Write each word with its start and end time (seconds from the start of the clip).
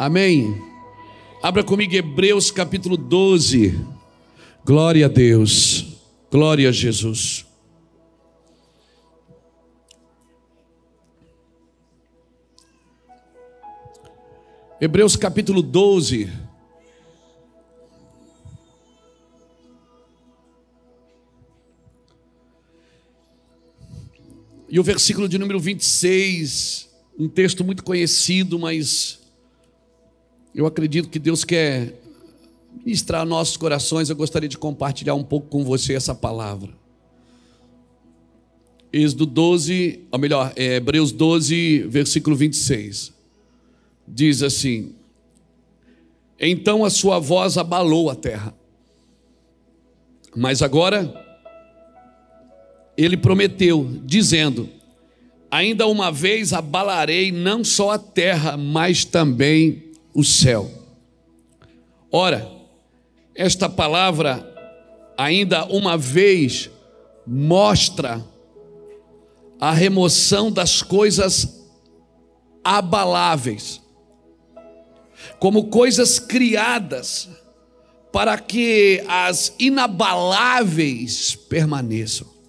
Amém? 0.00 0.58
Abra 1.42 1.62
comigo 1.62 1.94
Hebreus 1.94 2.50
capítulo 2.50 2.96
12. 2.96 3.78
Glória 4.64 5.04
a 5.04 5.08
Deus. 5.10 5.88
Glória 6.30 6.70
a 6.70 6.72
Jesus. 6.72 7.44
Hebreus 14.80 15.16
capítulo 15.16 15.60
12. 15.60 16.32
E 24.66 24.80
o 24.80 24.82
versículo 24.82 25.28
de 25.28 25.36
número 25.36 25.60
26, 25.60 26.88
um 27.18 27.28
texto 27.28 27.62
muito 27.62 27.84
conhecido, 27.84 28.58
mas 28.58 29.19
eu 30.54 30.66
acredito 30.66 31.08
que 31.08 31.18
Deus 31.18 31.44
quer 31.44 31.94
ministrar 32.84 33.24
nossos 33.24 33.56
corações. 33.56 34.10
Eu 34.10 34.16
gostaria 34.16 34.48
de 34.48 34.58
compartilhar 34.58 35.14
um 35.14 35.24
pouco 35.24 35.48
com 35.48 35.64
você 35.64 35.94
essa 35.94 36.14
palavra. 36.14 36.70
Êxodo 38.92 39.24
12, 39.24 40.00
ou 40.10 40.18
melhor, 40.18 40.52
é 40.56 40.76
Hebreus 40.76 41.12
12, 41.12 41.84
versículo 41.88 42.34
26. 42.34 43.12
Diz 44.06 44.42
assim: 44.42 44.92
Então 46.38 46.84
a 46.84 46.90
sua 46.90 47.20
voz 47.20 47.56
abalou 47.56 48.10
a 48.10 48.16
terra, 48.16 48.52
mas 50.34 50.60
agora 50.60 51.14
ele 52.96 53.16
prometeu, 53.16 54.00
dizendo: 54.04 54.68
Ainda 55.48 55.86
uma 55.86 56.10
vez 56.10 56.52
abalarei 56.52 57.30
não 57.30 57.62
só 57.62 57.92
a 57.92 57.98
terra, 57.98 58.56
mas 58.56 59.04
também 59.04 59.89
o 60.14 60.24
céu. 60.24 60.70
Ora, 62.10 62.50
esta 63.34 63.68
palavra, 63.68 64.46
ainda 65.16 65.64
uma 65.66 65.96
vez, 65.96 66.70
mostra 67.26 68.24
a 69.60 69.72
remoção 69.72 70.50
das 70.50 70.82
coisas 70.82 71.66
abaláveis, 72.64 73.80
como 75.38 75.68
coisas 75.68 76.18
criadas, 76.18 77.28
para 78.12 78.38
que 78.38 79.04
as 79.06 79.54
inabaláveis 79.58 81.36
permaneçam 81.36 82.40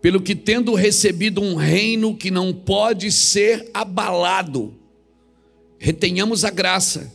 pelo 0.00 0.20
que 0.20 0.34
tendo 0.34 0.74
recebido 0.74 1.42
um 1.42 1.54
reino 1.54 2.16
que 2.16 2.30
não 2.30 2.52
pode 2.52 3.12
ser 3.12 3.70
abalado, 3.74 4.74
retenhamos 5.80 6.44
a 6.44 6.50
graça, 6.50 7.10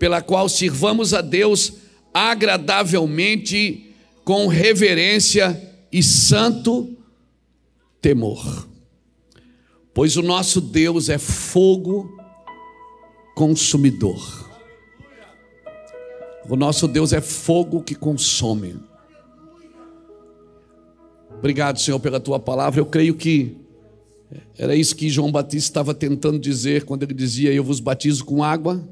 pela 0.00 0.20
qual 0.20 0.48
sirvamos 0.48 1.14
a 1.14 1.20
Deus 1.20 1.74
agradavelmente, 2.12 3.94
com 4.24 4.48
reverência 4.48 5.72
e 5.90 6.02
santo 6.02 6.96
temor. 8.02 8.68
Pois 9.94 10.16
o 10.16 10.22
nosso 10.22 10.60
Deus 10.60 11.08
é 11.08 11.18
fogo 11.18 12.14
consumidor. 13.34 14.46
O 16.48 16.56
nosso 16.56 16.88
Deus 16.88 17.12
é 17.12 17.20
fogo 17.20 17.82
que 17.82 17.94
consome. 17.94 18.76
Obrigado, 21.30 21.78
Senhor, 21.78 22.00
pela 22.00 22.18
tua 22.18 22.40
palavra. 22.40 22.80
Eu 22.80 22.86
creio 22.86 23.14
que 23.14 23.67
era 24.56 24.74
isso 24.74 24.94
que 24.94 25.08
João 25.08 25.32
Batista 25.32 25.70
estava 25.70 25.94
tentando 25.94 26.38
dizer 26.38 26.84
quando 26.84 27.02
ele 27.02 27.14
dizia: 27.14 27.52
Eu 27.52 27.64
vos 27.64 27.80
batizo 27.80 28.24
com 28.24 28.42
água, 28.42 28.86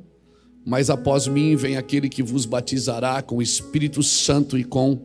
mas 0.64 0.88
após 0.90 1.26
mim 1.26 1.56
vem 1.56 1.76
aquele 1.76 2.08
que 2.08 2.22
vos 2.22 2.46
batizará 2.46 3.20
com 3.22 3.36
o 3.36 3.42
Espírito 3.42 4.02
Santo 4.02 4.58
e 4.58 4.64
com 4.64 5.00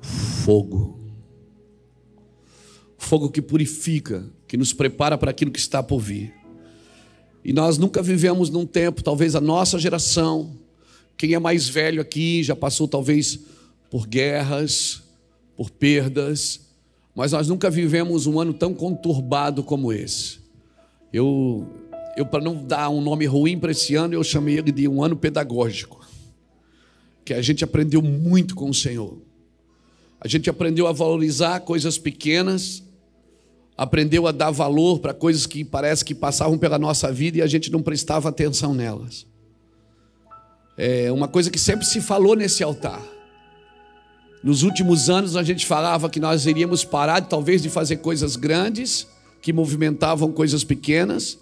fogo. 0.00 0.98
Fogo 2.98 3.30
que 3.30 3.42
purifica, 3.42 4.24
que 4.48 4.56
nos 4.56 4.72
prepara 4.72 5.16
para 5.16 5.30
aquilo 5.30 5.50
que 5.50 5.58
está 5.58 5.82
por 5.82 6.00
vir. 6.00 6.34
E 7.44 7.52
nós 7.52 7.76
nunca 7.76 8.02
vivemos 8.02 8.48
num 8.48 8.64
tempo, 8.64 9.02
talvez 9.02 9.34
a 9.34 9.40
nossa 9.40 9.78
geração, 9.78 10.56
quem 11.16 11.34
é 11.34 11.38
mais 11.38 11.68
velho 11.68 12.00
aqui 12.00 12.42
já 12.42 12.56
passou 12.56 12.88
talvez 12.88 13.38
por 13.90 14.06
guerras, 14.06 15.02
por 15.54 15.70
perdas, 15.70 16.63
mas 17.14 17.32
nós 17.32 17.48
nunca 17.48 17.70
vivemos 17.70 18.26
um 18.26 18.40
ano 18.40 18.52
tão 18.52 18.74
conturbado 18.74 19.62
como 19.62 19.92
esse. 19.92 20.38
Eu, 21.12 21.66
eu 22.16 22.26
para 22.26 22.42
não 22.42 22.56
dar 22.56 22.90
um 22.90 23.00
nome 23.00 23.24
ruim 23.24 23.58
para 23.58 23.70
esse 23.70 23.94
ano, 23.94 24.14
eu 24.14 24.24
chamei 24.24 24.58
ele 24.58 24.72
de 24.72 24.88
um 24.88 25.02
ano 25.02 25.16
pedagógico, 25.16 26.04
que 27.24 27.32
a 27.32 27.40
gente 27.40 27.62
aprendeu 27.62 28.02
muito 28.02 28.54
com 28.54 28.68
o 28.68 28.74
Senhor. 28.74 29.16
A 30.20 30.26
gente 30.26 30.50
aprendeu 30.50 30.88
a 30.88 30.92
valorizar 30.92 31.60
coisas 31.60 31.98
pequenas, 31.98 32.82
aprendeu 33.76 34.26
a 34.26 34.32
dar 34.32 34.50
valor 34.50 34.98
para 34.98 35.14
coisas 35.14 35.46
que 35.46 35.64
parece 35.64 36.04
que 36.04 36.14
passavam 36.14 36.58
pela 36.58 36.78
nossa 36.78 37.12
vida 37.12 37.38
e 37.38 37.42
a 37.42 37.46
gente 37.46 37.70
não 37.70 37.82
prestava 37.82 38.28
atenção 38.28 38.74
nelas. 38.74 39.26
É 40.76 41.12
uma 41.12 41.28
coisa 41.28 41.50
que 41.50 41.58
sempre 41.58 41.86
se 41.86 42.00
falou 42.00 42.34
nesse 42.34 42.64
altar. 42.64 43.13
Nos 44.44 44.62
últimos 44.62 45.08
anos 45.08 45.36
a 45.36 45.42
gente 45.42 45.64
falava 45.64 46.10
que 46.10 46.20
nós 46.20 46.44
iríamos 46.44 46.84
parar 46.84 47.22
talvez 47.22 47.62
de 47.62 47.70
fazer 47.70 47.96
coisas 47.96 48.36
grandes 48.36 49.06
que 49.40 49.54
movimentavam 49.54 50.30
coisas 50.30 50.62
pequenas, 50.62 51.38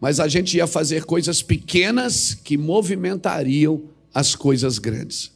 mas 0.00 0.18
a 0.18 0.26
gente 0.26 0.56
ia 0.56 0.66
fazer 0.66 1.04
coisas 1.04 1.42
pequenas 1.42 2.32
que 2.32 2.56
movimentariam 2.56 3.90
as 4.14 4.34
coisas 4.34 4.78
grandes. 4.78 5.30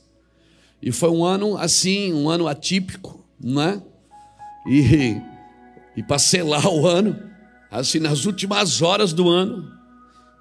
E 0.80 0.90
foi 0.90 1.10
um 1.10 1.22
ano 1.22 1.58
assim, 1.58 2.10
um 2.10 2.30
ano 2.30 2.48
atípico, 2.48 3.22
né? 3.38 3.82
E, 4.66 5.20
e 5.94 6.02
para 6.02 6.18
selar 6.18 6.66
o 6.68 6.86
ano, 6.86 7.22
assim, 7.70 7.98
nas 7.98 8.24
últimas 8.24 8.80
horas 8.80 9.12
do 9.12 9.28
ano, 9.28 9.70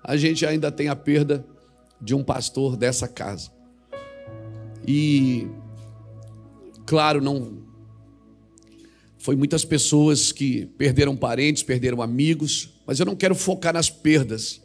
a 0.01 0.15
gente 0.15 0.45
ainda 0.45 0.71
tem 0.71 0.87
a 0.87 0.95
perda 0.95 1.45
de 2.01 2.15
um 2.15 2.23
pastor 2.23 2.77
dessa 2.77 3.05
casa. 3.05 3.51
E 4.87 5.45
Claro, 6.89 7.21
não 7.21 7.59
foi 9.19 9.35
muitas 9.35 9.63
pessoas 9.63 10.31
que 10.31 10.65
perderam 10.75 11.15
parentes, 11.15 11.61
perderam 11.61 12.01
amigos, 12.01 12.67
mas 12.83 12.99
eu 12.99 13.05
não 13.05 13.15
quero 13.15 13.35
focar 13.35 13.75
nas 13.75 13.91
perdas. 13.91 14.59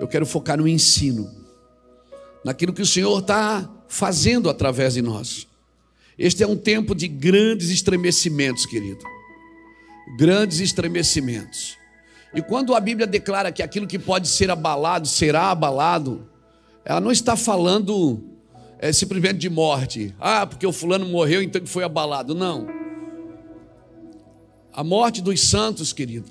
Eu 0.00 0.08
quero 0.08 0.24
focar 0.24 0.56
no 0.56 0.66
ensino, 0.66 1.30
naquilo 2.42 2.72
que 2.72 2.80
o 2.80 2.86
Senhor 2.86 3.18
está 3.18 3.70
fazendo 3.86 4.48
através 4.48 4.94
de 4.94 5.02
nós. 5.02 5.46
Este 6.18 6.42
é 6.42 6.46
um 6.46 6.56
tempo 6.56 6.94
de 6.94 7.06
grandes 7.06 7.68
estremecimentos, 7.68 8.64
querido. 8.64 9.04
Grandes 10.16 10.58
estremecimentos. 10.60 11.76
E 12.32 12.40
quando 12.40 12.74
a 12.74 12.80
Bíblia 12.80 13.06
declara 13.06 13.52
que 13.52 13.62
aquilo 13.62 13.86
que 13.86 13.98
pode 13.98 14.26
ser 14.26 14.50
abalado 14.50 15.06
será 15.06 15.50
abalado, 15.50 16.26
ela 16.82 16.98
não 16.98 17.12
está 17.12 17.36
falando 17.36 18.35
é, 18.78 18.92
simplesmente 18.92 19.38
de 19.38 19.50
morte. 19.50 20.14
Ah, 20.18 20.46
porque 20.46 20.66
o 20.66 20.72
fulano 20.72 21.06
morreu, 21.06 21.42
então 21.42 21.60
ele 21.60 21.68
foi 21.68 21.84
abalado. 21.84 22.34
Não. 22.34 22.66
A 24.72 24.84
morte 24.84 25.22
dos 25.22 25.40
santos, 25.40 25.92
querido, 25.92 26.30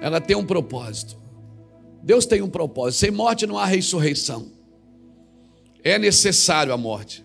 ela 0.00 0.20
tem 0.20 0.36
um 0.36 0.46
propósito. 0.46 1.16
Deus 2.02 2.26
tem 2.26 2.42
um 2.42 2.48
propósito. 2.48 3.00
Sem 3.00 3.10
morte 3.10 3.46
não 3.46 3.58
há 3.58 3.66
ressurreição. 3.66 4.50
É 5.84 5.98
necessário 5.98 6.72
a 6.72 6.76
morte 6.76 7.24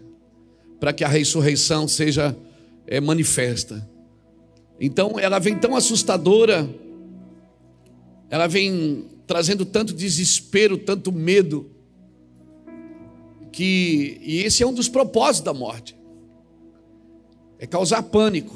para 0.79 0.93
que 0.93 1.03
a 1.03 1.07
ressurreição 1.07 1.87
seja 1.87 2.35
é, 2.85 2.99
manifesta. 2.99 3.87
Então, 4.79 5.19
ela 5.19 5.39
vem 5.39 5.57
tão 5.57 5.75
assustadora, 5.75 6.69
ela 8.29 8.45
vem 8.45 9.05
trazendo 9.25 9.65
tanto 9.65 9.93
desespero, 9.93 10.77
tanto 10.77 11.11
medo 11.11 11.71
que 13.57 14.19
e 14.21 14.43
esse 14.43 14.61
é 14.61 14.67
um 14.67 14.73
dos 14.73 14.87
propósitos 14.87 15.41
da 15.41 15.51
morte. 15.51 15.97
É 17.57 17.65
causar 17.65 18.03
pânico, 18.03 18.55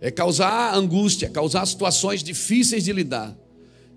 é 0.00 0.10
causar 0.10 0.74
angústia, 0.74 1.30
causar 1.30 1.64
situações 1.64 2.20
difíceis 2.20 2.82
de 2.82 2.92
lidar. 2.92 3.38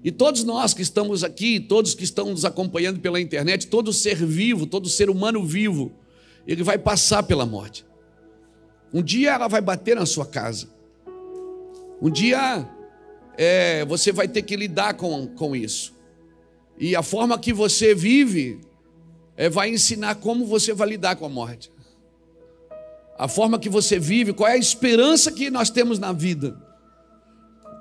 E 0.04 0.12
todos 0.12 0.44
nós 0.44 0.72
que 0.72 0.84
estamos 0.84 1.24
aqui, 1.24 1.60
todos 1.60 1.96
que 1.96 2.04
estão 2.04 2.30
nos 2.30 2.46
acompanhando 2.46 3.00
pela 3.00 3.20
internet, 3.20 3.66
todo 3.66 3.92
ser 3.92 4.24
vivo, 4.24 4.68
todo 4.68 4.88
ser 4.88 5.10
humano 5.10 5.44
vivo, 5.44 5.92
ele 6.46 6.62
vai 6.62 6.78
passar 6.78 7.24
pela 7.24 7.44
morte. 7.44 7.84
Um 8.94 9.02
dia 9.02 9.32
ela 9.32 9.48
vai 9.48 9.62
bater 9.62 9.96
na 9.96 10.06
sua 10.06 10.28
casa. 10.28 10.70
Um 12.00 12.12
dia 12.12 12.70
é, 13.36 13.84
você 13.86 14.12
vai 14.12 14.28
ter 14.28 14.44
que 14.44 14.56
lidar 14.56 14.94
com, 14.94 15.26
com 15.26 15.56
isso. 15.56 15.96
E 16.78 16.96
a 16.96 17.02
forma 17.02 17.40
que 17.40 17.52
você 17.52 17.96
vive 17.96 18.62
é, 19.38 19.50
vai 19.50 19.70
ensinar 19.70 20.16
como 20.16 20.46
você 20.46 20.74
vai 20.74 20.90
lidar 20.90 21.16
com 21.16 21.26
a 21.26 21.30
morte. 21.30 21.72
A 23.18 23.28
forma 23.28 23.60
que 23.60 23.70
você 23.70 24.00
vive, 24.00 24.34
qual 24.34 24.50
é 24.50 24.54
a 24.54 24.58
esperança 24.58 25.32
que 25.32 25.50
nós 25.52 25.70
temos 25.70 26.00
na 26.00 26.12
vida. 26.12 26.60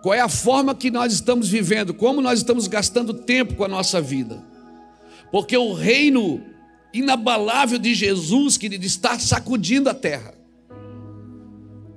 Qual 0.03 0.15
é 0.15 0.21
a 0.21 0.29
forma 0.29 0.75
que 0.75 0.91
nós 0.91 1.13
estamos 1.13 1.49
vivendo? 1.49 1.93
Como 1.95 2.21
nós 2.21 2.39
estamos 2.39 2.69
gastando 2.69 3.13
tempo 3.13 3.55
com 3.55 3.65
a 3.65 3.69
nossa 3.69 4.01
vida? 4.01 4.45
Porque 5.33 5.57
o 5.57 5.73
reino 5.73 6.41
inabalável 6.93 7.79
de 7.79 7.95
Jesus, 7.95 8.57
querido, 8.57 8.85
está 8.85 9.19
sacudindo 9.19 9.89
a 9.89 9.95
terra. 9.95 10.35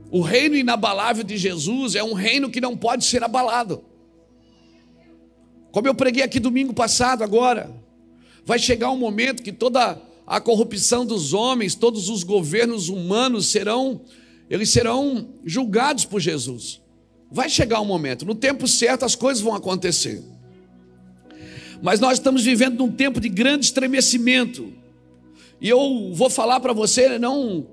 O 0.10 0.22
reino 0.22 0.56
inabalável 0.56 1.24
de 1.24 1.38
Jesus 1.38 1.96
é 1.96 2.04
um 2.04 2.14
reino 2.14 2.50
que 2.50 2.60
não 2.60 2.76
pode 2.76 3.06
ser 3.06 3.24
abalado. 3.24 3.84
Como 5.72 5.88
eu 5.88 5.94
preguei 5.94 6.24
aqui 6.24 6.40
domingo 6.40 6.74
passado, 6.74 7.24
agora, 7.24 7.72
vai 8.50 8.58
chegar 8.58 8.90
um 8.90 8.98
momento 8.98 9.44
que 9.44 9.52
toda 9.52 10.02
a 10.26 10.42
corrupção 10.42 11.06
dos 11.06 11.34
homens, 11.36 11.76
todos 11.76 12.10
os 12.10 12.24
governos 12.24 12.90
humanos 12.90 13.46
serão, 13.46 14.02
eles 14.50 14.72
serão 14.72 15.36
julgados 15.46 16.04
por 16.04 16.20
Jesus. 16.20 16.82
Vai 17.32 17.48
chegar 17.48 17.80
um 17.80 17.86
momento, 17.86 18.26
no 18.26 18.34
tempo 18.34 18.68
certo 18.68 19.06
as 19.06 19.14
coisas 19.14 19.44
vão 19.44 19.54
acontecer. 19.54 20.24
Mas 21.80 22.00
nós 22.00 22.14
estamos 22.14 22.44
vivendo 22.44 22.80
num 22.80 22.92
tempo 22.92 23.22
de 23.22 23.30
grande 23.30 23.66
estremecimento. 23.66 24.74
E 25.62 25.70
eu 25.70 26.12
vou 26.16 26.28
falar 26.28 26.60
para 26.60 26.74
você, 26.74 27.20
não, 27.20 27.68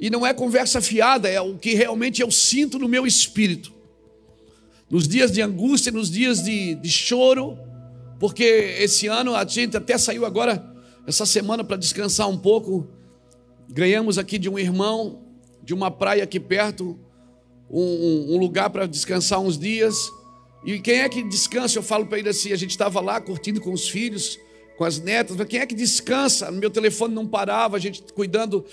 e 0.00 0.08
não 0.08 0.26
é 0.26 0.32
conversa 0.32 0.80
fiada, 0.80 1.28
é 1.28 1.42
o 1.42 1.58
que 1.58 1.74
realmente 1.74 2.22
eu 2.22 2.30
sinto 2.30 2.78
no 2.78 2.88
meu 2.88 3.06
espírito. 3.06 3.70
Nos 4.88 5.06
dias 5.06 5.30
de 5.30 5.42
angústia, 5.42 5.92
nos 5.92 6.10
dias 6.10 6.42
de, 6.42 6.74
de 6.74 6.88
choro, 6.88 7.58
porque 8.18 8.44
esse 8.80 9.06
ano 9.06 9.34
a 9.34 9.44
gente 9.44 9.76
até 9.76 9.98
saiu 9.98 10.24
agora, 10.24 10.64
essa 11.06 11.26
semana, 11.26 11.62
para 11.62 11.76
descansar 11.76 12.28
um 12.28 12.38
pouco. 12.38 12.88
Ganhamos 13.68 14.18
aqui 14.18 14.38
de 14.38 14.48
um 14.48 14.58
irmão, 14.58 15.24
de 15.62 15.74
uma 15.74 15.90
praia 15.90 16.24
aqui 16.24 16.40
perto, 16.40 16.98
um, 17.70 18.34
um 18.34 18.38
lugar 18.38 18.70
para 18.70 18.86
descansar 18.86 19.40
uns 19.40 19.58
dias. 19.58 19.96
E 20.64 20.80
quem 20.80 21.00
é 21.00 21.08
que 21.08 21.22
descansa? 21.22 21.78
Eu 21.78 21.82
falo 21.82 22.06
para 22.06 22.18
ele 22.18 22.28
assim: 22.28 22.52
a 22.52 22.56
gente 22.56 22.70
estava 22.70 23.00
lá 23.00 23.20
curtindo 23.20 23.60
com 23.60 23.72
os 23.72 23.88
filhos, 23.88 24.38
com 24.76 24.84
as 24.84 24.98
netas, 25.00 25.36
mas 25.36 25.46
quem 25.46 25.60
é 25.60 25.66
que 25.66 25.74
descansa? 25.74 26.50
Meu 26.50 26.70
telefone 26.70 27.14
não 27.14 27.26
parava, 27.26 27.76
a 27.76 27.80
gente 27.80 28.02
cuidando, 28.12 28.64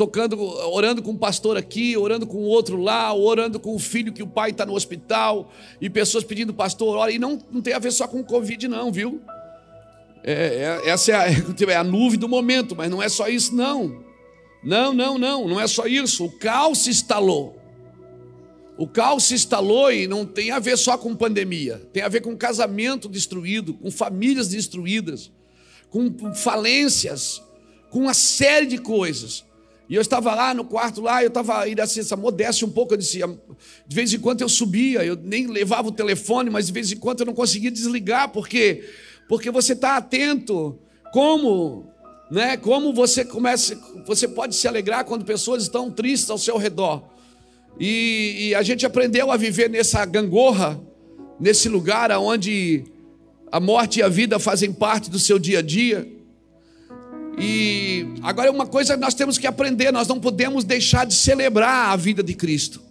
tocando, 0.00 0.40
orando 0.40 1.02
com 1.02 1.10
um 1.10 1.16
pastor 1.18 1.58
aqui, 1.58 1.94
orando 1.94 2.26
com 2.26 2.38
outro 2.38 2.80
lá, 2.80 3.12
orando 3.12 3.60
com 3.60 3.74
o 3.74 3.78
filho 3.78 4.14
que 4.14 4.22
o 4.22 4.26
pai 4.26 4.48
está 4.48 4.64
no 4.64 4.72
hospital, 4.72 5.52
e 5.78 5.90
pessoas 5.90 6.24
pedindo 6.24 6.54
pastor, 6.54 6.96
ora, 6.96 7.12
e 7.12 7.18
não, 7.18 7.38
não 7.50 7.60
tem 7.60 7.74
a 7.74 7.78
ver 7.78 7.92
só 7.92 8.08
com 8.08 8.24
Covid, 8.24 8.66
não, 8.66 8.90
viu? 8.90 9.20
É, 10.24 10.80
é, 10.84 10.88
essa 10.88 11.12
é 11.12 11.14
a, 11.14 11.26
é 11.70 11.76
a 11.76 11.84
nuvem 11.84 12.18
do 12.18 12.26
momento, 12.26 12.74
mas 12.74 12.90
não 12.90 13.02
é 13.02 13.10
só 13.10 13.28
isso, 13.28 13.54
não. 13.54 14.02
Não, 14.64 14.94
não, 14.94 15.18
não, 15.18 15.46
não 15.46 15.60
é 15.60 15.66
só 15.66 15.86
isso. 15.86 16.24
O 16.24 16.32
caos 16.38 16.78
se 16.78 16.88
instalou. 16.88 17.58
O 18.78 18.86
caos 18.88 19.24
se 19.24 19.34
instalou 19.34 19.92
e 19.92 20.08
não 20.08 20.24
tem 20.24 20.50
a 20.50 20.58
ver 20.58 20.78
só 20.78 20.96
com 20.96 21.14
pandemia, 21.14 21.76
tem 21.92 22.02
a 22.02 22.08
ver 22.08 22.22
com 22.22 22.34
casamento 22.34 23.06
destruído, 23.06 23.74
com 23.74 23.90
famílias 23.90 24.48
destruídas, 24.48 25.30
com 25.90 26.32
falências, 26.34 27.42
com 27.90 27.98
uma 27.98 28.14
série 28.14 28.64
de 28.64 28.78
coisas. 28.78 29.44
E 29.90 29.96
eu 29.96 30.00
estava 30.00 30.32
lá 30.36 30.54
no 30.54 30.64
quarto 30.64 31.00
lá, 31.00 31.20
eu 31.20 31.26
estava 31.26 31.58
ainda 31.58 31.82
assim, 31.82 31.98
essa 31.98 32.16
modéstia 32.16 32.64
um 32.64 32.70
pouco, 32.70 32.94
eu 32.94 32.96
disse, 32.96 33.18
de 33.18 33.96
vez 33.96 34.14
em 34.14 34.20
quando 34.20 34.40
eu 34.40 34.48
subia, 34.48 35.04
eu 35.04 35.16
nem 35.16 35.48
levava 35.48 35.88
o 35.88 35.92
telefone, 35.92 36.48
mas 36.48 36.68
de 36.68 36.72
vez 36.72 36.92
em 36.92 36.96
quando 36.96 37.20
eu 37.20 37.26
não 37.26 37.34
conseguia 37.34 37.72
desligar, 37.72 38.28
porque 38.28 38.84
porque 39.28 39.50
você 39.50 39.72
está 39.72 39.96
atento 39.96 40.78
como, 41.12 41.86
né? 42.30 42.56
Como 42.56 42.92
você 42.92 43.24
começa, 43.24 43.76
você 44.06 44.28
pode 44.28 44.54
se 44.54 44.68
alegrar 44.68 45.04
quando 45.04 45.24
pessoas 45.24 45.64
estão 45.64 45.90
tristes 45.90 46.30
ao 46.30 46.38
seu 46.38 46.56
redor. 46.56 47.02
E, 47.78 48.48
e 48.48 48.54
a 48.54 48.62
gente 48.62 48.86
aprendeu 48.86 49.30
a 49.32 49.36
viver 49.36 49.68
nessa 49.68 50.04
gangorra, 50.04 50.80
nesse 51.38 51.68
lugar 51.68 52.12
onde 52.12 52.84
a 53.50 53.58
morte 53.58 53.98
e 53.98 54.02
a 54.04 54.08
vida 54.08 54.38
fazem 54.38 54.72
parte 54.72 55.10
do 55.10 55.18
seu 55.18 55.36
dia 55.36 55.58
a 55.58 55.62
dia. 55.62 56.19
E 57.38 58.06
agora 58.22 58.48
é 58.48 58.50
uma 58.50 58.66
coisa 58.66 58.94
que 58.94 59.00
nós 59.00 59.14
temos 59.14 59.38
que 59.38 59.46
aprender, 59.46 59.92
nós 59.92 60.08
não 60.08 60.20
podemos 60.20 60.64
deixar 60.64 61.06
de 61.06 61.14
celebrar 61.14 61.90
a 61.90 61.96
vida 61.96 62.22
de 62.22 62.34
Cristo. 62.34 62.82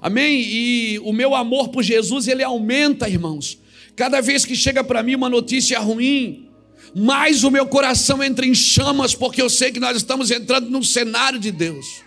Amém? 0.00 0.40
E 0.40 1.00
o 1.04 1.12
meu 1.12 1.34
amor 1.34 1.68
por 1.68 1.82
Jesus, 1.82 2.28
ele 2.28 2.42
aumenta, 2.42 3.08
irmãos. 3.08 3.58
Cada 3.94 4.20
vez 4.20 4.44
que 4.44 4.54
chega 4.54 4.84
para 4.84 5.02
mim 5.02 5.14
uma 5.14 5.28
notícia 5.28 5.78
ruim, 5.78 6.48
mais 6.94 7.44
o 7.44 7.50
meu 7.50 7.66
coração 7.66 8.22
entra 8.22 8.44
em 8.44 8.54
chamas, 8.54 9.14
porque 9.14 9.40
eu 9.40 9.48
sei 9.48 9.72
que 9.72 9.80
nós 9.80 9.96
estamos 9.96 10.30
entrando 10.30 10.68
num 10.68 10.82
cenário 10.82 11.38
de 11.38 11.50
Deus. 11.50 12.02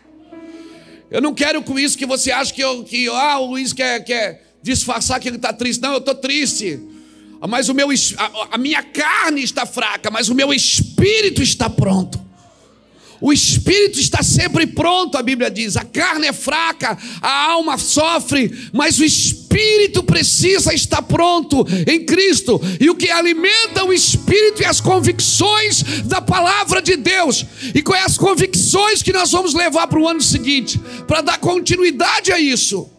Eu 1.09 1.21
não 1.21 1.33
quero 1.33 1.63
com 1.63 1.79
isso 1.79 1.97
que 1.97 2.05
você 2.05 2.31
acha 2.31 2.53
que, 2.53 2.61
eu, 2.61 2.83
que 2.83 3.07
ah, 3.07 3.39
o 3.39 3.47
Luiz 3.47 3.73
quer, 3.73 4.03
quer 4.03 4.55
disfarçar 4.61 5.19
que 5.19 5.27
ele 5.27 5.37
está 5.37 5.51
triste. 5.51 5.81
Não, 5.81 5.93
eu 5.93 5.97
estou 5.97 6.13
triste. 6.13 6.79
Mas 7.47 7.69
o 7.69 7.73
meu, 7.73 7.89
a, 8.17 8.47
a 8.51 8.57
minha 8.57 8.83
carne 8.83 9.41
está 9.43 9.65
fraca, 9.65 10.11
mas 10.11 10.29
o 10.29 10.35
meu 10.35 10.53
espírito 10.53 11.41
está 11.41 11.69
pronto. 11.69 12.29
O 13.21 13.33
espírito 13.33 13.99
está 13.99 14.23
sempre 14.23 14.65
pronto, 14.65 15.17
a 15.17 15.21
Bíblia 15.21 15.51
diz. 15.51 15.75
A 15.75 15.83
carne 15.83 16.27
é 16.27 16.33
fraca, 16.33 16.97
a 17.21 17.45
alma 17.51 17.77
sofre, 17.77 18.69
mas 18.71 18.97
o 18.99 19.03
espírito 19.03 20.01
precisa 20.03 20.73
estar 20.73 21.01
pronto 21.01 21.65
em 21.85 22.05
Cristo. 22.05 22.61
E 22.79 22.89
o 22.89 22.95
que 22.95 23.09
alimenta 23.09 23.83
o 23.83 23.91
espírito 23.91 24.61
e 24.61 24.65
as 24.65 24.79
convicções 24.79 25.83
da 26.03 26.21
palavra 26.21 26.81
de 26.81 26.95
Deus. 26.95 27.45
E 27.75 27.81
quais 27.81 28.05
as 28.05 28.17
convicções 28.17 29.03
que 29.03 29.11
nós 29.11 29.31
vamos 29.31 29.53
levar 29.53 29.87
para 29.87 29.99
o 29.99 30.07
ano 30.07 30.21
seguinte, 30.21 30.79
para 31.05 31.21
dar 31.21 31.39
continuidade 31.39 32.31
a 32.31 32.39
isso. 32.39 32.89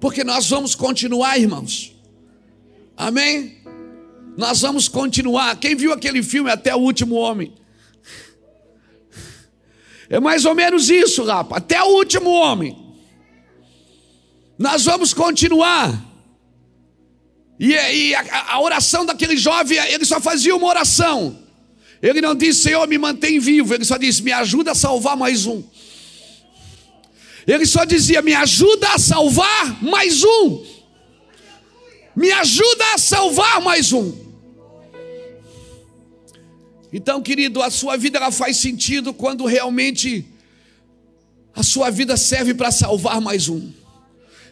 Porque 0.00 0.24
nós 0.24 0.48
vamos 0.48 0.74
continuar, 0.74 1.38
irmãos. 1.38 1.95
Amém? 2.96 3.58
Nós 4.36 4.60
vamos 4.60 4.88
continuar. 4.88 5.56
Quem 5.56 5.74
viu 5.74 5.92
aquele 5.92 6.22
filme 6.22 6.50
Até 6.50 6.74
o 6.74 6.78
Último 6.78 7.14
Homem? 7.16 7.52
É 10.08 10.20
mais 10.20 10.44
ou 10.44 10.54
menos 10.54 10.88
isso, 10.88 11.24
rapaz. 11.24 11.62
Até 11.62 11.82
o 11.82 11.96
último 11.96 12.30
homem. 12.30 12.76
Nós 14.58 14.84
vamos 14.84 15.12
continuar. 15.12 16.00
E, 17.58 17.72
e 17.72 18.14
a, 18.14 18.52
a, 18.52 18.60
oração 18.60 19.04
daquele 19.04 19.36
jovem, 19.36 19.78
ele 19.88 20.04
só 20.04 20.20
fazia 20.20 20.54
uma 20.54 20.66
oração. 20.66 21.38
Ele 22.00 22.20
não 22.20 22.34
disse, 22.34 22.60
Senhor, 22.60 22.86
me 22.86 22.98
mantém 22.98 23.40
vivo. 23.40 23.74
Ele 23.74 23.84
só 23.84 23.96
disse, 23.96 24.22
me 24.22 24.32
ajuda 24.32 24.72
a 24.72 24.74
salvar 24.74 25.16
mais 25.16 25.46
um. 25.46 25.62
Ele 27.46 27.66
só 27.66 27.84
dizia, 27.84 28.22
me 28.22 28.34
ajuda 28.34 28.90
a 28.92 28.98
salvar 28.98 29.82
mais 29.82 30.22
um. 30.22 30.75
Me 32.16 32.32
ajuda 32.32 32.94
a 32.94 32.98
salvar 32.98 33.60
mais 33.60 33.92
um. 33.92 34.26
Então, 36.90 37.20
querido, 37.20 37.62
a 37.62 37.70
sua 37.70 37.96
vida 37.98 38.16
ela 38.16 38.32
faz 38.32 38.56
sentido 38.56 39.12
quando 39.12 39.44
realmente 39.44 40.24
a 41.54 41.62
sua 41.62 41.90
vida 41.90 42.16
serve 42.16 42.54
para 42.54 42.70
salvar 42.70 43.20
mais 43.20 43.50
um. 43.50 43.70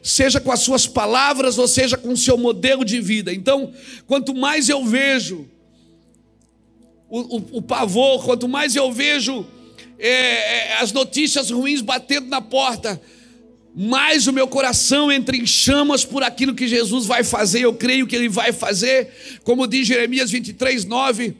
Seja 0.03 0.39
com 0.39 0.53
as 0.53 0.61
suas 0.61 0.87
palavras 0.87 1.57
ou 1.57 1.67
seja 1.67 1.97
com 1.97 2.11
o 2.11 2.17
seu 2.17 2.37
modelo 2.37 2.85
de 2.85 3.01
vida. 3.01 3.33
Então, 3.33 3.73
quanto 4.07 4.35
mais 4.35 4.69
eu 4.69 4.85
vejo 4.85 5.49
o, 7.09 7.21
o, 7.21 7.59
o 7.59 7.63
pavor, 7.63 8.23
quanto 8.23 8.47
mais 8.47 8.77
eu 8.77 8.93
vejo 8.93 9.47
é, 9.99 10.09
é, 10.09 10.77
as 10.81 10.93
notícias 10.93 11.51
ruins 11.51 11.81
batendo 11.81 12.27
na 12.29 12.43
porta, 12.43 13.01
mais 13.75 14.27
o 14.27 14.33
meu 14.33 14.47
coração 14.47 15.11
entra 15.11 15.37
em 15.37 15.45
chamas 15.45 16.05
por 16.05 16.23
aquilo 16.23 16.55
que 16.55 16.69
Jesus 16.69 17.07
vai 17.07 17.25
fazer, 17.25 17.61
eu 17.63 17.75
creio 17.75 18.07
que 18.07 18.15
Ele 18.15 18.29
vai 18.29 18.53
fazer, 18.53 19.09
como 19.43 19.67
diz 19.67 19.87
Jeremias 19.87 20.31
23, 20.31 20.85
9, 20.85 21.35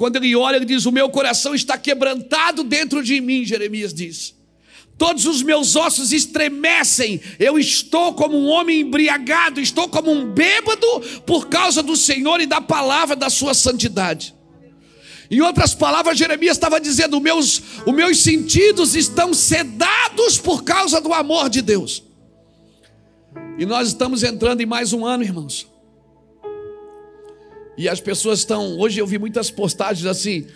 quando 0.00 0.16
ele 0.16 0.34
olha, 0.34 0.56
ele 0.56 0.64
diz: 0.64 0.86
O 0.86 0.92
meu 0.92 1.10
coração 1.10 1.54
está 1.54 1.76
quebrantado 1.76 2.64
dentro 2.64 3.02
de 3.02 3.20
mim, 3.20 3.44
Jeremias 3.44 3.92
diz. 3.92 4.34
Todos 4.96 5.26
os 5.26 5.42
meus 5.42 5.76
ossos 5.76 6.10
estremecem, 6.10 7.20
eu 7.38 7.58
estou 7.58 8.14
como 8.14 8.34
um 8.34 8.46
homem 8.46 8.80
embriagado, 8.80 9.60
estou 9.60 9.88
como 9.88 10.10
um 10.10 10.30
bêbado 10.30 10.86
por 11.26 11.48
causa 11.48 11.82
do 11.82 11.96
Senhor 11.96 12.40
e 12.40 12.46
da 12.46 12.62
palavra 12.62 13.14
da 13.14 13.28
Sua 13.28 13.52
santidade. 13.52 14.34
Em 15.30 15.40
outras 15.40 15.74
palavras, 15.74 16.18
Jeremias 16.18 16.56
estava 16.56 16.80
dizendo: 16.80 17.20
meus, 17.20 17.62
os 17.86 17.94
meus 17.94 18.18
sentidos 18.18 18.96
estão 18.96 19.32
sedados 19.32 20.36
por 20.38 20.64
causa 20.64 21.00
do 21.00 21.12
amor 21.12 21.48
de 21.48 21.62
Deus. 21.62 22.02
E 23.56 23.64
nós 23.64 23.88
estamos 23.88 24.24
entrando 24.24 24.60
em 24.60 24.66
mais 24.66 24.92
um 24.92 25.06
ano, 25.06 25.22
irmãos. 25.22 25.68
E 27.78 27.88
as 27.88 28.00
pessoas 28.00 28.40
estão. 28.40 28.76
Hoje 28.78 28.98
eu 28.98 29.06
vi 29.06 29.18
muitas 29.18 29.52
postagens 29.52 30.04
assim: 30.04 30.48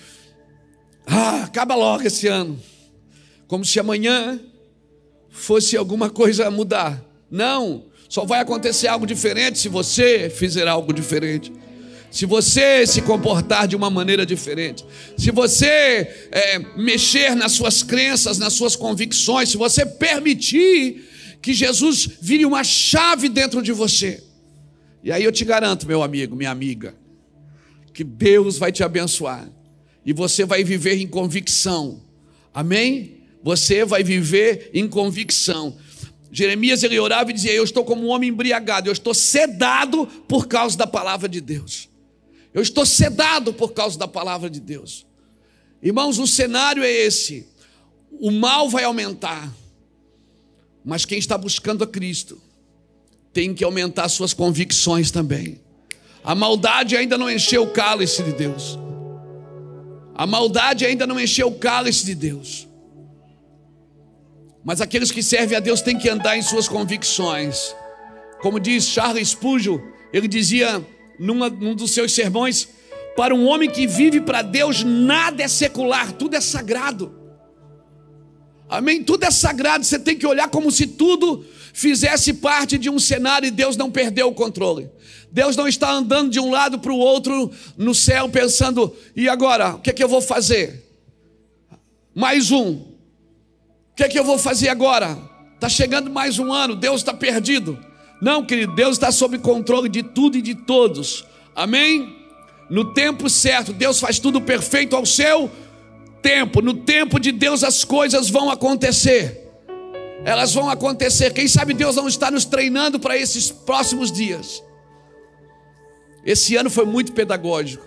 ah, 1.07 1.45
acaba 1.45 1.77
logo 1.77 2.03
esse 2.03 2.27
ano. 2.27 2.59
Como 3.47 3.65
se 3.65 3.79
amanhã 3.79 4.41
fosse 5.31 5.77
alguma 5.77 6.11
coisa 6.11 6.51
mudar. 6.51 7.01
Não, 7.31 7.85
só 8.09 8.25
vai 8.25 8.41
acontecer 8.41 8.89
algo 8.89 9.07
diferente 9.07 9.59
se 9.59 9.69
você 9.69 10.29
fizer 10.29 10.67
algo 10.67 10.93
diferente 10.93 11.53
se 12.15 12.27
você 12.27 12.87
se 12.87 13.03
comportar 13.03 13.67
de 13.67 13.75
uma 13.75 13.91
maneira 13.91 14.25
diferente, 14.25 14.87
se 15.19 15.33
você 15.33 16.29
é, 16.31 16.61
mexer 16.77 17.35
nas 17.35 17.51
suas 17.51 17.83
crenças, 17.83 18.39
nas 18.39 18.53
suas 18.53 18.77
convicções, 18.77 19.49
se 19.49 19.57
você 19.57 19.85
permitir 19.85 21.09
que 21.43 21.53
Jesus 21.53 22.09
vire 22.21 22.47
uma 22.47 22.63
chave 22.63 23.29
dentro 23.29 23.61
de 23.61 23.73
você. 23.73 24.23
E 25.03 25.11
aí 25.11 25.25
eu 25.25 25.33
te 25.33 25.45
garanto, 25.45 25.89
meu 25.89 26.05
amigo, 26.05 26.37
minha 26.37 26.53
amiga, 26.53 26.95
que 27.93 28.05
Deus 28.05 28.59
vai 28.59 28.71
te 28.71 28.85
abençoar 28.85 29.51
e 30.07 30.13
você 30.13 30.45
vai 30.45 30.63
viver 30.63 30.97
em 31.01 31.09
convicção. 31.09 32.01
Amém? 32.55 33.25
Você 33.43 33.85
vai 33.85 34.05
viver 34.05 34.71
em 34.73 34.87
convicção. 34.87 35.77
Jeremias 36.31 36.85
ele 36.85 36.97
orava 36.97 37.33
e 37.33 37.35
dizia: 37.35 37.53
Eu 37.53 37.65
estou 37.65 37.85
como 37.85 38.07
um 38.07 38.09
homem 38.11 38.31
embriagado, 38.31 38.89
eu 38.89 38.93
estou 38.93 39.13
sedado 39.13 40.07
por 40.29 40.47
causa 40.47 40.79
da 40.79 40.87
palavra 40.87 41.29
de 41.29 41.41
Deus. 41.41 41.93
Eu 42.55 42.63
estou 42.63 42.87
sedado 42.87 43.53
por 43.53 43.73
causa 43.73 43.99
da 43.99 44.07
palavra 44.07 44.49
de 44.49 44.61
Deus. 44.61 45.05
Irmãos, 45.83 46.21
o 46.21 46.27
cenário 46.27 46.85
é 46.85 46.91
esse: 46.91 47.49
o 48.13 48.31
mal 48.31 48.71
vai 48.71 48.85
aumentar, 48.85 49.53
mas 50.85 51.05
quem 51.05 51.19
está 51.19 51.37
buscando 51.37 51.83
a 51.83 51.87
Cristo 51.87 52.41
tem 53.33 53.53
que 53.53 53.65
aumentar 53.65 54.09
suas 54.09 54.33
convicções 54.33 55.11
também. 55.11 55.61
A 56.23 56.35
maldade 56.35 56.97
ainda 56.97 57.19
não 57.19 57.29
encheu 57.29 57.65
o 57.65 57.71
cálice 57.71 58.23
de 58.23 58.33
Deus. 58.33 58.79
A 60.15 60.25
maldade 60.25 60.87
ainda 60.87 61.09
não 61.09 61.21
encheu 61.21 61.49
o 61.49 61.59
cálice 61.59 62.05
de 62.05 62.15
Deus. 62.15 62.69
Mas 64.65 64.81
aqueles 64.81 65.11
que 65.11 65.23
servem 65.23 65.57
a 65.57 65.61
Deus 65.61 65.83
têm 65.83 65.99
que 65.99 66.09
andar 66.09 66.39
em 66.39 66.43
suas 66.43 66.69
convicções. 66.69 67.75
Como 68.41 68.61
diz 68.61 68.87
Charles 68.87 69.31
Spurgeon, 69.31 69.79
ele 70.13 70.29
dizia 70.29 70.87
numa, 71.19 71.49
num 71.49 71.75
dos 71.75 71.93
seus 71.93 72.13
sermões: 72.13 72.69
para 73.17 73.35
um 73.35 73.47
homem 73.47 73.71
que 73.71 73.87
vive 73.87 74.21
para 74.21 74.43
Deus, 74.43 74.83
nada 74.83 75.43
é 75.43 75.49
secular, 75.49 76.13
tudo 76.13 76.37
é 76.37 76.41
sagrado. 76.41 77.15
Amém? 78.69 79.05
Tudo 79.05 79.25
é 79.25 79.31
sagrado, 79.31 79.85
você 79.85 79.99
tem 79.99 80.17
que 80.17 80.27
olhar 80.27 80.49
como 80.49 80.71
se 80.71 80.87
tudo 80.87 81.45
fizesse 81.73 82.35
parte 82.35 82.79
de 82.79 82.89
um 82.89 82.99
cenário 82.99 83.47
e 83.47 83.51
Deus 83.51 83.77
não 83.77 83.91
perdeu 83.91 84.29
o 84.29 84.35
controle. 84.35 84.91
Deus 85.31 85.57
não 85.57 85.67
está 85.67 85.91
andando 85.91 86.31
de 86.31 86.41
um 86.41 86.51
lado 86.51 86.79
para 86.79 86.93
o 86.93 86.99
outro 86.99 87.51
no 87.77 87.95
céu 87.95 88.29
pensando, 88.29 88.97
e 89.15 89.29
agora, 89.29 89.75
o 89.75 89.81
que 89.81 89.91
é 89.91 89.93
que 89.93 90.03
eu 90.03 90.09
vou 90.09 90.21
fazer? 90.21 90.83
Mais 92.15 92.53
um, 92.53 92.73
o 92.73 93.97
que 93.97 94.05
é 94.05 94.09
que 94.09 94.19
eu 94.19 94.25
vou 94.25 94.39
fazer 94.39 94.69
agora? 94.69 95.19
Está 95.55 95.69
chegando 95.69 96.11
mais 96.11 96.39
um 96.39 96.53
ano, 96.53 96.77
Deus 96.77 97.01
está 97.01 97.13
perdido. 97.13 97.79
Não, 98.25 98.43
querido, 98.43 98.75
Deus 98.75 98.93
está 98.93 99.13
sob 99.13 99.39
controle 99.39 99.87
de 99.87 100.03
tudo 100.03 100.39
e 100.39 100.41
de 100.41 100.55
todos. 100.55 101.27
Amém? 101.55 102.17
No 102.71 102.95
tempo 102.95 103.29
certo, 103.29 103.71
Deus 103.71 104.01
faz 104.01 104.19
tudo 104.19 104.41
perfeito 104.41 104.97
ao 104.97 105.05
seu 105.05 105.51
tempo. 106.23 106.63
No 106.63 106.73
tempo 106.73 107.21
de 107.21 107.31
Deus 107.31 107.63
as 107.63 107.85
coisas 107.85 108.31
vão 108.31 108.51
acontecer. 108.51 109.47
Elas 110.25 110.55
vão 110.55 110.71
acontecer. 110.71 111.35
Quem 111.35 111.47
sabe 111.47 111.75
Deus 111.75 111.97
não 111.97 112.09
está 112.09 112.31
nos 112.31 112.47
treinando 112.47 112.99
para 112.99 113.15
esses 113.15 113.51
próximos 113.51 114.11
dias. 114.11 114.63
Esse 116.25 116.57
ano 116.57 116.71
foi 116.71 116.87
muito 116.87 117.13
pedagógico. 117.13 117.87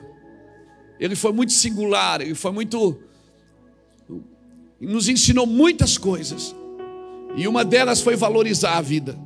Ele 0.99 1.15
foi 1.15 1.33
muito 1.33 1.51
singular, 1.51 2.21
ele 2.21 2.35
foi 2.35 2.51
muito 2.51 3.01
nos 4.79 5.09
ensinou 5.09 5.47
muitas 5.47 5.97
coisas. 5.97 6.55
E 7.35 7.47
uma 7.47 7.65
delas 7.65 8.01
foi 8.01 8.15
valorizar 8.15 8.77
a 8.77 8.81
vida, 8.81 9.17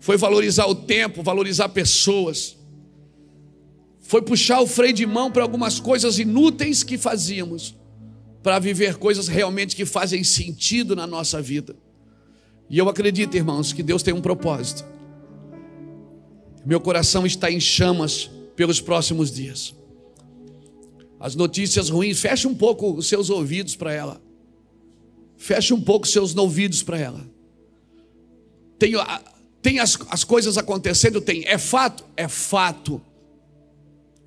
foi 0.00 0.16
valorizar 0.16 0.66
o 0.66 0.74
tempo, 0.74 1.22
valorizar 1.22 1.68
pessoas, 1.68 2.56
foi 4.00 4.22
puxar 4.22 4.60
o 4.60 4.66
freio 4.66 4.92
de 4.92 5.04
mão 5.04 5.30
para 5.30 5.42
algumas 5.42 5.78
coisas 5.78 6.18
inúteis 6.18 6.82
que 6.82 6.96
fazíamos, 6.96 7.74
para 8.42 8.58
viver 8.58 8.96
coisas 8.96 9.28
realmente 9.28 9.76
que 9.76 9.84
fazem 9.84 10.24
sentido 10.24 10.96
na 10.96 11.06
nossa 11.06 11.42
vida. 11.42 11.76
E 12.70 12.78
eu 12.78 12.88
acredito, 12.88 13.36
irmãos, 13.36 13.72
que 13.72 13.82
Deus 13.82 14.02
tem 14.02 14.14
um 14.14 14.20
propósito. 14.20 14.84
Meu 16.64 16.80
coração 16.80 17.26
está 17.26 17.50
em 17.50 17.60
chamas 17.60 18.30
pelos 18.54 18.80
próximos 18.80 19.30
dias. 19.30 19.74
As 21.20 21.34
notícias 21.34 21.88
ruins, 21.88 22.20
feche 22.20 22.46
um 22.46 22.54
pouco 22.54 22.92
os 22.92 23.08
seus 23.08 23.30
ouvidos 23.30 23.74
para 23.74 23.92
ela. 23.92 24.20
Feche 25.36 25.72
um 25.72 25.80
pouco 25.80 26.06
seus 26.06 26.36
ouvidos 26.36 26.82
para 26.82 26.98
ela. 26.98 27.28
Tem, 28.78 28.92
tem 29.62 29.78
as, 29.78 29.98
as 30.10 30.24
coisas 30.24 30.56
acontecendo? 30.56 31.20
Tem. 31.20 31.44
É 31.46 31.58
fato? 31.58 32.04
É 32.16 32.28
fato. 32.28 33.00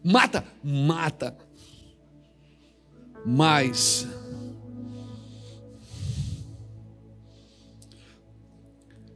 Mata? 0.03 0.45
Mata. 0.63 1.37
Mas. 3.25 4.07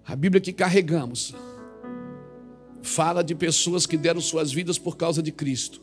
A 0.06 0.16
Bíblia 0.16 0.40
que 0.40 0.54
carregamos 0.54 1.34
fala 2.82 3.24
de 3.24 3.34
pessoas 3.34 3.88
que 3.88 3.98
deram 3.98 4.22
suas 4.22 4.52
vidas 4.52 4.78
por 4.78 4.96
causa 4.96 5.22
de 5.24 5.32
Cristo, 5.32 5.82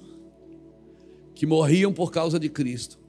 que 1.34 1.44
morriam 1.44 1.92
por 1.92 2.12
causa 2.12 2.38
de 2.38 2.48
Cristo 2.48 3.02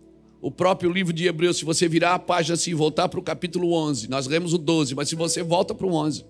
o 0.44 0.52
próprio 0.52 0.92
livro 0.92 1.14
de 1.14 1.26
Hebreus, 1.26 1.56
se 1.56 1.64
você 1.64 1.88
virar 1.88 2.16
a 2.16 2.20
página 2.20 2.56
assim 2.56 2.72
e 2.72 2.74
voltar 2.74 3.08
para 3.08 3.18
o 3.18 3.24
capítulo 3.24 3.72
11, 3.72 4.10
nós 4.10 4.28
lemos 4.28 4.54
o 4.54 4.58
12, 4.58 4.94
mas 4.94 5.08
se 5.08 5.16
você 5.16 5.42
volta 5.42 5.74
para 5.74 5.88
o 5.88 5.94
11, 5.94 6.26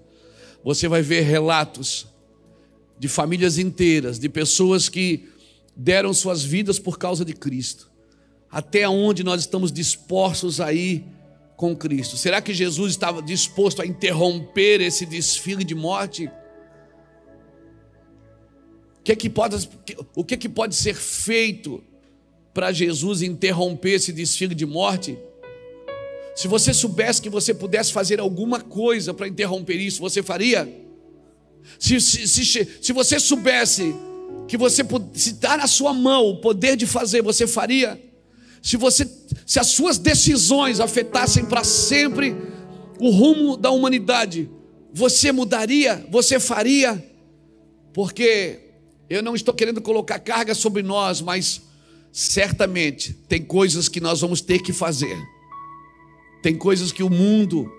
você 0.63 0.87
vai 0.87 1.01
ver 1.01 1.21
relatos 1.21 2.07
de 2.97 3.07
famílias 3.07 3.57
inteiras, 3.57 4.17
de 4.17 4.29
pessoas 4.29 4.87
que 4.87 5.27
deram 5.75 6.13
suas 6.13 6.43
vidas 6.43 6.79
por 6.79 6.97
causa 6.97 7.25
de 7.25 7.33
Cristo. 7.33 7.91
Até 8.49 8.87
onde 8.87 9.23
nós 9.23 9.41
estamos 9.41 9.71
dispostos 9.71 10.61
a 10.61 10.71
ir 10.71 11.03
com 11.57 11.75
Cristo? 11.75 12.15
Será 12.15 12.41
que 12.41 12.53
Jesus 12.53 12.91
estava 12.91 13.21
disposto 13.21 13.81
a 13.81 13.85
interromper 13.85 14.79
esse 14.79 15.05
desfile 15.05 15.63
de 15.63 15.75
morte? 15.75 16.27
O 18.99 19.03
que, 19.03 19.11
é 19.11 19.15
que 19.15 19.29
pode, 19.29 19.69
o 20.15 20.23
que, 20.23 20.35
é 20.35 20.37
que 20.37 20.47
pode 20.47 20.75
ser 20.75 20.95
feito 20.95 21.83
para 22.53 22.71
Jesus 22.71 23.21
interromper 23.21 23.95
esse 23.95 24.13
desfile 24.13 24.55
de 24.55 24.65
morte? 24.65 25.17
Se 26.35 26.47
você 26.47 26.73
soubesse 26.73 27.21
que 27.21 27.29
você 27.29 27.53
pudesse 27.53 27.91
fazer 27.91 28.19
alguma 28.19 28.59
coisa 28.59 29.13
para 29.13 29.27
interromper 29.27 29.75
isso, 29.75 30.01
você 30.01 30.23
faria? 30.23 30.67
Se, 31.79 31.99
se, 32.01 32.27
se, 32.27 32.67
se 32.81 32.93
você 32.93 33.19
soubesse 33.19 33.95
que 34.47 34.57
você 34.57 34.83
se 35.13 35.29
está 35.31 35.57
na 35.57 35.67
sua 35.67 35.93
mão 35.93 36.25
o 36.27 36.37
poder 36.37 36.75
de 36.75 36.85
fazer, 36.85 37.21
você 37.21 37.45
faria? 37.45 38.01
Se 38.61 38.77
você, 38.77 39.07
se 39.45 39.59
as 39.59 39.67
suas 39.67 39.97
decisões 39.97 40.79
afetassem 40.79 41.45
para 41.45 41.63
sempre 41.63 42.35
o 42.99 43.09
rumo 43.09 43.57
da 43.57 43.69
humanidade, 43.69 44.49
você 44.93 45.31
mudaria? 45.31 46.05
Você 46.09 46.39
faria? 46.39 47.03
Porque 47.93 48.59
eu 49.09 49.21
não 49.21 49.35
estou 49.35 49.53
querendo 49.53 49.81
colocar 49.81 50.19
carga 50.19 50.55
sobre 50.55 50.81
nós, 50.81 51.21
mas 51.21 51.61
certamente 52.11 53.13
tem 53.27 53.43
coisas 53.43 53.89
que 53.89 53.99
nós 53.99 54.21
vamos 54.21 54.39
ter 54.39 54.59
que 54.59 54.71
fazer. 54.71 55.17
Tem 56.43 56.55
coisas 56.55 56.91
que 56.91 57.01
o 57.01 57.09
mundo 57.09 57.71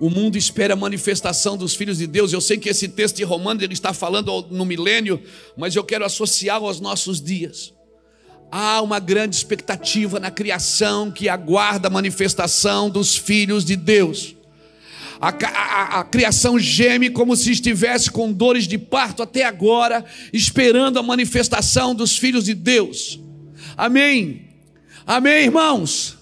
o 0.00 0.08
mundo 0.08 0.38
espera 0.38 0.74
a 0.74 0.76
manifestação 0.76 1.56
dos 1.56 1.74
filhos 1.74 1.98
de 1.98 2.06
Deus. 2.06 2.32
Eu 2.32 2.40
sei 2.40 2.56
que 2.56 2.68
esse 2.68 2.86
texto 2.86 3.16
de 3.16 3.24
Romanos 3.24 3.64
ele 3.64 3.72
está 3.72 3.92
falando 3.92 4.46
no 4.50 4.64
milênio, 4.64 5.20
mas 5.56 5.74
eu 5.74 5.82
quero 5.82 6.04
associá-lo 6.04 6.66
aos 6.66 6.78
nossos 6.78 7.20
dias. 7.20 7.74
Há 8.50 8.80
uma 8.80 9.00
grande 9.00 9.34
expectativa 9.34 10.20
na 10.20 10.30
criação 10.30 11.10
que 11.10 11.28
aguarda 11.28 11.88
a 11.88 11.90
manifestação 11.90 12.88
dos 12.88 13.16
filhos 13.16 13.64
de 13.64 13.74
Deus. 13.74 14.36
A, 15.20 15.30
a, 15.30 16.00
a, 16.00 16.04
criação 16.04 16.60
geme 16.60 17.10
como 17.10 17.34
se 17.34 17.50
estivesse 17.50 18.08
com 18.08 18.32
dores 18.32 18.68
de 18.68 18.78
parto 18.78 19.20
até 19.20 19.44
agora, 19.44 20.04
esperando 20.32 20.96
a 21.00 21.02
manifestação 21.02 21.92
dos 21.92 22.16
filhos 22.16 22.44
de 22.44 22.54
Deus. 22.54 23.18
Amém. 23.76 24.46
Amém, 25.04 25.46
irmãos. 25.46 26.17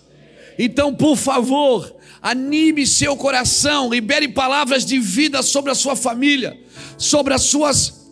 Então, 0.58 0.94
por 0.94 1.16
favor, 1.16 1.94
anime 2.20 2.86
seu 2.86 3.16
coração, 3.16 3.90
libere 3.90 4.28
palavras 4.28 4.84
de 4.84 4.98
vida 4.98 5.42
sobre 5.42 5.70
a 5.70 5.74
sua 5.74 5.94
família, 5.94 6.58
sobre 6.96 7.34
as 7.34 7.42
suas 7.42 8.06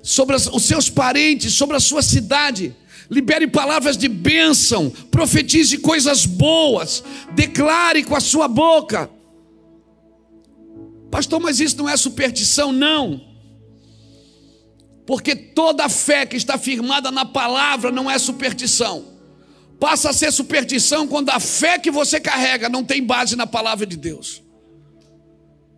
sobre 0.00 0.36
os 0.36 0.62
seus 0.62 0.88
parentes, 0.88 1.52
sobre 1.52 1.76
a 1.76 1.80
sua 1.80 2.00
cidade. 2.00 2.74
Libere 3.10 3.46
palavras 3.46 3.96
de 3.96 4.08
bênção, 4.08 4.90
profetize 5.10 5.76
coisas 5.78 6.24
boas, 6.24 7.02
declare 7.34 8.04
com 8.04 8.14
a 8.14 8.20
sua 8.20 8.48
boca. 8.48 9.10
Pastor, 11.10 11.40
mas 11.40 11.58
isso 11.58 11.76
não 11.78 11.88
é 11.88 11.96
superstição, 11.96 12.70
não 12.70 13.28
porque 15.08 15.34
toda 15.34 15.88
fé 15.88 16.26
que 16.26 16.36
está 16.36 16.58
firmada 16.58 17.10
na 17.10 17.24
palavra 17.24 17.90
não 17.90 18.10
é 18.10 18.18
superstição. 18.18 19.17
Passa 19.78 20.10
a 20.10 20.12
ser 20.12 20.32
superstição 20.32 21.06
quando 21.06 21.30
a 21.30 21.38
fé 21.38 21.78
que 21.78 21.90
você 21.90 22.18
carrega 22.18 22.68
não 22.68 22.82
tem 22.82 23.02
base 23.02 23.36
na 23.36 23.46
palavra 23.46 23.86
de 23.86 23.96
Deus. 23.96 24.42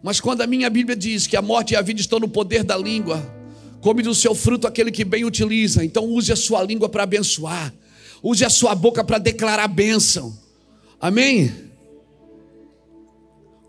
Mas 0.03 0.21
quando 0.21 0.41
a 0.41 0.47
minha 0.47 0.71
Bíblia 0.71 0.97
diz 0.97 1.27
que 1.27 1.37
a 1.37 1.43
morte 1.43 1.75
e 1.75 1.77
a 1.77 1.83
vida 1.83 2.01
estão 2.01 2.19
no 2.19 2.29
poder 2.29 2.65
da 2.65 2.77
língua, 2.77 3.23
come 3.83 4.03
do 4.03 4.15
seu 4.15 4.35
fruto 4.35 4.67
aquele 4.67 4.91
que 4.91 5.05
bem 5.05 5.25
utiliza, 5.25 5.85
então 5.85 6.07
use 6.07 6.33
a 6.33 6.37
sua 6.37 6.63
língua 6.63 6.89
para 6.89 7.03
abençoar, 7.03 7.73
use 8.23 8.43
a 8.43 8.49
sua 8.49 8.75
boca 8.75 9.05
para 9.05 9.19
declarar 9.19 9.69
bênção. 9.69 10.37
Amém? 10.99 11.53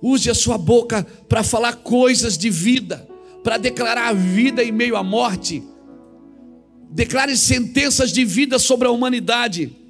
Use 0.02 0.30
a 0.30 0.34
sua 0.34 0.58
boca 0.58 1.06
para 1.28 1.44
falar 1.44 1.74
coisas 1.78 2.38
de 2.38 2.50
vida, 2.50 3.08
para 3.44 3.58
declarar 3.58 4.08
a 4.08 4.14
vida 4.14 4.64
em 4.64 4.72
meio 4.72 4.96
à 4.96 5.04
morte. 5.04 5.62
Declare 6.90 7.36
sentenças 7.38 8.12
de 8.12 8.24
vida 8.26 8.58
sobre 8.58 8.88
a 8.88 8.92
humanidade. 8.92 9.81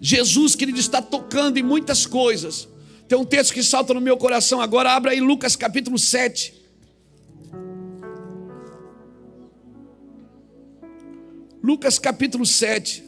Jesus, 0.00 0.54
querido, 0.54 0.78
está 0.78 1.02
tocando 1.02 1.58
em 1.58 1.62
muitas 1.62 2.06
coisas. 2.06 2.68
Tem 3.08 3.18
um 3.18 3.24
texto 3.24 3.52
que 3.52 3.62
salta 3.62 3.94
no 3.94 4.00
meu 4.00 4.16
coração 4.16 4.60
agora, 4.60 4.92
abra 4.92 5.12
aí 5.12 5.20
Lucas 5.20 5.56
capítulo 5.56 5.98
7. 5.98 6.54
Lucas 11.62 11.98
capítulo 11.98 12.46
7. 12.46 13.07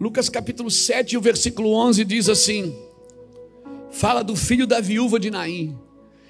Lucas 0.00 0.30
capítulo 0.30 0.70
7, 0.70 1.16
o 1.18 1.20
versículo 1.20 1.74
11 1.74 2.04
diz 2.06 2.28
assim: 2.28 2.74
fala 3.90 4.22
do 4.22 4.36
filho 4.36 4.66
da 4.66 4.80
viúva 4.80 5.18
de 5.18 5.30
Naim, 5.30 5.76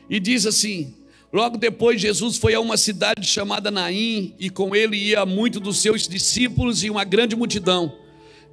e 0.08 0.18
diz 0.18 0.46
assim: 0.46 0.94
Logo 1.32 1.56
depois, 1.56 2.00
Jesus 2.00 2.36
foi 2.36 2.54
a 2.54 2.60
uma 2.60 2.76
cidade 2.76 3.26
chamada 3.26 3.70
Naim, 3.70 4.34
e 4.38 4.50
com 4.50 4.74
ele 4.74 4.96
ia 4.96 5.24
muito 5.24 5.60
dos 5.60 5.80
seus 5.80 6.08
discípulos 6.08 6.82
e 6.82 6.90
uma 6.90 7.04
grande 7.04 7.36
multidão. 7.36 7.96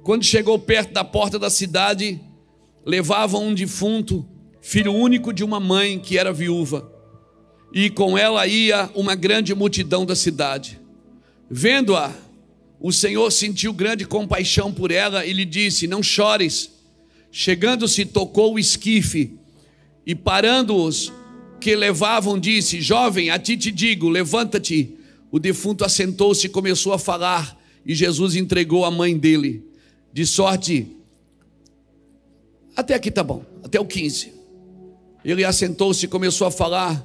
Quando 0.04 0.24
chegou 0.24 0.58
perto 0.58 0.92
da 0.92 1.02
porta 1.02 1.38
da 1.38 1.50
cidade, 1.50 2.20
levavam 2.86 3.48
um 3.48 3.54
defunto, 3.54 4.24
filho 4.60 4.92
único 4.92 5.32
de 5.32 5.42
uma 5.42 5.58
mãe 5.58 5.98
que 5.98 6.16
era 6.16 6.32
viúva, 6.32 6.92
e 7.72 7.90
com 7.90 8.16
ela 8.16 8.46
ia 8.46 8.88
uma 8.94 9.14
grande 9.14 9.54
multidão 9.54 10.06
da 10.06 10.14
cidade. 10.14 10.80
Vendo-a, 11.50 12.12
o 12.80 12.92
Senhor 12.92 13.30
sentiu 13.30 13.72
grande 13.72 14.04
compaixão 14.04 14.72
por 14.72 14.90
ela 14.90 15.26
e 15.26 15.32
lhe 15.32 15.44
disse: 15.44 15.86
Não 15.86 16.02
chores. 16.02 16.70
Chegando-se, 17.30 18.06
tocou 18.06 18.54
o 18.54 18.58
esquife 18.58 19.32
e, 20.06 20.14
parando-os 20.14 21.12
que 21.60 21.74
levavam, 21.74 22.38
disse: 22.38 22.80
Jovem, 22.80 23.30
a 23.30 23.38
ti 23.38 23.56
te 23.56 23.70
digo, 23.70 24.08
levanta-te. 24.08 24.94
O 25.30 25.38
defunto 25.38 25.84
assentou-se 25.84 26.46
e 26.46 26.50
começou 26.50 26.92
a 26.92 26.98
falar, 26.98 27.58
e 27.84 27.94
Jesus 27.94 28.34
entregou 28.34 28.84
a 28.84 28.90
mãe 28.90 29.16
dele. 29.16 29.64
De 30.12 30.24
sorte, 30.24 30.86
até 32.74 32.94
aqui 32.94 33.10
tá 33.10 33.22
bom, 33.22 33.44
até 33.62 33.78
o 33.78 33.84
15. 33.84 34.32
Ele 35.24 35.44
assentou-se 35.44 36.06
e 36.06 36.08
começou 36.08 36.46
a 36.46 36.50
falar. 36.50 37.04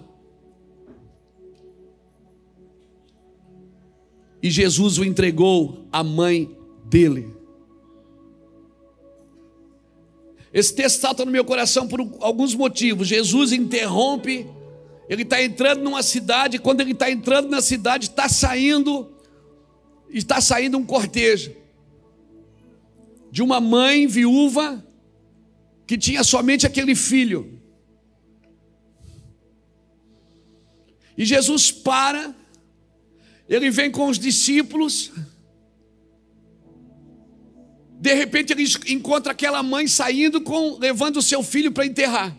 E 4.43 4.51
Jesus 4.51 4.97
o 4.97 5.05
entregou 5.05 5.87
à 5.89 6.03
mãe 6.03 6.53
dele. 6.83 7.33
Esse 10.53 10.75
texto 10.75 10.99
salta 10.99 11.23
no 11.23 11.31
meu 11.31 11.45
coração 11.45 11.87
por 11.87 12.01
alguns 12.19 12.53
motivos. 12.53 13.07
Jesus 13.07 13.53
interrompe, 13.53 14.45
ele 15.07 15.23
está 15.23 15.41
entrando 15.41 15.81
numa 15.81 16.03
cidade, 16.03 16.59
quando 16.59 16.81
ele 16.81 16.91
está 16.91 17.09
entrando 17.09 17.49
na 17.49 17.61
cidade, 17.61 18.09
está 18.09 18.27
saindo, 18.27 19.15
está 20.09 20.41
saindo 20.41 20.77
um 20.77 20.85
cortejo 20.85 21.55
de 23.31 23.41
uma 23.41 23.61
mãe 23.61 24.05
viúva 24.07 24.85
que 25.87 25.97
tinha 25.97 26.21
somente 26.21 26.67
aquele 26.67 26.95
filho. 26.95 27.59
E 31.17 31.23
Jesus 31.23 31.71
para 31.71 32.35
ele 33.47 33.69
vem 33.69 33.91
com 33.91 34.07
os 34.07 34.17
discípulos. 34.17 35.11
De 37.99 38.13
repente 38.13 38.51
ele 38.51 38.63
encontra 38.87 39.31
aquela 39.31 39.61
mãe 39.63 39.87
saindo 39.87 40.41
com, 40.41 40.77
levando 40.77 41.17
o 41.17 41.21
seu 41.21 41.43
filho 41.43 41.71
para 41.71 41.85
enterrar. 41.85 42.35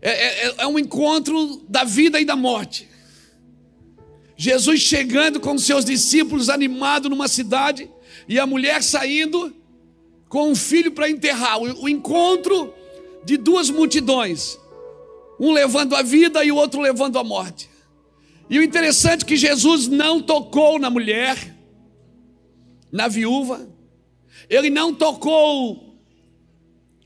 É, 0.00 0.10
é, 0.10 0.46
é, 0.46 0.54
é 0.58 0.66
um 0.66 0.78
encontro 0.78 1.64
da 1.68 1.84
vida 1.84 2.20
e 2.20 2.24
da 2.24 2.36
morte. 2.36 2.88
Jesus 4.36 4.80
chegando 4.80 5.40
com 5.40 5.56
seus 5.56 5.84
discípulos 5.84 6.48
animado 6.48 7.08
numa 7.08 7.28
cidade 7.28 7.90
e 8.28 8.38
a 8.38 8.46
mulher 8.46 8.82
saindo 8.82 9.54
com 10.28 10.50
um 10.50 10.54
filho 10.54 10.92
para 10.92 11.08
enterrar. 11.08 11.58
O, 11.58 11.84
o 11.84 11.88
encontro 11.88 12.74
de 13.24 13.36
duas 13.36 13.70
multidões, 13.70 14.58
um 15.40 15.52
levando 15.52 15.94
a 15.94 16.02
vida 16.02 16.44
e 16.44 16.52
o 16.52 16.56
outro 16.56 16.80
levando 16.80 17.18
a 17.18 17.24
morte. 17.24 17.73
E 18.48 18.58
o 18.58 18.62
interessante 18.62 19.22
é 19.22 19.26
que 19.26 19.36
Jesus 19.36 19.88
não 19.88 20.20
tocou 20.20 20.78
na 20.78 20.90
mulher, 20.90 21.54
na 22.92 23.08
viúva, 23.08 23.66
ele 24.48 24.68
não 24.70 24.94
tocou 24.94 25.98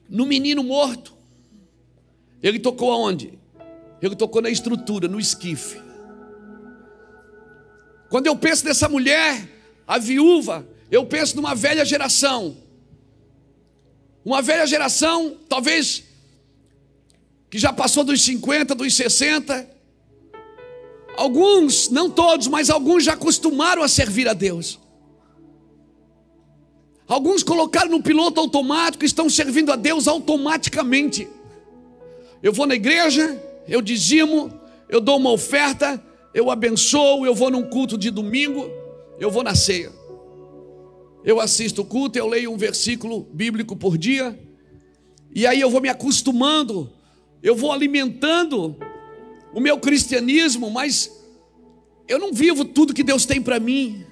no 0.09 0.27
menino 0.27 0.63
morto, 0.63 1.15
ele 2.43 2.59
tocou 2.59 2.93
aonde? 2.93 3.39
Ele 4.01 4.15
tocou 4.15 4.41
na 4.41 4.51
estrutura, 4.51 5.09
no 5.09 5.19
esquife. 5.19 5.81
Quando 8.09 8.27
eu 8.27 8.37
penso 8.37 8.65
nessa 8.65 8.89
mulher, 8.89 9.49
a 9.87 9.99
viúva, 9.99 10.67
eu 10.91 11.05
penso 11.07 11.37
numa 11.37 11.55
velha 11.55 11.85
geração. 11.85 12.57
Uma 14.25 14.41
velha 14.41 14.67
geração, 14.67 15.37
talvez, 15.49 16.05
que 17.51 17.59
já 17.59 17.73
passou 17.73 18.05
dos 18.05 18.23
50, 18.23 18.75
dos 18.75 18.95
60, 18.95 19.78
Alguns, 21.19 21.89
não 21.89 22.09
todos, 22.09 22.47
mas 22.47 22.71
alguns 22.71 23.03
já 23.03 23.15
acostumaram 23.15 23.83
a 23.83 23.89
servir 23.89 24.29
a 24.29 24.33
Deus. 24.33 24.79
Alguns 27.09 27.43
colocaram 27.43 27.91
no 27.91 28.01
piloto 28.01 28.39
automático 28.39 29.05
e 29.05 29.07
estão 29.07 29.29
servindo 29.29 29.73
a 29.73 29.75
Deus 29.75 30.07
automaticamente. 30.07 31.27
Eu 32.41 32.53
vou 32.53 32.69
na 32.69 32.77
igreja, 32.77 33.37
eu 33.67 33.83
dizimo, 33.83 34.53
eu 34.89 35.01
dou 35.01 35.17
uma 35.17 35.33
oferta, 35.33 36.01
eu 36.33 36.53
abençoo, 36.53 37.27
eu 37.27 37.35
vou 37.35 37.51
num 37.51 37.65
culto 37.65 37.99
de 37.99 38.13
domingo, 38.13 38.71
eu 39.19 39.29
vou 39.29 39.43
na 39.43 39.57
ceia. 39.57 39.91
Eu 41.25 41.41
assisto 41.41 41.83
o 41.83 41.85
culto, 41.85 42.17
eu 42.17 42.29
leio 42.29 42.53
um 42.53 42.57
versículo 42.57 43.27
bíblico 43.33 43.75
por 43.75 43.99
dia, 43.99 44.39
e 45.35 45.49
aí 45.49 45.61
eu 45.61 45.69
vou 45.69 45.81
me 45.81 45.89
acostumando, 45.89 46.89
eu 47.43 47.57
vou 47.57 47.73
alimentando 47.73 48.77
o 49.53 49.61
meu 49.61 49.79
cristianismo, 49.79 50.71
mas 50.71 51.11
eu 52.07 52.19
não 52.19 52.33
vivo 52.33 52.65
tudo 52.65 52.95
que 52.95 53.03
Deus 53.03 53.27
tem 53.27 53.41
para 53.41 53.61
mim. 53.61 54.05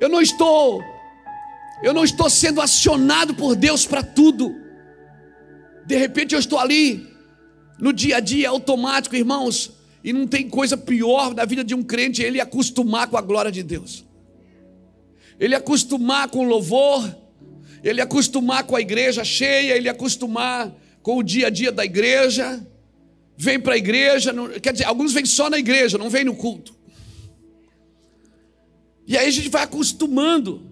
Eu 0.00 0.08
não 0.08 0.20
estou 0.20 0.82
eu 1.82 1.94
não 1.94 2.04
estou 2.04 2.28
sendo 2.28 2.60
acionado 2.60 3.34
por 3.34 3.56
Deus 3.56 3.86
para 3.86 4.02
tudo. 4.02 4.54
De 5.86 5.96
repente 5.96 6.34
eu 6.34 6.38
estou 6.38 6.58
ali 6.58 7.08
no 7.78 7.92
dia 7.92 8.18
a 8.18 8.20
dia 8.20 8.50
automático, 8.50 9.16
irmãos, 9.16 9.72
e 10.04 10.12
não 10.12 10.26
tem 10.26 10.48
coisa 10.48 10.76
pior 10.76 11.34
na 11.34 11.44
vida 11.44 11.64
de 11.64 11.74
um 11.74 11.82
crente 11.82 12.22
ele 12.22 12.40
acostumar 12.40 13.08
com 13.08 13.16
a 13.16 13.22
glória 13.22 13.50
de 13.50 13.62
Deus. 13.62 14.04
Ele 15.38 15.54
acostumar 15.54 16.28
com 16.28 16.40
o 16.40 16.48
louvor, 16.48 17.16
ele 17.82 18.02
acostumar 18.02 18.64
com 18.64 18.76
a 18.76 18.80
igreja 18.80 19.24
cheia, 19.24 19.74
ele 19.74 19.88
acostumar 19.88 20.70
com 21.02 21.16
o 21.16 21.22
dia 21.22 21.46
a 21.46 21.50
dia 21.50 21.72
da 21.72 21.82
igreja 21.82 22.60
vem 23.40 23.58
para 23.58 23.72
a 23.72 23.78
igreja, 23.78 24.34
não, 24.34 24.50
quer 24.60 24.72
dizer, 24.72 24.84
alguns 24.84 25.14
vêm 25.14 25.24
só 25.24 25.48
na 25.48 25.58
igreja, 25.58 25.96
não 25.96 26.10
vêm 26.10 26.24
no 26.24 26.36
culto. 26.36 26.74
E 29.06 29.16
aí 29.16 29.26
a 29.26 29.30
gente 29.30 29.48
vai 29.48 29.62
acostumando. 29.62 30.62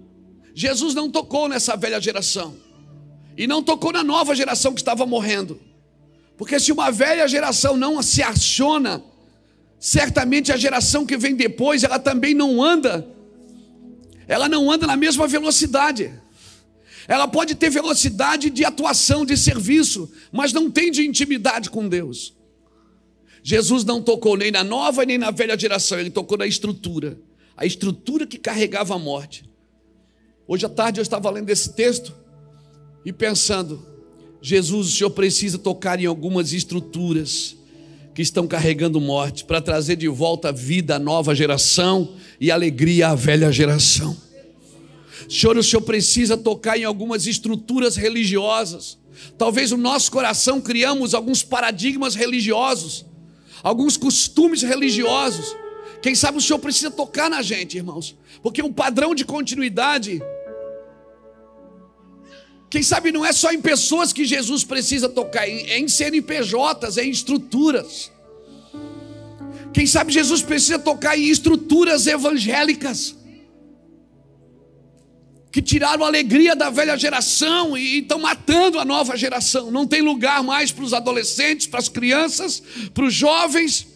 Jesus 0.54 0.94
não 0.94 1.10
tocou 1.10 1.48
nessa 1.48 1.76
velha 1.76 1.98
geração. 1.98 2.54
E 3.38 3.46
não 3.46 3.62
tocou 3.62 3.90
na 3.90 4.04
nova 4.04 4.34
geração 4.34 4.74
que 4.74 4.82
estava 4.82 5.06
morrendo. 5.06 5.58
Porque 6.36 6.60
se 6.60 6.70
uma 6.70 6.90
velha 6.90 7.26
geração 7.26 7.74
não 7.74 8.02
se 8.02 8.22
aciona, 8.22 9.02
certamente 9.80 10.52
a 10.52 10.56
geração 10.58 11.06
que 11.06 11.16
vem 11.16 11.34
depois, 11.34 11.82
ela 11.84 11.98
também 11.98 12.34
não 12.34 12.62
anda. 12.62 13.08
Ela 14.26 14.46
não 14.46 14.70
anda 14.70 14.86
na 14.86 14.96
mesma 14.96 15.26
velocidade. 15.26 16.12
Ela 17.08 17.26
pode 17.26 17.54
ter 17.54 17.70
velocidade 17.70 18.50
de 18.50 18.62
atuação, 18.62 19.24
de 19.24 19.38
serviço, 19.38 20.12
mas 20.30 20.52
não 20.52 20.70
tem 20.70 20.90
de 20.90 21.06
intimidade 21.06 21.70
com 21.70 21.88
Deus. 21.88 22.36
Jesus 23.42 23.84
não 23.84 24.02
tocou 24.02 24.36
nem 24.36 24.50
na 24.50 24.64
nova 24.64 25.04
nem 25.04 25.18
na 25.18 25.30
velha 25.30 25.58
geração, 25.58 25.98
ele 25.98 26.10
tocou 26.10 26.36
na 26.38 26.46
estrutura, 26.46 27.18
a 27.56 27.64
estrutura 27.64 28.26
que 28.26 28.38
carregava 28.38 28.94
a 28.94 28.98
morte. 28.98 29.44
Hoje 30.46 30.66
à 30.66 30.68
tarde 30.68 31.00
eu 31.00 31.02
estava 31.02 31.30
lendo 31.30 31.50
esse 31.50 31.74
texto 31.74 32.14
e 33.04 33.12
pensando, 33.12 33.86
Jesus, 34.40 34.88
o 34.88 34.96
Senhor 34.96 35.10
precisa 35.10 35.58
tocar 35.58 36.00
em 36.00 36.06
algumas 36.06 36.52
estruturas 36.52 37.56
que 38.14 38.22
estão 38.22 38.48
carregando 38.48 39.00
morte, 39.00 39.44
para 39.44 39.60
trazer 39.60 39.94
de 39.94 40.08
volta 40.08 40.50
vida 40.50 40.96
à 40.96 40.98
nova 40.98 41.36
geração 41.36 42.16
e 42.40 42.50
alegria 42.50 43.10
à 43.10 43.14
velha 43.14 43.52
geração. 43.52 44.16
Senhor, 45.28 45.56
o 45.56 45.62
Senhor 45.62 45.82
precisa 45.82 46.36
tocar 46.36 46.76
em 46.76 46.82
algumas 46.82 47.28
estruturas 47.28 47.94
religiosas. 47.94 48.98
Talvez 49.36 49.70
o 49.70 49.76
nosso 49.76 50.10
coração 50.10 50.60
criamos 50.60 51.14
alguns 51.14 51.44
paradigmas 51.44 52.16
religiosos, 52.16 53.06
alguns 53.62 53.96
costumes 53.96 54.62
religiosos. 54.62 55.56
Quem 56.00 56.14
sabe 56.14 56.38
o 56.38 56.40
Senhor 56.40 56.58
precisa 56.58 56.90
tocar 56.90 57.28
na 57.28 57.42
gente, 57.42 57.76
irmãos, 57.76 58.16
porque 58.42 58.62
o 58.62 58.72
padrão 58.72 59.14
de 59.14 59.24
continuidade 59.24 60.22
quem 62.70 62.82
sabe 62.82 63.10
não 63.10 63.24
é 63.24 63.32
só 63.32 63.50
em 63.50 63.60
pessoas 63.60 64.12
que 64.12 64.24
Jesus 64.26 64.62
precisa 64.62 65.08
tocar, 65.08 65.48
é 65.48 65.78
em 65.78 65.88
CNPJs, 65.88 66.98
é 66.98 67.04
em 67.04 67.10
estruturas. 67.10 68.10
Quem 69.72 69.86
sabe 69.86 70.12
Jesus 70.12 70.42
precisa 70.42 70.78
tocar 70.78 71.18
em 71.18 71.28
estruturas 71.28 72.06
evangélicas 72.06 73.16
que 75.50 75.62
tiraram 75.62 76.04
a 76.04 76.06
alegria 76.06 76.54
da 76.54 76.70
velha 76.70 76.96
geração 76.96 77.76
e 77.76 78.00
estão 78.00 78.18
matando 78.18 78.78
a 78.78 78.84
nova 78.84 79.16
geração. 79.16 79.70
Não 79.70 79.86
tem 79.86 80.02
lugar 80.02 80.42
mais 80.42 80.70
para 80.70 80.84
os 80.84 80.92
adolescentes, 80.92 81.66
para 81.66 81.80
as 81.80 81.88
crianças, 81.88 82.62
para 82.92 83.04
os 83.04 83.14
jovens. 83.14 83.86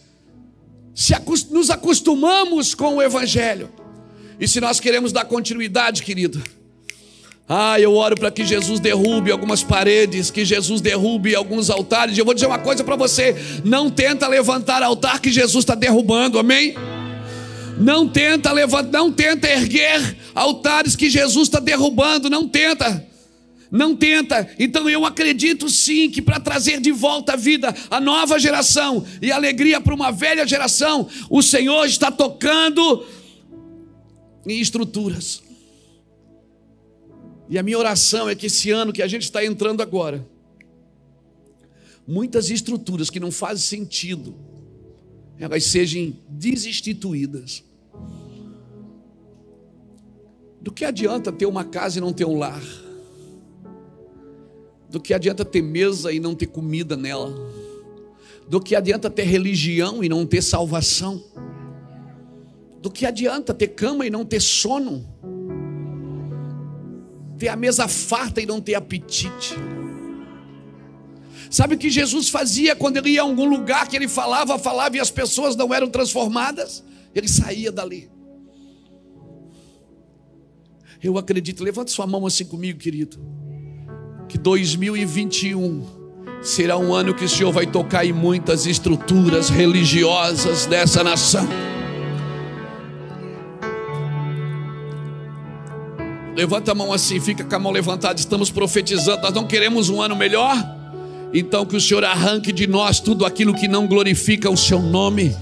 Se 0.95 1.13
nos 1.51 1.69
acostumamos 1.69 2.73
com 2.73 2.95
o 2.95 3.01
Evangelho. 3.01 3.69
E 4.39 4.47
se 4.47 4.59
nós 4.59 4.79
queremos 4.79 5.11
dar 5.11 5.25
continuidade, 5.25 6.01
querido, 6.01 6.41
ah, 7.47 7.79
eu 7.79 7.93
oro 7.93 8.15
para 8.15 8.31
que 8.31 8.43
Jesus 8.43 8.79
derrube 8.79 9.31
algumas 9.31 9.61
paredes, 9.61 10.31
que 10.31 10.43
Jesus 10.43 10.81
derrube 10.81 11.35
alguns 11.35 11.69
altares. 11.69 12.17
Eu 12.17 12.25
vou 12.25 12.33
dizer 12.33 12.47
uma 12.47 12.59
coisa 12.59 12.83
para 12.83 12.95
você: 12.95 13.35
não 13.63 13.89
tenta 13.89 14.27
levantar 14.27 14.81
altar 14.81 15.19
que 15.19 15.31
Jesus 15.31 15.63
está 15.63 15.75
derrubando, 15.75 16.39
amém? 16.39 16.73
Não 17.77 18.07
tenta 18.07 18.51
levantar, 18.51 18.91
não 18.91 19.11
tenta 19.11 19.49
erguer 19.49 20.17
altares 20.33 20.95
que 20.95 21.09
Jesus 21.09 21.47
está 21.47 21.59
derrubando, 21.59 22.29
não 22.29 22.47
tenta. 22.47 23.07
Não 23.71 23.95
tenta. 23.95 24.47
Então 24.59 24.87
eu 24.87 25.03
acredito 25.03 25.67
sim 25.67 26.09
que 26.09 26.21
para 26.21 26.39
trazer 26.39 26.79
de 26.79 26.91
volta 26.91 27.33
a 27.33 27.35
vida 27.35 27.73
a 27.89 27.99
nova 27.99 28.37
geração 28.37 29.03
e 29.19 29.31
alegria 29.31 29.81
para 29.81 29.95
uma 29.95 30.11
velha 30.11 30.45
geração, 30.45 31.09
o 31.29 31.41
Senhor 31.41 31.85
está 31.85 32.11
tocando 32.11 33.05
em 34.45 34.59
estruturas. 34.59 35.41
E 37.49 37.57
a 37.57 37.63
minha 37.63 37.77
oração 37.77 38.29
é 38.29 38.35
que 38.35 38.45
esse 38.45 38.69
ano 38.69 38.93
que 38.93 39.01
a 39.01 39.07
gente 39.07 39.23
está 39.23 39.43
entrando 39.43 39.81
agora, 39.81 40.25
muitas 42.07 42.49
estruturas 42.49 43.09
que 43.09 43.19
não 43.19 43.31
fazem 43.31 43.79
sentido, 43.79 44.35
elas 45.43 45.65
sejam 45.65 46.13
desinstituídas. 46.29 47.63
Do 50.61 50.71
que 50.71 50.85
adianta 50.85 51.31
ter 51.31 51.45
uma 51.45 51.65
casa 51.65 51.97
e 51.97 52.01
não 52.01 52.13
ter 52.13 52.25
um 52.25 52.37
lar? 52.37 52.63
Do 54.89 54.99
que 54.99 55.13
adianta 55.13 55.43
ter 55.43 55.61
mesa 55.61 56.11
e 56.11 56.19
não 56.19 56.35
ter 56.35 56.47
comida 56.47 56.95
nela? 56.95 57.33
Do 58.47 58.61
que 58.61 58.75
adianta 58.75 59.09
ter 59.09 59.23
religião 59.23 60.03
e 60.03 60.09
não 60.09 60.25
ter 60.25 60.41
salvação? 60.41 61.23
Do 62.81 62.89
que 62.89 63.05
adianta 63.05 63.53
ter 63.53 63.69
cama 63.69 64.05
e 64.05 64.09
não 64.09 64.25
ter 64.25 64.41
sono? 64.41 65.05
ter 67.43 67.49
a 67.49 67.57
mesa 67.57 67.89
farta 67.89 68.39
e 68.39 68.45
não 68.45 68.61
ter 68.61 68.73
apetite. 68.75 69.57
Sabe 71.53 71.75
o 71.75 71.77
que 71.77 71.91
Jesus 71.91 72.29
fazia 72.29 72.75
quando 72.75 72.97
ele 72.97 73.11
ia 73.11 73.21
a 73.21 73.23
algum 73.25 73.45
lugar 73.45 73.87
que 73.87 73.95
ele 73.95 74.07
falava, 74.07 74.57
falava 74.57 74.97
e 74.97 74.99
as 74.99 75.11
pessoas 75.11 75.55
não 75.55 75.71
eram 75.71 75.87
transformadas? 75.87 76.83
Ele 77.13 77.27
saía 77.27 77.71
dali. 77.71 78.09
Eu 80.99 81.15
acredito, 81.15 81.63
levante 81.63 81.91
sua 81.91 82.07
mão 82.07 82.25
assim 82.25 82.43
comigo, 82.43 82.79
querido. 82.79 83.19
Que 84.27 84.35
2021 84.35 85.85
será 86.41 86.75
um 86.75 86.91
ano 86.91 87.13
que 87.13 87.23
o 87.23 87.29
Senhor 87.29 87.51
vai 87.51 87.67
tocar 87.67 88.03
em 88.03 88.11
muitas 88.11 88.65
estruturas 88.65 89.49
religiosas 89.49 90.65
dessa 90.65 91.03
nação. 91.03 91.47
Levanta 96.35 96.71
a 96.71 96.75
mão 96.75 96.91
assim, 96.91 97.19
fica 97.19 97.43
com 97.43 97.55
a 97.55 97.59
mão 97.59 97.71
levantada. 97.71 98.19
Estamos 98.19 98.49
profetizando. 98.49 99.21
Nós 99.21 99.33
não 99.35 99.45
queremos 99.45 99.91
um 99.91 100.01
ano 100.01 100.15
melhor. 100.15 100.81
Então 101.33 101.65
que 101.65 101.75
o 101.75 101.81
Senhor 101.81 102.03
arranque 102.03 102.51
de 102.51 102.67
nós 102.67 102.99
tudo 102.99 103.25
aquilo 103.25 103.53
que 103.53 103.67
não 103.67 103.87
glorifica 103.87 104.49
o 104.49 104.57
seu 104.57 104.79
nome, 104.79 105.35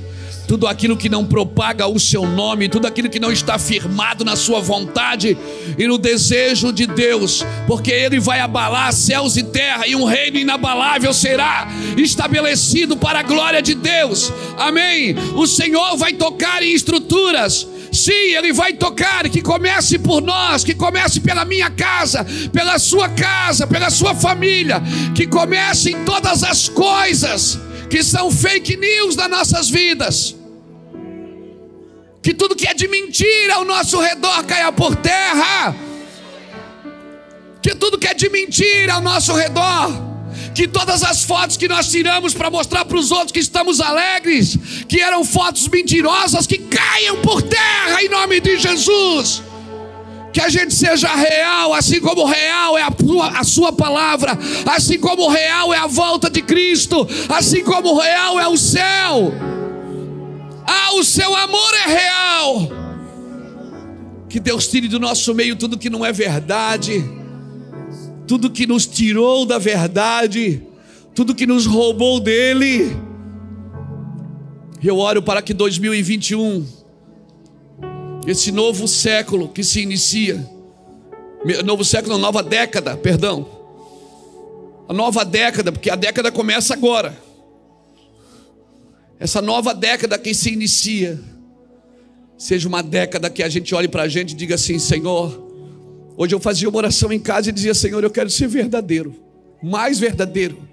tudo 0.48 0.68
aquilo 0.68 0.98
que 0.98 1.10
não 1.10 1.26
propaga 1.26 1.88
o 1.88 2.00
seu 2.00 2.26
nome, 2.26 2.70
tudo 2.70 2.88
aquilo 2.88 3.10
que 3.10 3.20
não 3.20 3.32
está 3.32 3.60
firmado 3.60 4.24
na 4.24 4.36
sua 4.36 4.60
vontade 4.60 5.38
e 5.78 5.88
no 5.88 5.98
desejo 5.98 6.72
de 6.72 6.88
Deus, 6.88 7.46
porque 7.68 7.92
ele 7.92 8.20
vai 8.20 8.40
abalar 8.40 8.94
céus 8.94 9.38
e 9.38 9.44
terra 9.44 9.88
e 9.88 9.96
um 9.96 10.06
reino 10.06 10.38
inabalável 10.38 11.14
será 11.14 11.70
estabelecido 11.98 12.96
para 12.98 13.20
a 13.20 13.24
glória 13.24 13.62
de 13.62 13.76
Deus. 13.76 14.32
Amém. 14.58 15.16
O 15.36 15.46
Senhor 15.46 15.98
vai 15.98 16.14
tocar 16.14 16.64
em 16.64 16.74
estruturas 16.74 17.68
Sim, 17.92 18.36
Ele 18.36 18.54
vai 18.54 18.74
tocar, 18.74 19.28
que 19.30 19.42
comece 19.42 20.00
por 20.00 20.22
nós, 20.22 20.64
que 20.64 20.74
comece 20.74 21.20
pela 21.20 21.44
minha 21.44 21.70
casa, 21.70 22.26
pela 22.54 22.80
sua 22.80 23.10
casa, 23.10 23.68
pela 23.68 23.90
sua 23.90 24.16
família, 24.16 24.82
que 25.14 25.28
comece 25.28 25.92
em 25.92 26.06
todas 26.06 26.44
as 26.44 26.70
coisas 26.70 27.60
que 27.90 28.02
são 28.02 28.32
fake 28.32 28.78
news 28.78 29.16
nas 29.16 29.30
nossas 29.30 29.70
vidas. 29.70 30.36
Que 32.24 32.34
tudo 32.34 32.56
que 32.56 32.68
é 32.68 32.74
de 32.74 32.88
mentira 32.88 33.56
ao 33.56 33.66
nosso 33.66 34.00
redor 34.00 34.44
caia 34.46 34.72
por 34.72 34.96
terra. 34.96 35.76
Que 37.62 37.76
tudo 37.76 37.98
que 37.98 38.08
é 38.08 38.14
de 38.14 38.30
mentira 38.30 38.94
ao 38.94 39.02
nosso 39.02 39.34
redor 39.34 40.11
que 40.54 40.68
todas 40.68 41.04
as 41.04 41.24
fotos 41.24 41.58
que 41.58 41.68
nós 41.68 41.90
tiramos 41.90 42.34
para 42.34 42.50
mostrar 42.50 42.86
para 42.86 42.98
os 42.98 43.12
outros 43.12 43.32
que 43.32 43.40
estamos 43.40 43.80
alegres, 43.80 44.58
que 44.88 45.02
eram 45.02 45.24
fotos 45.24 45.68
mentirosas, 45.68 46.46
que 46.46 46.58
caiam 46.58 47.18
por 47.22 47.42
terra 47.42 48.02
em 48.02 48.10
nome 48.10 48.40
de 48.40 48.58
Jesus. 48.58 49.42
Que 50.34 50.40
a 50.40 50.50
gente 50.50 50.74
seja 50.74 51.14
real, 51.14 51.74
assim 51.74 52.00
como 52.00 52.26
real 52.26 52.78
é 52.78 52.84
a 52.84 52.92
sua, 52.98 53.28
a 53.40 53.44
sua 53.44 53.74
palavra, 53.74 54.38
assim 54.66 54.98
como 54.98 55.28
real 55.28 55.74
é 55.74 55.78
a 55.78 55.88
volta 55.88 56.30
de 56.30 56.42
Cristo, 56.42 57.08
assim 57.28 57.64
como 57.64 57.98
real 58.00 58.40
é 58.40 58.48
o 58.48 58.58
céu. 58.58 59.34
Ah, 60.66 60.96
o 60.96 61.04
seu 61.04 61.36
amor 61.36 61.74
é 61.86 61.90
real. 61.90 62.72
Que 64.30 64.40
Deus 64.40 64.68
tire 64.70 64.88
do 64.88 65.00
nosso 65.00 65.34
meio 65.34 65.58
tudo 65.58 65.78
que 65.78 65.90
não 65.90 66.06
é 66.06 66.14
verdade 66.14 67.21
tudo 68.32 68.50
que 68.50 68.66
nos 68.66 68.86
tirou 68.86 69.46
da 69.46 69.58
verdade, 69.58 70.64
tudo 71.14 71.36
que 71.36 71.46
nos 71.46 71.66
roubou 71.66 72.18
dele. 72.18 72.96
Eu 74.82 75.00
oro 75.00 75.22
para 75.22 75.42
que 75.42 75.54
2021, 75.54 76.66
esse 78.26 78.50
novo 78.54 78.88
século 78.88 79.50
que 79.50 79.66
se 79.66 79.82
inicia, 79.82 80.50
novo 81.66 81.84
século, 81.84 82.18
nova 82.18 82.42
década, 82.42 82.96
perdão, 82.96 83.46
a 84.88 84.94
nova 84.94 85.26
década, 85.26 85.70
porque 85.70 85.90
a 85.90 85.98
década 85.98 86.32
começa 86.32 86.74
agora. 86.74 87.22
Essa 89.20 89.42
nova 89.42 89.74
década 89.74 90.18
que 90.18 90.34
se 90.34 90.54
inicia, 90.54 91.20
seja 92.38 92.66
uma 92.70 92.82
década 92.82 93.30
que 93.30 93.44
a 93.44 93.50
gente 93.50 93.76
olhe 93.76 93.90
para 93.90 94.04
a 94.04 94.08
gente 94.08 94.32
e 94.32 94.36
diga 94.36 94.56
assim: 94.56 94.80
Senhor, 94.80 95.51
Hoje 96.18 96.36
eu 96.36 96.40
fazia 96.40 96.70
uma 96.70 96.78
oração 96.78 97.12
em 97.12 97.20
casa 97.20 97.50
e 97.50 97.54
dizia: 97.54 97.74
Senhor, 97.74 98.04
eu 98.04 98.10
quero 98.10 98.30
ser 98.30 98.48
verdadeiro, 98.48 99.16
mais 99.62 100.00
verdadeiro. 100.00 100.71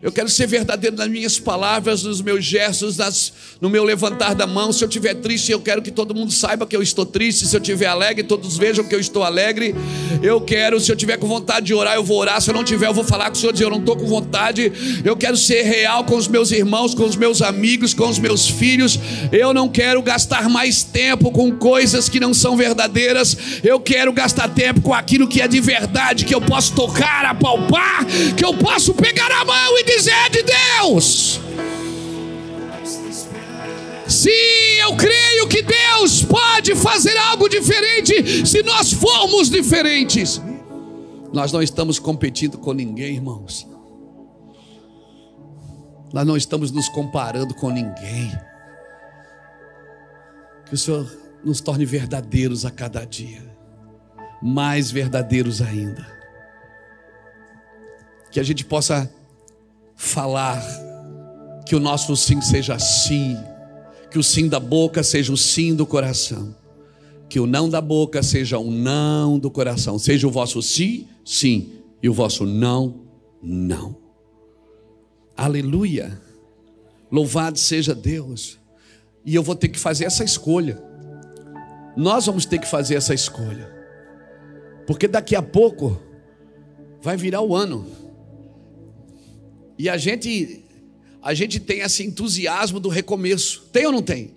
Eu 0.00 0.12
quero 0.12 0.28
ser 0.28 0.46
verdadeiro 0.46 0.94
nas 0.96 1.08
minhas 1.08 1.40
palavras, 1.40 2.04
nos 2.04 2.22
meus 2.22 2.44
gestos, 2.44 2.96
nas, 2.96 3.32
no 3.60 3.68
meu 3.68 3.82
levantar 3.82 4.32
da 4.32 4.46
mão. 4.46 4.72
Se 4.72 4.84
eu 4.84 4.88
estiver 4.88 5.14
triste, 5.14 5.50
eu 5.50 5.58
quero 5.58 5.82
que 5.82 5.90
todo 5.90 6.14
mundo 6.14 6.30
saiba 6.30 6.64
que 6.68 6.76
eu 6.76 6.80
estou 6.80 7.04
triste. 7.04 7.44
Se 7.48 7.56
eu 7.56 7.60
estiver 7.60 7.86
alegre, 7.86 8.22
todos 8.22 8.56
vejam 8.56 8.84
que 8.84 8.94
eu 8.94 9.00
estou 9.00 9.24
alegre. 9.24 9.74
Eu 10.22 10.40
quero, 10.40 10.78
se 10.78 10.92
eu 10.92 10.94
tiver 10.94 11.16
com 11.16 11.26
vontade 11.26 11.66
de 11.66 11.74
orar, 11.74 11.96
eu 11.96 12.04
vou 12.04 12.16
orar. 12.16 12.40
Se 12.40 12.48
eu 12.48 12.54
não 12.54 12.62
tiver, 12.62 12.86
eu 12.86 12.94
vou 12.94 13.02
falar 13.02 13.28
com 13.28 13.32
o 13.32 13.36
Senhor, 13.36 13.52
dizer 13.52 13.64
eu 13.64 13.70
não 13.70 13.80
estou 13.80 13.96
com 13.96 14.06
vontade. 14.06 14.72
Eu 15.04 15.16
quero 15.16 15.36
ser 15.36 15.62
real 15.62 16.04
com 16.04 16.14
os 16.14 16.28
meus 16.28 16.52
irmãos, 16.52 16.94
com 16.94 17.04
os 17.04 17.16
meus 17.16 17.42
amigos, 17.42 17.92
com 17.92 18.08
os 18.08 18.20
meus 18.20 18.48
filhos. 18.48 19.00
Eu 19.32 19.52
não 19.52 19.68
quero 19.68 20.00
gastar 20.00 20.48
mais 20.48 20.84
tempo 20.84 21.32
com 21.32 21.50
coisas 21.50 22.08
que 22.08 22.20
não 22.20 22.32
são 22.32 22.56
verdadeiras. 22.56 23.36
Eu 23.64 23.80
quero 23.80 24.12
gastar 24.12 24.46
tempo 24.46 24.80
com 24.80 24.94
aquilo 24.94 25.26
que 25.26 25.40
é 25.40 25.48
de 25.48 25.58
verdade, 25.60 26.24
que 26.24 26.34
eu 26.34 26.40
posso 26.40 26.72
tocar, 26.72 27.24
apalpar, 27.24 28.06
que 28.36 28.44
eu 28.44 28.54
posso 28.54 28.94
pegar 28.94 29.32
a 29.32 29.44
mão 29.44 29.76
e 29.78 29.87
dizer 29.88 30.30
de 30.30 30.42
Deus. 30.42 31.40
Sim, 34.06 34.30
eu 34.80 34.96
creio 34.96 35.48
que 35.48 35.62
Deus 35.62 36.22
pode 36.22 36.74
fazer 36.74 37.16
algo 37.16 37.48
diferente 37.48 38.46
se 38.46 38.62
nós 38.62 38.92
formos 38.92 39.50
diferentes. 39.50 40.40
Nós 41.32 41.52
não 41.52 41.62
estamos 41.62 41.98
competindo 41.98 42.56
com 42.58 42.72
ninguém, 42.72 43.16
irmãos. 43.16 43.66
Nós 46.12 46.26
não 46.26 46.36
estamos 46.36 46.70
nos 46.70 46.88
comparando 46.88 47.54
com 47.54 47.70
ninguém. 47.70 48.32
Que 50.64 50.74
o 50.74 50.78
Senhor 50.78 51.10
nos 51.44 51.60
torne 51.60 51.84
verdadeiros 51.84 52.64
a 52.64 52.70
cada 52.70 53.04
dia, 53.04 53.42
mais 54.42 54.90
verdadeiros 54.90 55.60
ainda. 55.60 56.06
Que 58.30 58.40
a 58.40 58.42
gente 58.42 58.64
possa 58.64 59.10
falar 59.98 60.62
que 61.66 61.74
o 61.74 61.80
nosso 61.80 62.16
sim 62.16 62.40
seja 62.40 62.78
sim, 62.78 63.36
que 64.10 64.18
o 64.18 64.22
sim 64.22 64.48
da 64.48 64.60
boca 64.60 65.02
seja 65.02 65.32
o 65.32 65.36
sim 65.36 65.74
do 65.74 65.84
coração, 65.84 66.54
que 67.28 67.40
o 67.40 67.46
não 67.46 67.68
da 67.68 67.80
boca 67.80 68.22
seja 68.22 68.58
o 68.58 68.70
não 68.70 69.40
do 69.40 69.50
coração, 69.50 69.98
seja 69.98 70.26
o 70.26 70.30
vosso 70.30 70.62
sim, 70.62 71.08
sim, 71.24 71.72
e 72.00 72.08
o 72.08 72.14
vosso 72.14 72.46
não, 72.46 73.02
não. 73.42 73.96
Aleluia. 75.36 76.18
Louvado 77.10 77.58
seja 77.58 77.94
Deus. 77.94 78.56
E 79.24 79.34
eu 79.34 79.42
vou 79.42 79.56
ter 79.56 79.68
que 79.68 79.78
fazer 79.78 80.04
essa 80.04 80.22
escolha. 80.22 80.80
Nós 81.96 82.26
vamos 82.26 82.46
ter 82.46 82.58
que 82.58 82.68
fazer 82.68 82.94
essa 82.94 83.12
escolha. 83.12 83.68
Porque 84.86 85.08
daqui 85.08 85.34
a 85.34 85.42
pouco 85.42 86.00
vai 87.02 87.16
virar 87.16 87.42
o 87.42 87.54
ano. 87.54 88.07
E 89.78 89.88
a 89.88 89.96
gente 89.96 90.64
a 91.22 91.34
gente 91.34 91.58
tem 91.60 91.80
esse 91.80 92.04
entusiasmo 92.04 92.78
do 92.80 92.88
recomeço. 92.88 93.66
Tem 93.72 93.86
ou 93.86 93.92
não 93.92 94.02
tem? 94.02 94.36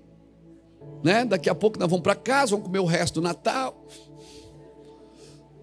Né? 1.04 1.26
Daqui 1.26 1.50
a 1.50 1.56
pouco 1.56 1.80
nós 1.80 1.90
vamos 1.90 2.04
para 2.04 2.16
casa, 2.16 2.52
vamos 2.52 2.66
comer 2.66 2.80
o 2.80 2.86
resto 2.86 3.16
do 3.16 3.22
Natal. 3.22 3.88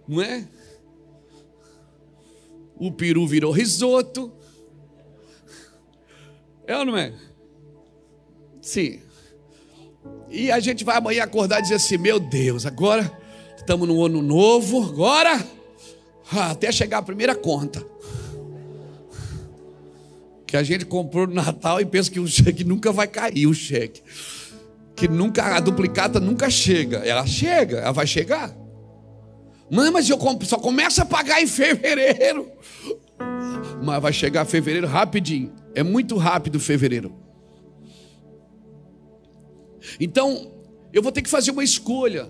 Não 0.06 0.22
é? 0.22 0.48
O 2.76 2.90
peru 2.92 3.26
virou 3.26 3.52
risoto. 3.52 4.32
É 6.66 6.76
ou 6.76 6.84
não 6.84 6.96
é? 6.96 7.12
Sim. 8.60 9.00
E 10.30 10.50
a 10.50 10.60
gente 10.60 10.84
vai 10.84 10.96
amanhã 10.96 11.24
acordar 11.24 11.58
e 11.58 11.62
dizer 11.62 11.74
assim: 11.74 11.98
Meu 11.98 12.20
Deus, 12.20 12.66
agora 12.66 13.10
estamos 13.56 13.88
no 13.88 14.04
ano 14.04 14.22
novo, 14.22 14.82
agora 14.82 15.44
ah, 16.32 16.50
até 16.50 16.70
chegar 16.70 16.98
a 16.98 17.02
primeira 17.02 17.34
conta. 17.34 17.84
Que 20.48 20.56
a 20.56 20.62
gente 20.62 20.86
comprou 20.86 21.26
no 21.26 21.34
Natal 21.34 21.78
e 21.78 21.84
pensa 21.84 22.10
que 22.10 22.18
o 22.18 22.26
cheque 22.26 22.64
nunca 22.64 22.90
vai 22.90 23.06
cair, 23.06 23.46
o 23.46 23.52
cheque. 23.52 24.02
Que 24.96 25.06
nunca, 25.06 25.54
a 25.54 25.60
duplicata 25.60 26.18
nunca 26.18 26.48
chega. 26.48 27.00
Ela 27.00 27.26
chega, 27.26 27.80
ela 27.80 27.92
vai 27.92 28.06
chegar. 28.06 28.56
Mãe, 29.70 29.90
mas 29.90 30.08
eu 30.08 30.18
só 30.44 30.56
começo 30.56 31.02
a 31.02 31.04
pagar 31.04 31.42
em 31.42 31.46
fevereiro. 31.46 32.50
Mas 33.84 34.00
vai 34.00 34.10
chegar 34.10 34.46
fevereiro 34.46 34.86
rapidinho. 34.86 35.52
É 35.74 35.82
muito 35.82 36.16
rápido 36.16 36.58
fevereiro. 36.58 37.14
Então, 40.00 40.50
eu 40.94 41.02
vou 41.02 41.12
ter 41.12 41.20
que 41.20 41.28
fazer 41.28 41.50
uma 41.50 41.62
escolha. 41.62 42.26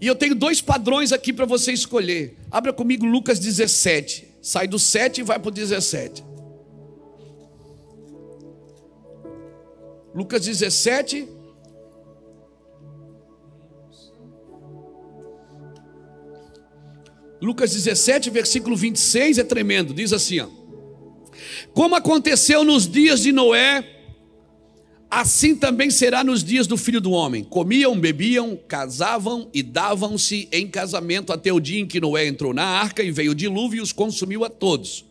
E 0.00 0.06
eu 0.06 0.14
tenho 0.14 0.34
dois 0.34 0.62
padrões 0.62 1.12
aqui 1.12 1.30
para 1.30 1.44
você 1.44 1.72
escolher. 1.72 2.38
Abra 2.50 2.72
comigo 2.72 3.04
Lucas 3.04 3.38
17. 3.38 4.38
Sai 4.40 4.66
do 4.66 4.78
7 4.78 5.20
e 5.20 5.24
vai 5.24 5.38
para 5.38 5.48
o 5.50 5.52
17. 5.52 6.24
Lucas 10.16 10.46
17. 10.46 11.28
Lucas 17.42 17.70
17, 17.74 18.30
versículo 18.30 18.74
26 18.74 19.36
é 19.36 19.44
tremendo. 19.44 19.92
Diz 19.92 20.14
assim: 20.14 20.40
ó, 20.40 20.48
Como 21.74 21.94
aconteceu 21.94 22.64
nos 22.64 22.88
dias 22.88 23.20
de 23.20 23.30
Noé, 23.30 23.92
Assim 25.08 25.54
também 25.54 25.88
será 25.88 26.24
nos 26.24 26.42
dias 26.42 26.66
do 26.66 26.76
filho 26.76 27.00
do 27.00 27.12
homem: 27.12 27.44
comiam, 27.44 27.98
bebiam, 27.98 28.56
casavam 28.56 29.48
e 29.54 29.62
davam-se 29.62 30.48
em 30.50 30.66
casamento 30.66 31.32
até 31.32 31.52
o 31.52 31.60
dia 31.60 31.80
em 31.80 31.86
que 31.86 32.00
Noé 32.00 32.26
entrou 32.26 32.52
na 32.52 32.64
arca 32.64 33.02
e 33.02 33.10
veio 33.10 33.30
o 33.30 33.34
dilúvio 33.34 33.78
e 33.78 33.80
os 33.80 33.92
consumiu 33.92 34.44
a 34.44 34.50
todos. 34.50 35.04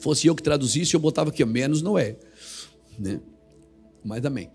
Fosse 0.00 0.26
eu 0.26 0.34
que 0.34 0.42
traduzisse, 0.42 0.94
eu 0.94 1.00
botava 1.00 1.30
aqui, 1.30 1.44
menos 1.44 1.82
Noé. 1.82 2.16
Né? 2.98 3.20
Mas 4.04 4.24
amém. 4.24 4.50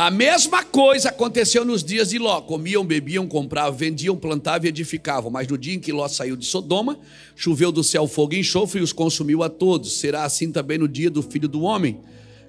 A 0.00 0.10
mesma 0.10 0.64
coisa 0.64 1.10
aconteceu 1.10 1.62
nos 1.62 1.84
dias 1.84 2.08
de 2.08 2.18
Ló: 2.18 2.40
comiam, 2.40 2.82
bebiam, 2.82 3.28
compravam, 3.28 3.78
vendiam, 3.78 4.16
plantavam 4.16 4.64
e 4.64 4.68
edificavam. 4.68 5.30
Mas 5.30 5.46
no 5.46 5.58
dia 5.58 5.74
em 5.74 5.78
que 5.78 5.92
Ló 5.92 6.08
saiu 6.08 6.36
de 6.36 6.46
Sodoma, 6.46 6.98
choveu 7.36 7.70
do 7.70 7.84
céu 7.84 8.08
fogo 8.08 8.32
e 8.32 8.40
enxofre 8.40 8.80
e 8.80 8.82
os 8.82 8.94
consumiu 8.94 9.42
a 9.42 9.50
todos. 9.50 9.98
Será 9.98 10.24
assim 10.24 10.50
também 10.50 10.78
no 10.78 10.88
dia 10.88 11.10
do 11.10 11.22
filho 11.22 11.46
do 11.46 11.60
homem, 11.60 12.00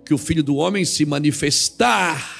que 0.05 0.13
o 0.13 0.17
filho 0.17 0.41
do 0.41 0.55
homem 0.55 0.85
se 0.85 1.05
manifestar. 1.05 2.39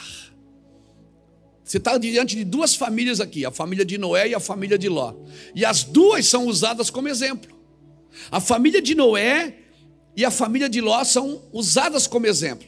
Você 1.61 1.75
está 1.75 1.97
diante 1.97 2.37
de 2.37 2.45
duas 2.45 2.75
famílias 2.75 3.19
aqui, 3.19 3.45
a 3.45 3.51
família 3.51 3.83
de 3.83 3.97
Noé 3.97 4.29
e 4.29 4.33
a 4.33 4.39
família 4.39 4.77
de 4.77 4.87
Ló. 4.87 5.13
E 5.53 5.65
as 5.65 5.83
duas 5.83 6.25
são 6.25 6.45
usadas 6.45 6.89
como 6.89 7.09
exemplo. 7.09 7.53
A 8.31 8.39
família 8.39 8.81
de 8.81 8.95
Noé 8.95 9.60
e 10.15 10.25
a 10.25 10.31
família 10.31 10.69
de 10.69 10.81
Ló 10.81 11.03
são 11.03 11.41
usadas 11.51 12.07
como 12.07 12.27
exemplo. 12.27 12.67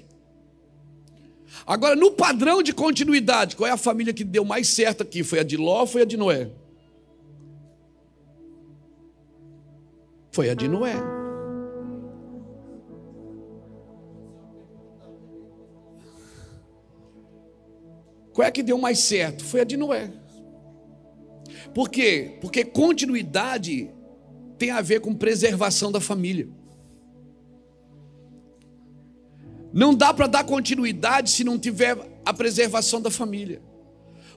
Agora, 1.65 1.95
no 1.95 2.11
padrão 2.11 2.61
de 2.61 2.73
continuidade, 2.73 3.55
qual 3.55 3.67
é 3.67 3.71
a 3.71 3.77
família 3.77 4.13
que 4.13 4.23
deu 4.23 4.43
mais 4.43 4.67
certo 4.67 5.03
aqui? 5.03 5.23
Foi 5.23 5.39
a 5.39 5.43
de 5.43 5.55
Ló 5.55 5.81
ou 5.81 5.87
foi 5.87 6.01
a 6.01 6.05
de 6.05 6.17
Noé? 6.17 6.49
Foi 10.31 10.49
a 10.49 10.53
de 10.53 10.67
Noé. 10.67 10.95
Qual 18.33 18.47
é 18.47 18.51
que 18.51 18.63
deu 18.63 18.79
mais 18.79 18.99
certo? 18.99 19.43
Foi 19.45 19.61
a 19.61 19.63
de 19.63 19.77
Noé. 19.77 20.11
Por 21.73 21.89
quê? 21.89 22.37
Porque 22.41 22.65
continuidade 22.65 23.91
tem 24.57 24.71
a 24.71 24.81
ver 24.81 25.01
com 25.01 25.13
preservação 25.13 25.91
da 25.91 26.01
família. 26.01 26.49
Não 29.73 29.95
dá 29.95 30.13
para 30.13 30.27
dar 30.27 30.43
continuidade 30.43 31.31
se 31.31 31.43
não 31.43 31.57
tiver 31.57 31.97
a 32.23 32.31
preservação 32.31 33.01
da 33.01 33.09
família. 33.09 33.59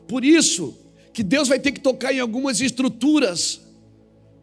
Por 0.09 0.25
isso 0.25 0.75
que 1.12 1.22
Deus 1.22 1.46
vai 1.46 1.59
ter 1.59 1.72
que 1.72 1.81
tocar 1.81 2.12
em 2.12 2.20
algumas 2.20 2.61
estruturas 2.61 3.61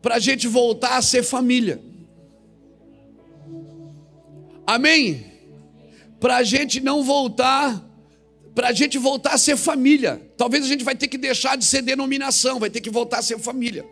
para 0.04 0.16
a 0.16 0.20
gente 0.20 0.48
voltar 0.48 0.98
a 0.98 1.02
ser 1.02 1.24
família. 1.24 1.82
Amém? 4.68 5.26
Para 6.20 6.38
a 6.38 6.44
gente 6.44 6.80
não 6.80 7.04
voltar, 7.04 7.84
para 8.54 8.68
a 8.68 8.74
gente 8.74 9.00
voltar 9.00 9.34
a 9.34 9.38
ser 9.38 9.58
família. 9.58 10.22
Talvez 10.38 10.64
a 10.64 10.68
gente 10.68 10.84
vai 10.84 10.96
ter 10.96 11.08
que 11.08 11.18
deixar 11.18 11.58
de 11.58 11.66
ser 11.66 11.82
denominação, 11.82 12.60
vai 12.60 12.70
ter 12.70 12.82
que 12.82 12.90
voltar 12.92 13.20
a 13.20 13.24
ser 13.24 13.40
família. 13.40 13.84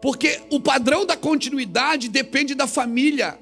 Porque 0.00 0.40
o 0.50 0.58
padrão 0.58 1.04
da 1.04 1.16
continuidade 1.16 2.08
depende 2.08 2.54
da 2.54 2.66
família 2.66 3.38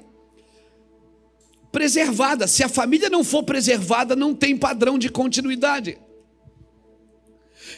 preservada. 1.75 2.47
Se 2.47 2.63
a 2.63 2.69
família 2.69 3.09
não 3.09 3.21
for 3.21 3.43
preservada, 3.43 4.15
não 4.15 4.33
tem 4.33 4.55
padrão 4.55 4.97
de 4.97 5.09
continuidade. 5.09 5.97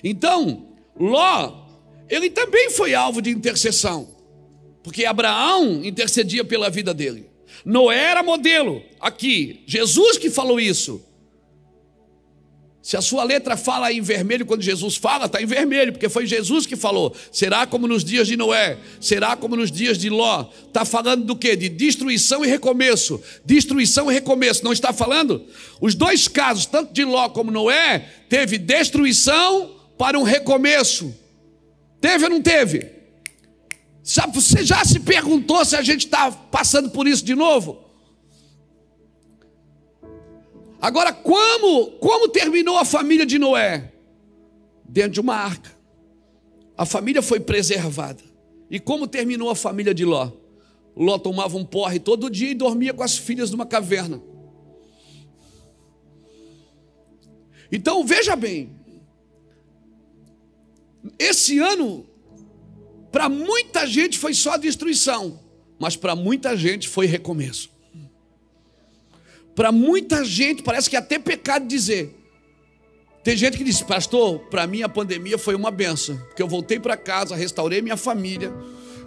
Então, 0.03 0.67
Ló, 0.95 1.65
ele 2.07 2.29
também 2.29 2.69
foi 2.69 2.93
alvo 2.93 3.23
de 3.23 3.31
intercessão, 3.31 4.07
porque 4.83 5.03
Abraão 5.03 5.83
intercedia 5.83 6.45
pela 6.45 6.69
vida 6.69 6.93
dele. 6.93 7.27
Noé 7.65 8.11
era 8.11 8.21
modelo, 8.21 8.83
aqui, 8.99 9.63
Jesus 9.65 10.19
que 10.19 10.29
falou 10.29 10.59
isso. 10.59 11.03
Se 12.87 12.95
a 12.95 13.01
sua 13.01 13.25
letra 13.25 13.57
fala 13.57 13.91
em 13.91 13.99
vermelho 13.99 14.45
quando 14.45 14.61
Jesus 14.61 14.95
fala, 14.95 15.25
está 15.25 15.41
em 15.41 15.45
vermelho, 15.45 15.91
porque 15.91 16.07
foi 16.07 16.25
Jesus 16.25 16.65
que 16.65 16.77
falou. 16.77 17.13
Será 17.33 17.67
como 17.67 17.85
nos 17.85 18.01
dias 18.01 18.29
de 18.29 18.37
Noé, 18.37 18.77
será 19.01 19.35
como 19.35 19.57
nos 19.57 19.69
dias 19.69 19.97
de 19.97 20.09
Ló. 20.09 20.45
Está 20.65 20.85
falando 20.85 21.25
do 21.25 21.35
que? 21.35 21.53
De 21.57 21.67
destruição 21.67 22.45
e 22.45 22.47
recomeço. 22.47 23.21
Destruição 23.43 24.09
e 24.09 24.13
recomeço. 24.13 24.63
Não 24.63 24.71
está 24.71 24.93
falando? 24.93 25.45
Os 25.81 25.95
dois 25.95 26.29
casos, 26.29 26.65
tanto 26.65 26.93
de 26.93 27.03
Ló 27.03 27.27
como 27.27 27.51
Noé, 27.51 28.07
teve 28.29 28.57
destruição 28.57 29.69
para 29.97 30.17
um 30.17 30.23
recomeço. 30.23 31.13
Teve 31.99 32.23
ou 32.23 32.29
não 32.29 32.41
teve? 32.41 32.89
Você 34.33 34.63
já 34.63 34.85
se 34.85 35.01
perguntou 35.01 35.65
se 35.65 35.75
a 35.75 35.81
gente 35.81 36.05
está 36.05 36.31
passando 36.31 36.89
por 36.89 37.05
isso 37.05 37.25
de 37.25 37.35
novo? 37.35 37.86
Agora, 40.81 41.11
como, 41.13 41.91
como 41.93 42.29
terminou 42.29 42.77
a 42.77 42.85
família 42.85 43.25
de 43.25 43.39
Noé? 43.39 43.93
Dentro 44.83 45.11
de 45.11 45.21
uma 45.21 45.35
arca. 45.35 45.75
A 46.77 46.85
família 46.85 47.21
foi 47.21 47.39
preservada. 47.39 48.23
E 48.69 48.79
como 48.79 49.07
terminou 49.07 49.49
a 49.49 49.55
família 49.55 49.93
de 49.93 50.05
Ló? 50.05 50.31
Ló 50.95 51.17
tomava 51.17 51.57
um 51.57 51.65
porre 51.65 51.99
todo 51.99 52.29
dia 52.29 52.51
e 52.51 52.55
dormia 52.55 52.93
com 52.93 53.03
as 53.03 53.17
filhas 53.17 53.51
numa 53.51 53.65
caverna. 53.65 54.21
Então 57.71 58.05
veja 58.05 58.35
bem, 58.35 58.75
esse 61.19 61.59
ano 61.59 62.05
Para 63.11 63.29
muita 63.29 63.87
gente 63.87 64.17
foi 64.17 64.33
só 64.33 64.57
destruição, 64.57 65.39
mas 65.79 65.95
para 65.95 66.15
muita 66.15 66.55
gente 66.55 66.87
foi 66.87 67.05
recomeço. 67.05 67.71
Para 69.57 69.71
muita 69.71 70.23
gente 70.23 70.61
parece 70.61 70.87
que 70.87 70.95
é 70.95 70.99
até 70.99 71.17
pecado 71.17 71.65
dizer. 71.65 72.15
Tem 73.23 73.35
gente 73.35 73.57
que 73.57 73.63
diz, 73.63 73.81
pastor, 73.81 74.37
para 74.51 74.67
mim 74.67 74.83
a 74.83 74.87
pandemia 74.87 75.35
foi 75.35 75.55
uma 75.55 75.71
benção, 75.71 76.15
porque 76.27 76.43
eu 76.43 76.47
voltei 76.47 76.79
para 76.79 76.95
casa, 76.95 77.35
restaurei 77.35 77.81
minha 77.81 77.97
família, 77.97 78.53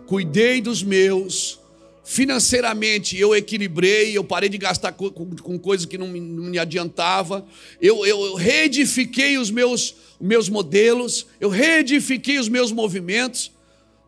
cuidei 0.09 0.61
dos 0.61 0.83
meus, 0.83 1.61
financeiramente 2.03 3.17
eu 3.17 3.33
equilibrei, 3.33 4.19
eu 4.19 4.25
parei 4.25 4.49
de 4.49 4.59
gastar 4.59 4.91
com, 4.91 5.09
com, 5.09 5.57
coisas 5.57 5.87
que 5.87 5.97
não 5.97 6.09
me, 6.09 6.19
não 6.19 6.51
me 6.51 6.59
adiantava, 6.59 7.47
eu, 7.81 8.05
eu 8.05 8.35
reedifiquei 8.35 9.39
os 9.39 9.53
meus, 9.53 9.95
meus 10.21 10.49
modelos, 10.49 11.29
eu 11.41 11.49
reedifiquei 11.49 12.41
os 12.41 12.49
meus 12.49 12.73
movimentos. 12.73 13.53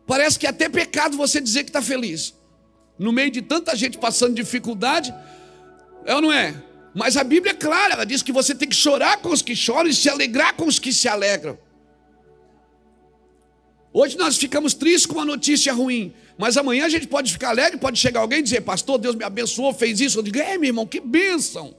Parece 0.05 0.37
que 0.37 0.45
é 0.45 0.49
até 0.49 0.67
pecado 0.67 1.15
você 1.15 1.39
dizer 1.39 1.63
que 1.63 1.69
está 1.69 1.81
feliz. 1.81 2.33
No 2.99 3.13
meio 3.13 3.31
de 3.31 3.41
tanta 3.41 3.73
gente 3.77 3.97
passando 3.97 4.35
dificuldade, 4.35 5.13
é 6.05 6.15
ou 6.15 6.21
não 6.21 6.31
é? 6.31 6.55
Mas 6.93 7.17
a 7.17 7.23
Bíblia 7.23 7.51
é 7.51 7.55
clara, 7.55 7.93
ela 7.93 8.05
diz 8.05 8.21
que 8.21 8.31
você 8.31 8.53
tem 8.53 8.69
que 8.69 8.75
chorar 8.75 9.17
com 9.17 9.29
os 9.29 9.41
que 9.41 9.55
choram 9.55 9.89
e 9.89 9.93
se 9.93 10.09
alegrar 10.09 10.55
com 10.55 10.65
os 10.65 10.77
que 10.77 10.93
se 10.93 11.07
alegram. 11.07 11.57
Hoje 13.91 14.17
nós 14.17 14.37
ficamos 14.37 14.73
tristes 14.73 15.05
com 15.05 15.15
uma 15.15 15.25
notícia 15.25 15.71
ruim, 15.73 16.13
mas 16.37 16.57
amanhã 16.57 16.85
a 16.85 16.89
gente 16.89 17.07
pode 17.07 17.31
ficar 17.31 17.49
alegre, 17.49 17.79
pode 17.79 17.99
chegar 17.99 18.21
alguém 18.21 18.39
e 18.39 18.43
dizer, 18.43 18.61
pastor, 18.61 18.97
Deus 18.97 19.15
me 19.15 19.23
abençoou, 19.23 19.73
fez 19.73 19.99
isso. 20.01 20.19
Eu 20.19 20.23
digo, 20.23 20.39
é, 20.39 20.57
meu 20.57 20.69
irmão, 20.69 20.85
que 20.85 20.99
bênção. 20.99 21.75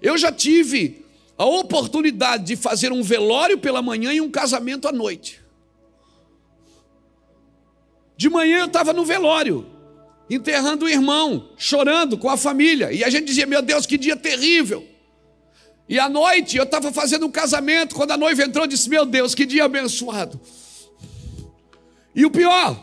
Eu 0.00 0.16
já 0.16 0.30
tive 0.30 1.04
a 1.36 1.44
oportunidade 1.44 2.44
de 2.44 2.56
fazer 2.56 2.92
um 2.92 3.02
velório 3.02 3.58
pela 3.58 3.82
manhã 3.82 4.12
e 4.12 4.20
um 4.20 4.30
casamento 4.30 4.86
à 4.86 4.92
noite. 4.92 5.40
De 8.16 8.30
manhã 8.30 8.60
eu 8.60 8.66
estava 8.66 8.92
no 8.92 9.04
velório, 9.04 9.66
enterrando 10.28 10.86
o 10.86 10.88
irmão, 10.88 11.50
chorando 11.56 12.16
com 12.16 12.28
a 12.28 12.36
família. 12.36 12.92
E 12.92 13.04
a 13.04 13.10
gente 13.10 13.26
dizia, 13.26 13.46
meu 13.46 13.62
Deus, 13.62 13.86
que 13.86 13.98
dia 13.98 14.16
terrível. 14.16 14.86
E 15.88 15.98
à 15.98 16.08
noite 16.08 16.56
eu 16.56 16.64
estava 16.64 16.90
fazendo 16.92 17.26
um 17.26 17.30
casamento, 17.30 17.94
quando 17.94 18.12
a 18.12 18.16
noiva 18.16 18.42
entrou, 18.42 18.64
eu 18.64 18.68
disse, 18.68 18.88
meu 18.88 19.04
Deus, 19.04 19.34
que 19.34 19.44
dia 19.44 19.64
abençoado. 19.64 20.40
E 22.14 22.24
o 22.24 22.30
pior, 22.30 22.82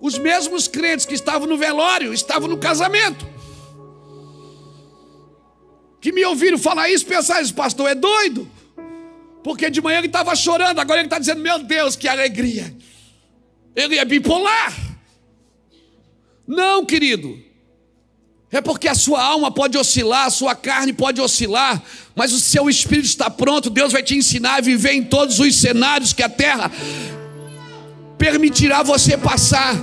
os 0.00 0.18
mesmos 0.18 0.66
crentes 0.66 1.06
que 1.06 1.14
estavam 1.14 1.46
no 1.46 1.56
velório 1.56 2.12
estavam 2.12 2.48
no 2.48 2.58
casamento. 2.58 3.26
Que 6.00 6.12
me 6.12 6.24
ouviram 6.24 6.58
falar 6.58 6.90
isso, 6.90 7.06
pensaram, 7.06 7.40
esse 7.40 7.54
pastor 7.54 7.88
é 7.88 7.94
doido. 7.94 8.50
Porque 9.42 9.70
de 9.70 9.80
manhã 9.80 9.98
ele 9.98 10.08
estava 10.08 10.34
chorando, 10.34 10.78
agora 10.78 11.00
ele 11.00 11.06
está 11.06 11.18
dizendo, 11.18 11.40
meu 11.40 11.58
Deus, 11.60 11.96
que 11.96 12.08
alegria. 12.08 12.74
Ele 13.76 13.98
é 13.98 14.04
bipolar. 14.04 14.83
Não, 16.46 16.84
querido. 16.84 17.38
É 18.50 18.60
porque 18.60 18.86
a 18.86 18.94
sua 18.94 19.20
alma 19.20 19.50
pode 19.50 19.76
oscilar, 19.76 20.26
a 20.26 20.30
sua 20.30 20.54
carne 20.54 20.92
pode 20.92 21.20
oscilar, 21.20 21.82
mas 22.14 22.32
o 22.32 22.38
seu 22.38 22.70
espírito 22.70 23.06
está 23.06 23.28
pronto. 23.28 23.68
Deus 23.68 23.92
vai 23.92 24.02
te 24.02 24.14
ensinar 24.14 24.56
a 24.56 24.60
viver 24.60 24.92
em 24.92 25.02
todos 25.02 25.40
os 25.40 25.56
cenários 25.56 26.12
que 26.12 26.22
a 26.22 26.28
terra 26.28 26.70
permitirá 28.16 28.82
você 28.82 29.18
passar. 29.18 29.74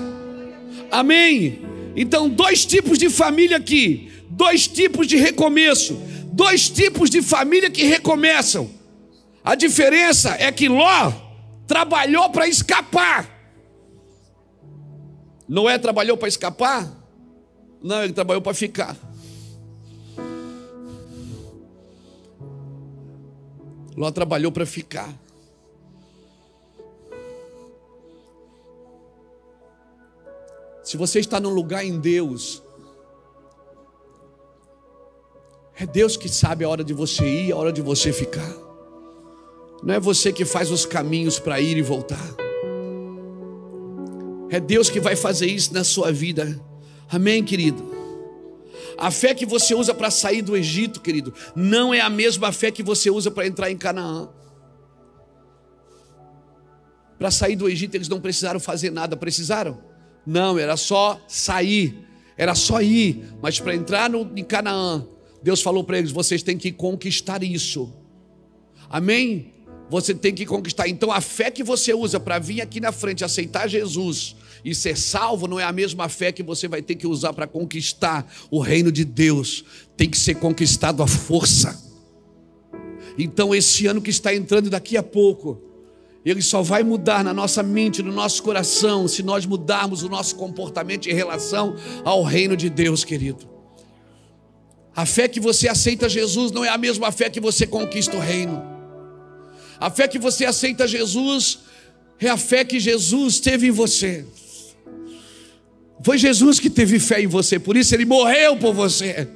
Amém? 0.90 1.60
Então, 1.98 2.30
dois 2.30 2.66
tipos 2.66 2.98
de 2.98 3.10
família 3.10 3.58
aqui, 3.58 4.10
dois 4.30 4.68
tipos 4.68 5.06
de 5.06 5.18
recomeço, 5.18 6.00
dois 6.32 6.70
tipos 6.70 7.10
de 7.10 7.22
família 7.22 7.70
que 7.70 7.84
recomeçam. 7.84 8.70
A 9.44 9.54
diferença 9.54 10.36
é 10.40 10.52
que 10.52 10.70
Ló 10.70 11.12
trabalhou 11.68 12.30
para 12.30 12.48
escapar. 12.48 13.41
Noé 15.52 15.78
trabalhou 15.78 16.16
para 16.16 16.30
escapar? 16.30 16.90
Não, 17.84 18.02
ele 18.02 18.14
trabalhou 18.14 18.42
para 18.42 18.54
ficar. 18.54 18.96
Ló 23.98 24.10
trabalhou 24.12 24.50
para 24.50 24.66
ficar. 24.66 25.14
Se 30.82 30.96
você 30.96 31.20
está 31.20 31.38
num 31.38 31.50
lugar 31.50 31.84
em 31.84 32.00
Deus, 32.00 32.64
é 35.76 35.86
Deus 35.86 36.16
que 36.16 36.30
sabe 36.30 36.64
a 36.64 36.70
hora 36.70 36.82
de 36.82 36.94
você 36.94 37.26
ir 37.26 37.52
a 37.52 37.58
hora 37.58 37.74
de 37.74 37.82
você 37.82 38.14
ficar. 38.14 38.56
Não 39.84 39.94
é 39.94 40.00
você 40.00 40.32
que 40.32 40.46
faz 40.46 40.72
os 40.72 40.86
caminhos 40.86 41.40
para 41.40 41.60
ir 41.60 41.76
e 41.76 41.82
voltar. 41.82 42.41
É 44.52 44.60
Deus 44.60 44.90
que 44.90 45.00
vai 45.00 45.16
fazer 45.16 45.48
isso 45.48 45.74
na 45.74 45.82
sua 45.82 46.12
vida. 46.12 46.60
Amém, 47.10 47.42
querido? 47.42 47.90
A 48.98 49.10
fé 49.10 49.34
que 49.34 49.46
você 49.46 49.74
usa 49.74 49.94
para 49.94 50.12
sair 50.12 50.42
do 50.42 50.58
Egito, 50.58 51.00
querido, 51.00 51.34
não 51.56 51.94
é 51.94 52.02
a 52.02 52.10
mesma 52.10 52.52
fé 52.52 52.70
que 52.70 52.84
você 52.84 53.10
usa 53.10 53.32
para 53.32 53.48
entrar 53.48 53.72
em 53.72 53.78
Canaã. 53.78 54.28
Para 57.18 57.32
sair 57.32 57.56
do 57.56 57.70
Egito, 57.70 57.96
eles 57.96 58.10
não 58.10 58.20
precisaram 58.20 58.60
fazer 58.60 58.92
nada, 58.92 59.16
precisaram? 59.16 59.82
Não, 60.26 60.60
era 60.60 60.76
só 60.76 61.20
sair, 61.30 62.06
era 62.38 62.54
só 62.54 62.82
ir. 62.82 63.34
Mas 63.42 63.58
para 63.58 63.74
entrar 63.74 64.10
no, 64.10 64.30
em 64.36 64.44
Canaã, 64.44 65.08
Deus 65.42 65.62
falou 65.62 65.86
para 65.86 65.98
eles: 65.98 66.12
vocês 66.12 66.44
têm 66.44 66.58
que 66.58 66.74
conquistar 66.74 67.42
isso. 67.42 67.94
Amém? 68.90 69.54
Você 69.90 70.14
tem 70.14 70.36
que 70.36 70.46
conquistar. 70.46 70.90
Então 70.90 71.10
a 71.10 71.22
fé 71.22 71.50
que 71.50 71.64
você 71.64 71.94
usa 71.94 72.20
para 72.20 72.38
vir 72.38 72.60
aqui 72.60 72.82
na 72.82 72.92
frente, 72.92 73.24
aceitar 73.24 73.70
Jesus 73.70 74.36
e 74.64 74.76
ser 74.76 74.98
salvo, 74.98 75.48
não 75.48 75.60
é 75.60 75.64
a 75.64 75.72
mesma 75.72 76.08
fé 76.08 76.32
que 76.32 76.44
você 76.44 76.68
vai 76.68 76.82
ter 76.82 76.96
que 76.96 77.08
usar 77.08 77.34
para 77.34 77.48
conquistar 77.48 78.32
o 78.50 78.60
reino 78.60 78.92
de 78.92 79.04
Deus. 79.04 79.64
Tem 79.98 80.10
que 80.10 80.18
ser 80.18 80.36
conquistado 80.36 81.02
à 81.02 81.08
força. 81.08 81.80
Então 83.18 83.54
esse 83.54 83.88
ano 83.88 84.02
que 84.02 84.10
está 84.10 84.34
entrando 84.34 84.70
daqui 84.70 84.98
a 84.98 85.04
pouco, 85.04 85.62
ele 86.24 86.42
só 86.42 86.62
vai 86.62 86.84
mudar 86.84 87.24
na 87.24 87.34
nossa 87.34 87.64
mente, 87.64 88.04
no 88.04 88.12
nosso 88.12 88.44
coração, 88.44 89.08
se 89.08 89.24
nós 89.24 89.46
mudarmos 89.46 90.04
o 90.04 90.10
nosso 90.10 90.36
comportamento 90.36 91.08
em 91.08 91.14
relação 91.14 91.76
ao 92.04 92.24
reino 92.24 92.56
de 92.56 92.70
Deus, 92.70 93.04
querido. 93.04 93.50
A 94.96 95.06
fé 95.06 95.28
que 95.28 95.40
você 95.40 95.68
aceita 95.68 96.10
Jesus 96.10 96.52
não 96.52 96.64
é 96.64 96.70
a 96.70 96.78
mesma 96.78 97.12
fé 97.12 97.30
que 97.30 97.40
você 97.40 97.66
conquista 97.66 98.16
o 98.18 98.20
reino. 98.20 98.62
A 99.80 99.90
fé 99.90 100.08
que 100.08 100.20
você 100.20 100.46
aceita 100.46 100.88
Jesus 100.88 101.60
é 102.20 102.30
a 102.30 102.38
fé 102.38 102.64
que 102.64 102.80
Jesus 102.80 103.40
teve 103.40 103.68
em 103.68 103.72
você. 103.72 104.26
Foi 106.04 106.18
Jesus 106.18 106.60
que 106.60 106.70
teve 106.70 107.00
fé 107.00 107.22
em 107.22 107.28
você, 107.28 107.60
por 107.60 107.78
isso 107.78 107.94
ele 107.94 108.06
morreu 108.06 108.58
por 108.58 108.74
você. 108.74 109.28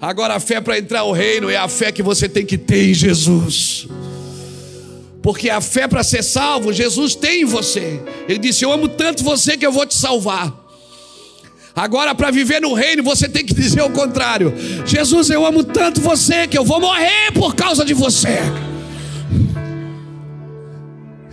Agora 0.00 0.34
a 0.34 0.40
fé 0.40 0.60
para 0.60 0.78
entrar 0.78 1.00
ao 1.00 1.12
reino 1.12 1.50
é 1.50 1.56
a 1.56 1.68
fé 1.68 1.92
que 1.92 2.02
você 2.02 2.28
tem 2.28 2.44
que 2.44 2.56
ter 2.56 2.90
em 2.90 2.94
Jesus. 2.94 3.86
Porque 5.22 5.50
a 5.50 5.60
fé 5.60 5.86
para 5.86 6.02
ser 6.02 6.22
salvo, 6.22 6.72
Jesus 6.72 7.14
tem 7.14 7.42
em 7.42 7.44
você. 7.44 8.00
Ele 8.26 8.38
disse: 8.38 8.64
Eu 8.64 8.72
amo 8.72 8.88
tanto 8.88 9.22
você 9.22 9.56
que 9.56 9.66
eu 9.66 9.72
vou 9.72 9.84
te 9.84 9.94
salvar. 9.94 10.58
Agora, 11.76 12.14
para 12.14 12.30
viver 12.30 12.60
no 12.60 12.72
reino, 12.72 13.02
você 13.02 13.28
tem 13.28 13.44
que 13.44 13.52
dizer 13.52 13.82
o 13.82 13.90
contrário: 13.90 14.54
Jesus, 14.86 15.28
eu 15.28 15.44
amo 15.44 15.62
tanto 15.62 16.00
você 16.00 16.48
que 16.48 16.56
eu 16.56 16.64
vou 16.64 16.80
morrer 16.80 17.32
por 17.34 17.54
causa 17.54 17.84
de 17.84 17.92
você. 17.92 18.38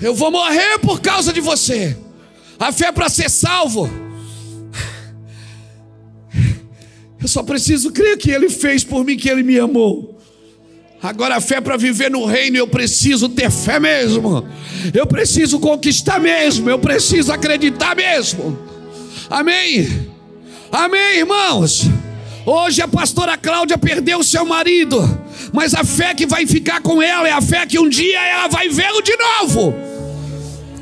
Eu 0.01 0.13
vou 0.13 0.29
morrer 0.29 0.77
por 0.79 0.99
causa 0.99 1.31
de 1.31 1.39
você. 1.39 1.97
A 2.59 2.71
fé 2.71 2.91
para 2.91 3.07
ser 3.07 3.29
salvo. 3.29 4.06
Eu 7.21 7.27
só 7.27 7.41
preciso 7.43 7.91
crer 7.91 8.17
que 8.17 8.29
Ele 8.29 8.49
fez 8.49 8.83
por 8.83 9.03
mim, 9.03 9.17
que 9.17 9.29
Ele 9.29 9.43
me 9.43 9.59
amou. 9.59 10.17
Agora 11.01 11.35
a 11.35 11.41
fé 11.41 11.61
para 11.61 11.77
viver 11.77 12.09
no 12.09 12.25
reino, 12.25 12.57
eu 12.57 12.67
preciso 12.67 13.29
ter 13.29 13.51
fé 13.51 13.79
mesmo. 13.79 14.47
Eu 14.93 15.05
preciso 15.05 15.59
conquistar 15.59 16.19
mesmo, 16.19 16.69
eu 16.69 16.79
preciso 16.79 17.31
acreditar 17.31 17.95
mesmo. 17.95 18.57
Amém. 19.29 20.09
Amém, 20.71 21.19
irmãos. 21.19 21.87
Hoje 22.45 22.81
a 22.81 22.87
pastora 22.87 23.37
Cláudia 23.37 23.77
perdeu 23.77 24.23
seu 24.23 24.45
marido, 24.45 24.97
mas 25.51 25.73
a 25.73 25.83
fé 25.83 26.13
que 26.13 26.25
vai 26.25 26.47
ficar 26.47 26.81
com 26.81 27.01
ela 27.01 27.27
é 27.27 27.31
a 27.31 27.41
fé 27.41 27.65
que 27.65 27.77
um 27.77 27.89
dia 27.89 28.19
ela 28.19 28.47
vai 28.47 28.69
vê-lo 28.69 29.01
de 29.01 29.15
novo. 29.17 29.86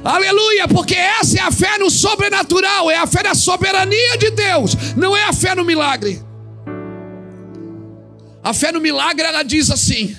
Aleluia, 0.06 0.68
porque 0.68 0.94
essa 0.94 1.40
é 1.40 1.42
a 1.42 1.52
fé 1.52 1.80
no 1.80 1.90
sobrenatural, 1.90 2.92
é 2.92 2.96
a 2.96 3.08
fé 3.08 3.24
na 3.24 3.34
soberania 3.34 4.16
de 4.20 4.30
Deus, 4.30 4.76
não 4.96 5.18
é 5.18 5.24
a 5.24 5.34
fé 5.34 5.56
no 5.56 5.66
milagre. 5.66 6.22
A 8.44 8.54
fé 8.54 8.72
no 8.72 8.80
milagre, 8.80 9.26
ela 9.26 9.42
diz 9.42 9.72
assim: 9.72 10.16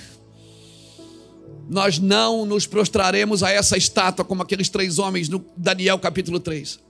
Nós 1.69 1.99
não 1.99 2.45
nos 2.45 2.67
prostraremos 2.67 3.41
a 3.41 3.49
essa 3.49 3.77
estátua, 3.77 4.25
como 4.25 4.41
aqueles 4.41 4.67
três 4.67 4.99
homens 4.99 5.29
no 5.29 5.45
Daniel 5.55 5.97
capítulo 5.97 6.37
3. 6.37 6.81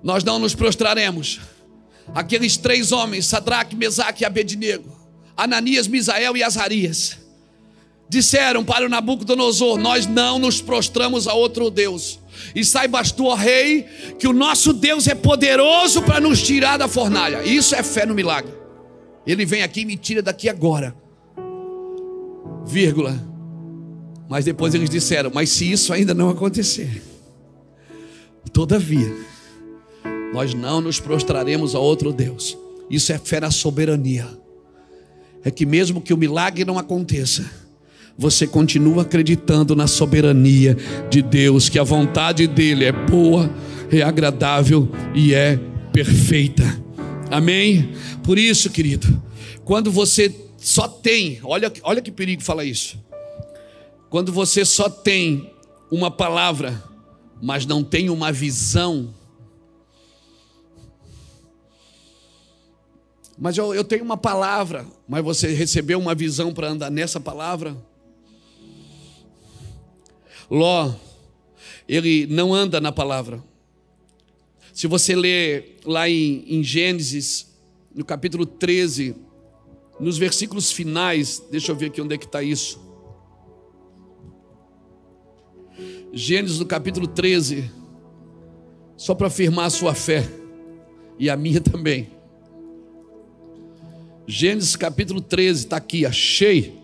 Nós 0.00 0.22
não 0.22 0.38
nos 0.38 0.54
prostraremos. 0.54 1.40
Aqueles 2.14 2.56
três 2.56 2.92
homens, 2.92 3.26
Sadraque, 3.26 3.74
Mesaque 3.74 4.22
e 4.22 4.24
Abednego, 4.24 4.96
Ananias, 5.36 5.88
Misael 5.88 6.36
e 6.36 6.44
Azarias, 6.44 7.18
disseram 8.08 8.64
para 8.64 8.86
o 8.86 8.88
Nabucodonosor: 8.88 9.78
Nós 9.78 10.06
não 10.06 10.38
nos 10.38 10.60
prostramos 10.60 11.28
a 11.28 11.34
outro 11.34 11.70
Deus. 11.70 12.18
E 12.54 12.64
saibas 12.64 13.12
tu, 13.12 13.26
ó 13.26 13.34
rei, 13.34 13.84
que 14.18 14.28
o 14.28 14.32
nosso 14.32 14.72
Deus 14.72 15.06
é 15.08 15.14
poderoso 15.14 16.02
para 16.02 16.20
nos 16.20 16.40
tirar 16.40 16.76
da 16.76 16.88
fornalha. 16.88 17.42
Isso 17.42 17.74
é 17.74 17.82
fé 17.82 18.06
no 18.06 18.14
milagre. 18.14 18.52
Ele 19.26 19.44
vem 19.44 19.62
aqui 19.62 19.80
e 19.80 19.84
me 19.84 19.96
tira 19.96 20.22
daqui 20.22 20.48
agora. 20.48 20.94
Vírgula. 22.64 23.18
Mas 24.28 24.44
depois 24.44 24.74
eles 24.74 24.88
disseram: 24.88 25.30
Mas 25.32 25.50
se 25.50 25.70
isso 25.70 25.92
ainda 25.92 26.14
não 26.14 26.30
acontecer, 26.30 27.02
todavia, 28.52 29.12
nós 30.32 30.54
não 30.54 30.80
nos 30.80 31.00
prostraremos 31.00 31.74
a 31.74 31.78
outro 31.78 32.12
Deus. 32.12 32.56
Isso 32.90 33.12
é 33.12 33.18
fé 33.18 33.40
na 33.40 33.50
soberania. 33.50 34.26
É 35.44 35.50
que 35.50 35.66
mesmo 35.66 36.00
que 36.00 36.12
o 36.12 36.16
milagre 36.16 36.64
não 36.64 36.78
aconteça, 36.78 37.67
você 38.18 38.48
continua 38.48 39.02
acreditando 39.02 39.76
na 39.76 39.86
soberania 39.86 40.76
de 41.08 41.22
Deus, 41.22 41.68
que 41.68 41.78
a 41.78 41.84
vontade 41.84 42.48
dele 42.48 42.84
é 42.84 42.90
boa, 42.90 43.48
é 43.92 44.02
agradável 44.02 44.88
e 45.14 45.32
é 45.32 45.56
perfeita. 45.92 46.64
Amém? 47.30 47.92
Por 48.24 48.36
isso, 48.36 48.70
querido, 48.70 49.22
quando 49.64 49.92
você 49.92 50.34
só 50.56 50.88
tem, 50.88 51.38
olha, 51.44 51.72
olha 51.84 52.02
que 52.02 52.10
perigo 52.10 52.42
falar 52.42 52.64
isso. 52.64 52.98
Quando 54.10 54.32
você 54.32 54.64
só 54.64 54.90
tem 54.90 55.52
uma 55.88 56.10
palavra, 56.10 56.82
mas 57.40 57.64
não 57.64 57.84
tem 57.84 58.10
uma 58.10 58.32
visão, 58.32 59.14
Mas 63.40 63.56
eu, 63.56 63.72
eu 63.72 63.84
tenho 63.84 64.02
uma 64.02 64.16
palavra, 64.16 64.84
mas 65.06 65.22
você 65.22 65.52
recebeu 65.52 66.00
uma 66.00 66.12
visão 66.12 66.52
para 66.52 66.70
andar 66.70 66.90
nessa 66.90 67.20
palavra? 67.20 67.76
Ló, 70.50 70.94
ele 71.88 72.26
não 72.26 72.54
anda 72.54 72.80
na 72.80 72.92
palavra. 72.92 73.42
Se 74.72 74.86
você 74.86 75.14
ler 75.14 75.80
lá 75.84 76.08
em, 76.08 76.44
em 76.46 76.62
Gênesis, 76.62 77.48
no 77.94 78.04
capítulo 78.04 78.46
13, 78.46 79.16
nos 79.98 80.16
versículos 80.16 80.70
finais, 80.70 81.42
deixa 81.50 81.72
eu 81.72 81.76
ver 81.76 81.86
aqui 81.86 82.00
onde 82.00 82.14
é 82.14 82.18
que 82.18 82.26
está 82.26 82.42
isso. 82.42 82.80
Gênesis 86.12 86.58
no 86.58 86.66
capítulo 86.66 87.06
13, 87.06 87.70
só 88.96 89.14
para 89.14 89.26
afirmar 89.26 89.66
a 89.66 89.70
sua 89.70 89.94
fé 89.94 90.28
e 91.18 91.28
a 91.28 91.36
minha 91.36 91.60
também. 91.60 92.10
Gênesis 94.26 94.76
capítulo 94.76 95.20
13, 95.20 95.64
está 95.64 95.76
aqui, 95.76 96.06
achei. 96.06 96.77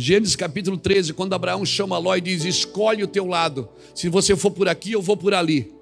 Gênesis 0.00 0.34
capítulo 0.34 0.78
13, 0.78 1.12
quando 1.12 1.34
Abraão 1.34 1.62
chama 1.66 1.98
Ló 1.98 2.16
e 2.16 2.22
diz: 2.22 2.46
Escolhe 2.46 3.02
o 3.04 3.06
teu 3.06 3.26
lado, 3.26 3.68
se 3.94 4.08
você 4.08 4.34
for 4.34 4.50
por 4.50 4.66
aqui, 4.66 4.92
eu 4.92 5.02
vou 5.02 5.14
por 5.14 5.34
ali. 5.34 5.74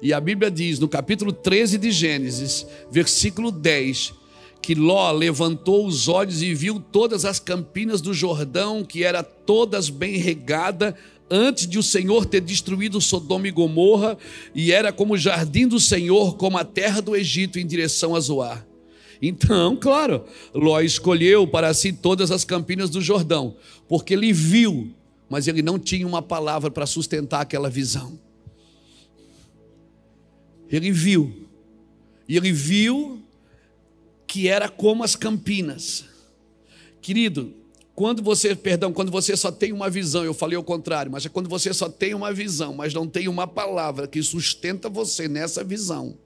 E 0.00 0.12
a 0.12 0.20
Bíblia 0.20 0.52
diz, 0.52 0.78
no 0.78 0.86
capítulo 0.86 1.32
13 1.32 1.76
de 1.76 1.90
Gênesis, 1.90 2.64
versículo 2.92 3.50
10, 3.50 4.14
que 4.62 4.72
Ló 4.76 5.10
levantou 5.10 5.84
os 5.84 6.06
olhos 6.06 6.42
e 6.42 6.54
viu 6.54 6.78
todas 6.78 7.24
as 7.24 7.40
campinas 7.40 8.00
do 8.00 8.14
Jordão, 8.14 8.84
que 8.84 9.02
era 9.02 9.24
todas 9.24 9.90
bem 9.90 10.16
regada, 10.16 10.94
antes 11.28 11.66
de 11.66 11.76
o 11.76 11.82
Senhor 11.82 12.24
ter 12.24 12.42
destruído 12.42 13.00
Sodoma 13.00 13.48
e 13.48 13.50
Gomorra, 13.50 14.16
e 14.54 14.70
era 14.70 14.92
como 14.92 15.14
o 15.14 15.18
jardim 15.18 15.66
do 15.66 15.80
Senhor, 15.80 16.36
como 16.36 16.56
a 16.56 16.64
terra 16.64 17.02
do 17.02 17.16
Egito 17.16 17.58
em 17.58 17.66
direção 17.66 18.14
a 18.14 18.20
Zoar. 18.20 18.65
Então, 19.20 19.76
claro, 19.80 20.24
Ló 20.54 20.80
escolheu 20.80 21.46
para 21.46 21.72
si 21.74 21.92
todas 21.92 22.30
as 22.30 22.44
campinas 22.44 22.90
do 22.90 23.00
Jordão, 23.00 23.56
porque 23.88 24.14
ele 24.14 24.32
viu, 24.32 24.92
mas 25.28 25.48
ele 25.48 25.62
não 25.62 25.78
tinha 25.78 26.06
uma 26.06 26.22
palavra 26.22 26.70
para 26.70 26.86
sustentar 26.86 27.40
aquela 27.40 27.70
visão. 27.70 28.18
Ele 30.70 30.90
viu, 30.90 31.46
e 32.28 32.36
ele 32.36 32.52
viu 32.52 33.22
que 34.26 34.48
era 34.48 34.68
como 34.68 35.04
as 35.04 35.14
campinas. 35.14 36.04
Querido, 37.00 37.54
quando 37.94 38.20
você, 38.22 38.54
perdão, 38.54 38.92
quando 38.92 39.12
você 39.12 39.36
só 39.36 39.52
tem 39.52 39.72
uma 39.72 39.88
visão, 39.88 40.24
eu 40.24 40.34
falei 40.34 40.58
o 40.58 40.62
contrário, 40.62 41.10
mas 41.10 41.24
é 41.24 41.28
quando 41.28 41.48
você 41.48 41.72
só 41.72 41.88
tem 41.88 42.14
uma 42.14 42.32
visão, 42.32 42.74
mas 42.74 42.92
não 42.92 43.06
tem 43.06 43.28
uma 43.28 43.46
palavra 43.46 44.08
que 44.08 44.20
sustenta 44.22 44.90
você 44.90 45.28
nessa 45.28 45.62
visão 45.62 46.18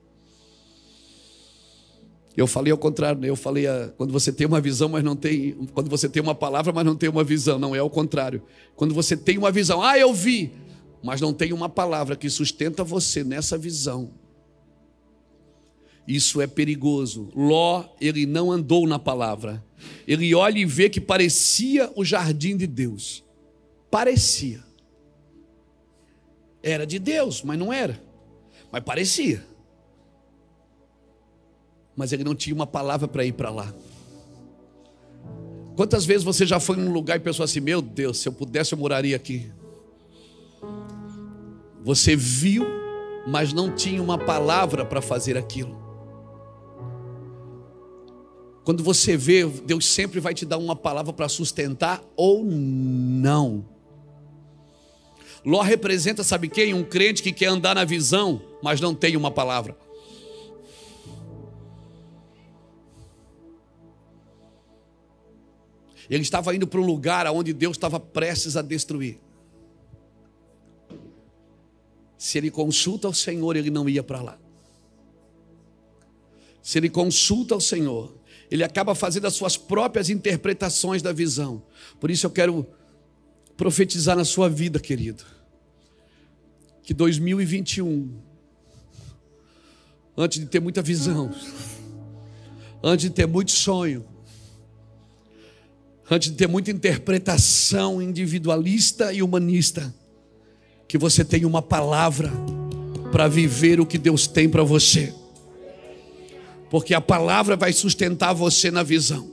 eu 2.36 2.46
falei 2.46 2.70
ao 2.70 2.78
contrário, 2.78 3.20
né? 3.20 3.28
eu 3.28 3.36
falei 3.36 3.66
a, 3.66 3.84
ah, 3.84 3.88
quando 3.88 4.12
você 4.12 4.32
tem 4.32 4.46
uma 4.46 4.60
visão, 4.60 4.88
mas 4.88 5.02
não 5.02 5.16
tem, 5.16 5.52
quando 5.74 5.90
você 5.90 6.08
tem 6.08 6.22
uma 6.22 6.34
palavra, 6.34 6.72
mas 6.72 6.84
não 6.84 6.94
tem 6.94 7.08
uma 7.08 7.24
visão, 7.24 7.58
não 7.58 7.74
é 7.74 7.80
ao 7.80 7.90
contrário. 7.90 8.42
Quando 8.76 8.94
você 8.94 9.16
tem 9.16 9.36
uma 9.36 9.50
visão, 9.50 9.82
ah, 9.82 9.98
eu 9.98 10.14
vi, 10.14 10.52
mas 11.02 11.20
não 11.20 11.32
tem 11.32 11.52
uma 11.52 11.68
palavra 11.68 12.14
que 12.14 12.30
sustenta 12.30 12.84
você 12.84 13.24
nessa 13.24 13.58
visão. 13.58 14.12
Isso 16.06 16.40
é 16.40 16.46
perigoso. 16.46 17.30
Ló, 17.34 17.84
ele 18.00 18.26
não 18.26 18.50
andou 18.50 18.86
na 18.86 18.98
palavra. 18.98 19.64
Ele 20.06 20.34
olha 20.34 20.58
e 20.58 20.64
vê 20.64 20.88
que 20.88 21.00
parecia 21.00 21.90
o 21.94 22.04
jardim 22.04 22.56
de 22.56 22.66
Deus. 22.66 23.24
Parecia. 23.90 24.62
Era 26.62 26.86
de 26.86 26.98
Deus, 26.98 27.42
mas 27.42 27.58
não 27.58 27.72
era. 27.72 28.00
Mas 28.72 28.82
parecia 28.82 29.49
mas 32.00 32.14
ele 32.14 32.24
não 32.24 32.34
tinha 32.34 32.56
uma 32.56 32.66
palavra 32.66 33.06
para 33.06 33.26
ir 33.26 33.32
para 33.32 33.50
lá. 33.50 33.74
Quantas 35.76 36.06
vezes 36.06 36.24
você 36.24 36.46
já 36.46 36.58
foi 36.58 36.76
num 36.76 36.90
lugar 36.90 37.18
e 37.18 37.20
pensou 37.20 37.44
assim: 37.44 37.60
meu 37.60 37.82
Deus, 37.82 38.16
se 38.16 38.26
eu 38.26 38.32
pudesse 38.32 38.72
eu 38.72 38.78
moraria 38.78 39.14
aqui? 39.14 39.52
Você 41.84 42.16
viu, 42.16 42.64
mas 43.26 43.52
não 43.52 43.70
tinha 43.70 44.02
uma 44.02 44.16
palavra 44.16 44.82
para 44.82 45.02
fazer 45.02 45.36
aquilo. 45.36 45.78
Quando 48.64 48.82
você 48.82 49.14
vê, 49.14 49.44
Deus 49.44 49.84
sempre 49.84 50.20
vai 50.20 50.32
te 50.32 50.46
dar 50.46 50.56
uma 50.56 50.74
palavra 50.74 51.12
para 51.12 51.28
sustentar 51.28 52.02
ou 52.16 52.42
não. 52.42 53.66
Ló 55.44 55.60
representa, 55.60 56.24
sabe 56.24 56.48
quem? 56.48 56.72
Um 56.72 56.82
crente 56.82 57.22
que 57.22 57.30
quer 57.30 57.48
andar 57.48 57.74
na 57.74 57.84
visão, 57.84 58.40
mas 58.62 58.80
não 58.80 58.94
tem 58.94 59.18
uma 59.18 59.30
palavra. 59.30 59.76
Ele 66.08 66.22
estava 66.22 66.54
indo 66.54 66.66
para 66.66 66.80
um 66.80 66.86
lugar 66.86 67.26
onde 67.28 67.52
Deus 67.52 67.76
estava 67.76 68.00
prestes 68.00 68.56
a 68.56 68.62
destruir. 68.62 69.18
Se 72.16 72.36
ele 72.38 72.50
consulta 72.50 73.08
o 73.08 73.14
Senhor, 73.14 73.56
ele 73.56 73.70
não 73.70 73.88
ia 73.88 74.02
para 74.02 74.20
lá. 74.20 74.38
Se 76.62 76.78
ele 76.78 76.90
consulta 76.90 77.56
o 77.56 77.60
Senhor, 77.60 78.14
ele 78.50 78.64
acaba 78.64 78.94
fazendo 78.94 79.26
as 79.26 79.34
suas 79.34 79.56
próprias 79.56 80.10
interpretações 80.10 81.00
da 81.00 81.12
visão. 81.12 81.62
Por 81.98 82.10
isso 82.10 82.26
eu 82.26 82.30
quero 82.30 82.66
profetizar 83.56 84.16
na 84.16 84.24
sua 84.24 84.48
vida, 84.48 84.80
querido, 84.80 85.24
que 86.82 86.92
2021, 86.92 88.20
antes 90.16 90.40
de 90.40 90.46
ter 90.46 90.60
muita 90.60 90.82
visão, 90.82 91.30
antes 92.82 93.08
de 93.08 93.14
ter 93.14 93.26
muito 93.26 93.52
sonho, 93.52 94.04
antes 96.10 96.30
de 96.30 96.36
ter 96.36 96.48
muita 96.48 96.72
interpretação 96.72 98.02
individualista 98.02 99.12
e 99.12 99.22
humanista, 99.22 99.94
que 100.88 100.98
você 100.98 101.24
tenha 101.24 101.46
uma 101.46 101.62
palavra 101.62 102.32
para 103.12 103.28
viver 103.28 103.80
o 103.80 103.86
que 103.86 103.96
Deus 103.96 104.26
tem 104.26 104.48
para 104.48 104.64
você. 104.64 105.14
Porque 106.68 106.94
a 106.94 107.00
palavra 107.00 107.56
vai 107.56 107.72
sustentar 107.72 108.32
você 108.32 108.70
na 108.70 108.82
visão. 108.82 109.30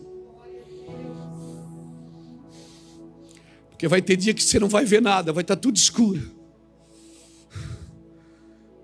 Porque 3.71 3.87
vai 3.87 4.01
ter 4.01 4.15
dia 4.15 4.33
que 4.33 4.43
você 4.43 4.59
não 4.59 4.69
vai 4.69 4.85
ver 4.85 5.01
nada, 5.01 5.33
vai 5.33 5.41
estar 5.41 5.55
tudo 5.55 5.77
escuro. 5.77 6.31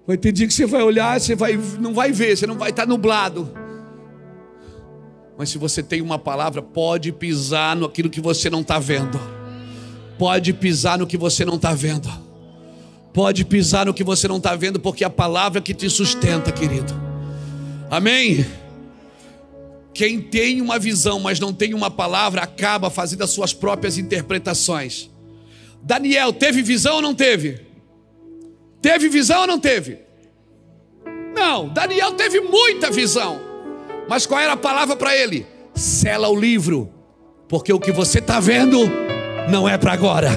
Vai 0.06 0.18
ter 0.18 0.32
dia 0.32 0.48
que 0.48 0.54
você 0.54 0.66
vai 0.66 0.82
olhar, 0.82 1.20
você 1.20 1.36
vai, 1.36 1.58
não 1.80 1.94
vai 1.94 2.12
ver, 2.12 2.38
você 2.38 2.46
não 2.46 2.58
vai 2.58 2.72
estar 2.72 2.88
nublado. 2.88 3.63
Mas 5.44 5.50
se 5.50 5.58
você 5.58 5.84
tem 5.84 6.00
uma 6.00 6.18
palavra, 6.18 6.62
pode 6.62 7.12
pisar 7.12 7.76
no 7.76 7.86
aquilo 7.86 8.10
que 8.10 8.22
você 8.22 8.50
não 8.50 8.62
está 8.62 8.80
vendo. 8.80 9.20
Pode 10.18 10.54
pisar 10.54 10.98
no 10.98 11.06
que 11.06 11.18
você 11.18 11.44
não 11.44 11.56
está 11.56 11.74
vendo. 11.74 12.10
Pode 13.12 13.44
pisar 13.44 13.86
no 13.86 13.94
que 13.94 14.06
você 14.06 14.26
não 14.26 14.38
está 14.38 14.56
vendo, 14.56 14.80
porque 14.80 15.04
é 15.04 15.08
a 15.08 15.10
palavra 15.10 15.60
que 15.60 15.74
te 15.74 15.90
sustenta, 15.90 16.50
querido. 16.50 16.94
Amém? 17.92 18.46
Quem 19.94 20.22
tem 20.22 20.62
uma 20.62 20.80
visão, 20.80 21.20
mas 21.20 21.42
não 21.42 21.52
tem 21.52 21.74
uma 21.74 21.92
palavra, 21.92 22.42
acaba 22.42 22.90
fazendo 22.90 23.26
as 23.26 23.30
suas 23.32 23.54
próprias 23.54 23.98
interpretações. 23.98 25.10
Daniel 25.82 26.32
teve 26.32 26.62
visão 26.62 26.96
ou 26.96 27.02
não 27.02 27.14
teve? 27.14 27.60
Teve 28.82 29.10
visão 29.10 29.42
ou 29.42 29.48
não 29.48 29.60
teve? 29.60 30.00
Não, 31.36 31.68
Daniel 31.68 32.14
teve 32.14 32.40
muita 32.40 32.90
visão. 32.90 33.43
Mas 34.14 34.28
qual 34.28 34.40
era 34.40 34.54
a 34.54 34.58
palavra 34.58 34.96
para 34.96 35.18
ele? 35.18 35.44
Sela 35.74 36.30
o 36.30 36.40
livro, 36.40 36.94
porque 37.50 37.74
o 37.74 37.80
que 37.80 37.92
você 37.92 38.20
está 38.20 38.40
vendo 38.40 38.78
não 39.50 39.68
é 39.68 39.76
para 39.76 39.92
agora. 39.92 40.30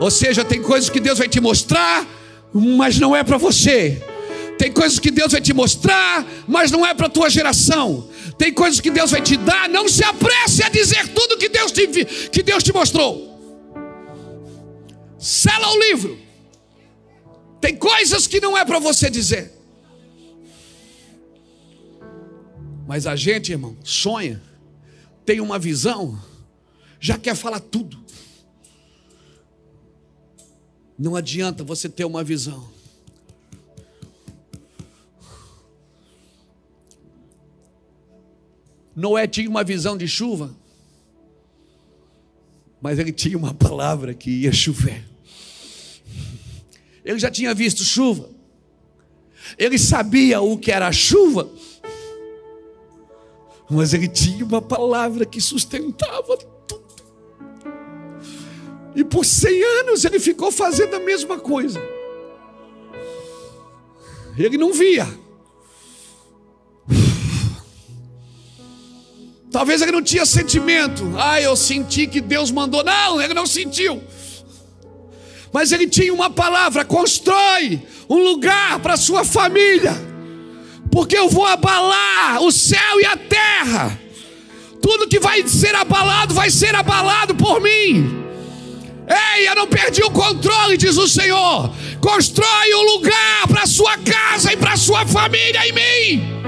Ou 0.00 0.10
seja, 0.10 0.44
tem 0.44 0.60
coisas 0.60 0.90
que 0.90 0.98
Deus 0.98 1.20
vai 1.20 1.28
te 1.28 1.40
mostrar, 1.40 2.04
mas 2.52 2.98
não 2.98 3.14
é 3.14 3.22
para 3.22 3.36
você. 3.36 4.02
Tem 4.58 4.72
coisas 4.72 4.98
que 4.98 5.08
Deus 5.08 5.30
vai 5.30 5.40
te 5.40 5.54
mostrar, 5.54 6.26
mas 6.48 6.72
não 6.72 6.84
é 6.84 6.92
para 6.94 7.06
a 7.06 7.08
tua 7.08 7.30
geração. 7.30 8.08
Tem 8.36 8.52
coisas 8.52 8.80
que 8.80 8.90
Deus 8.90 9.12
vai 9.12 9.22
te 9.22 9.36
dar, 9.36 9.68
não 9.68 9.88
se 9.88 10.02
apresse 10.02 10.64
a 10.64 10.68
dizer 10.68 11.06
tudo 11.14 11.38
que 11.38 11.48
Deus 11.48 11.70
te, 11.70 11.86
que 11.86 12.42
Deus 12.42 12.64
te 12.64 12.72
mostrou. 12.72 13.38
Sela 15.16 15.72
o 15.72 15.78
livro. 15.78 16.18
Tem 17.60 17.76
coisas 17.76 18.26
que 18.26 18.40
não 18.40 18.58
é 18.58 18.64
para 18.64 18.80
você 18.80 19.08
dizer. 19.08 19.59
Mas 22.90 23.06
a 23.06 23.14
gente, 23.14 23.52
irmão, 23.52 23.76
sonha, 23.84 24.42
tem 25.24 25.40
uma 25.40 25.60
visão, 25.60 26.20
já 26.98 27.16
quer 27.16 27.36
falar 27.36 27.60
tudo. 27.60 27.96
Não 30.98 31.14
adianta 31.14 31.62
você 31.62 31.88
ter 31.88 32.04
uma 32.04 32.24
visão. 32.24 32.68
Noé 38.96 39.28
tinha 39.28 39.48
uma 39.48 39.62
visão 39.62 39.96
de 39.96 40.08
chuva, 40.08 40.52
mas 42.82 42.98
ele 42.98 43.12
tinha 43.12 43.38
uma 43.38 43.54
palavra 43.54 44.14
que 44.14 44.30
ia 44.32 44.52
chover. 44.52 45.08
Ele 47.04 47.20
já 47.20 47.30
tinha 47.30 47.54
visto 47.54 47.84
chuva, 47.84 48.28
ele 49.56 49.78
sabia 49.78 50.40
o 50.40 50.58
que 50.58 50.72
era 50.72 50.90
chuva, 50.90 51.48
mas 53.70 53.94
ele 53.94 54.08
tinha 54.08 54.44
uma 54.44 54.60
palavra 54.60 55.24
que 55.24 55.40
sustentava 55.40 56.36
tudo. 56.66 56.82
E 58.96 59.04
por 59.04 59.24
cem 59.24 59.62
anos 59.62 60.04
ele 60.04 60.18
ficou 60.18 60.50
fazendo 60.50 60.96
a 60.96 61.00
mesma 61.00 61.38
coisa. 61.38 61.80
Ele 64.36 64.58
não 64.58 64.72
via. 64.72 65.06
Talvez 69.52 69.82
ele 69.82 69.92
não 69.92 70.02
tinha 70.02 70.26
sentimento. 70.26 71.04
Ah, 71.16 71.40
eu 71.40 71.54
senti 71.54 72.06
que 72.06 72.20
Deus 72.20 72.50
mandou. 72.50 72.82
Não, 72.82 73.20
ele 73.20 73.34
não 73.34 73.46
sentiu. 73.46 74.02
Mas 75.52 75.70
ele 75.70 75.88
tinha 75.88 76.12
uma 76.12 76.30
palavra: 76.30 76.84
constrói 76.84 77.80
um 78.08 78.18
lugar 78.18 78.80
para 78.80 78.96
sua 78.96 79.24
família 79.24 80.09
porque 80.90 81.16
eu 81.16 81.28
vou 81.28 81.46
abalar 81.46 82.42
o 82.42 82.50
céu 82.50 83.00
e 83.00 83.04
a 83.04 83.16
terra. 83.16 83.98
Tudo 84.82 85.08
que 85.08 85.20
vai 85.20 85.46
ser 85.46 85.74
abalado 85.74 86.34
vai 86.34 86.50
ser 86.50 86.74
abalado 86.74 87.34
por 87.34 87.60
mim. 87.60 88.20
Ei, 89.08 89.48
eu 89.48 89.54
não 89.56 89.66
perdi 89.66 90.02
o 90.02 90.10
controle, 90.10 90.76
diz 90.76 90.96
o 90.96 91.08
Senhor. 91.08 91.72
Constrói 92.00 92.74
um 92.74 92.94
lugar 92.94 93.48
para 93.48 93.66
sua 93.66 93.98
casa 93.98 94.52
e 94.52 94.56
para 94.56 94.76
sua 94.76 95.06
família 95.06 95.66
em 95.66 95.72
mim. 95.72 96.40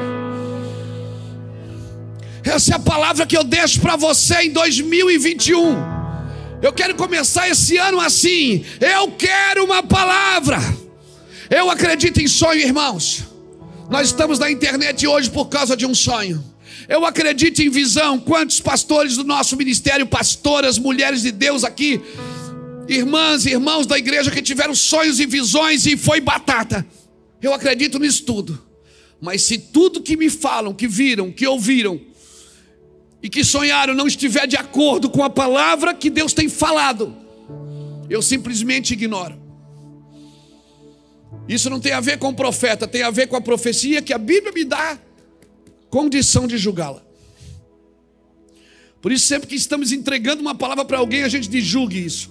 Essa 2.44 2.72
é 2.72 2.76
a 2.76 2.80
palavra 2.80 3.26
que 3.26 3.36
eu 3.36 3.44
deixo 3.44 3.80
para 3.80 3.96
você 3.96 4.42
em 4.42 4.50
2021. 4.50 5.76
Eu 6.62 6.72
quero 6.72 6.94
começar 6.94 7.48
esse 7.48 7.76
ano 7.76 8.00
assim. 8.00 8.64
Eu 8.80 9.10
quero 9.12 9.64
uma 9.64 9.82
palavra. 9.82 10.58
Eu 11.50 11.68
acredito 11.70 12.20
em 12.20 12.28
sonho, 12.28 12.60
irmãos. 12.60 13.31
Nós 13.92 14.06
estamos 14.06 14.38
na 14.38 14.50
internet 14.50 15.06
hoje 15.06 15.28
por 15.28 15.50
causa 15.50 15.76
de 15.76 15.84
um 15.84 15.94
sonho. 15.94 16.42
Eu 16.88 17.04
acredito 17.04 17.60
em 17.60 17.68
visão. 17.68 18.18
Quantos 18.18 18.58
pastores 18.58 19.18
do 19.18 19.22
nosso 19.22 19.54
ministério, 19.54 20.06
pastoras, 20.06 20.78
mulheres 20.78 21.20
de 21.20 21.30
Deus 21.30 21.62
aqui, 21.62 22.00
irmãs 22.88 23.44
e 23.44 23.50
irmãos 23.50 23.86
da 23.86 23.98
igreja 23.98 24.30
que 24.30 24.40
tiveram 24.40 24.74
sonhos 24.74 25.20
e 25.20 25.26
visões 25.26 25.84
e 25.84 25.94
foi 25.94 26.22
batata. 26.22 26.86
Eu 27.42 27.52
acredito 27.52 27.98
nisso 27.98 28.24
tudo. 28.24 28.58
Mas 29.20 29.42
se 29.42 29.58
tudo 29.58 30.00
que 30.00 30.16
me 30.16 30.30
falam, 30.30 30.72
que 30.72 30.88
viram, 30.88 31.30
que 31.30 31.46
ouviram 31.46 32.00
e 33.22 33.28
que 33.28 33.44
sonharam 33.44 33.92
não 33.92 34.06
estiver 34.06 34.46
de 34.46 34.56
acordo 34.56 35.10
com 35.10 35.22
a 35.22 35.28
palavra 35.28 35.92
que 35.92 36.08
Deus 36.08 36.32
tem 36.32 36.48
falado, 36.48 37.14
eu 38.08 38.22
simplesmente 38.22 38.94
ignoro. 38.94 39.41
Isso 41.48 41.68
não 41.68 41.80
tem 41.80 41.92
a 41.92 42.00
ver 42.00 42.18
com 42.18 42.28
o 42.28 42.34
profeta, 42.34 42.86
tem 42.86 43.02
a 43.02 43.10
ver 43.10 43.26
com 43.26 43.36
a 43.36 43.40
profecia 43.40 44.00
que 44.00 44.12
a 44.12 44.18
Bíblia 44.18 44.52
me 44.52 44.64
dá 44.64 44.98
condição 45.90 46.46
de 46.46 46.56
julgá-la. 46.56 47.02
Por 49.00 49.10
isso, 49.10 49.26
sempre 49.26 49.48
que 49.48 49.56
estamos 49.56 49.90
entregando 49.90 50.40
uma 50.40 50.54
palavra 50.54 50.84
para 50.84 50.98
alguém, 50.98 51.24
a 51.24 51.28
gente 51.28 51.60
julgue 51.60 52.04
isso. 52.04 52.30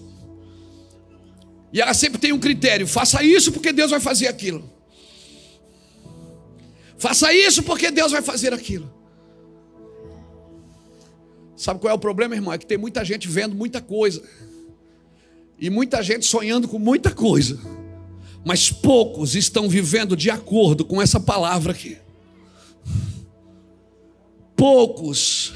E 1.74 1.82
ela 1.82 1.94
sempre 1.94 2.20
tem 2.20 2.32
um 2.32 2.40
critério: 2.40 2.88
faça 2.88 3.22
isso 3.24 3.52
porque 3.52 3.74
Deus 3.74 3.92
vai 3.92 4.00
fazer 4.00 4.28
aquilo. 4.28 4.70
Faça 6.98 7.34
isso 7.34 7.64
porque 7.64 7.92
Deus 7.92 8.12
vai 8.12 8.22
fazer 8.22 8.54
aquilo. 8.54 8.92
Sabe 11.58 11.80
qual 11.80 11.92
é 11.92 11.94
o 11.94 12.00
problema, 12.00 12.34
irmão? 12.34 12.54
É 12.54 12.58
que 12.58 12.66
tem 12.66 12.78
muita 12.78 13.04
gente 13.04 13.28
vendo 13.28 13.56
muita 13.56 13.82
coisa. 13.82 14.24
E 15.60 15.70
muita 15.70 16.02
gente 16.02 16.26
sonhando 16.26 16.68
com 16.68 16.80
muita 16.80 17.12
coisa 17.12 17.60
mas 18.44 18.72
poucos 18.72 19.36
estão 19.36 19.70
vivendo 19.70 20.16
de 20.16 20.30
acordo 20.30 20.84
com 20.84 21.02
essa 21.02 21.20
palavra 21.20 21.72
aqui. 21.72 21.98
Poucos 24.56 25.54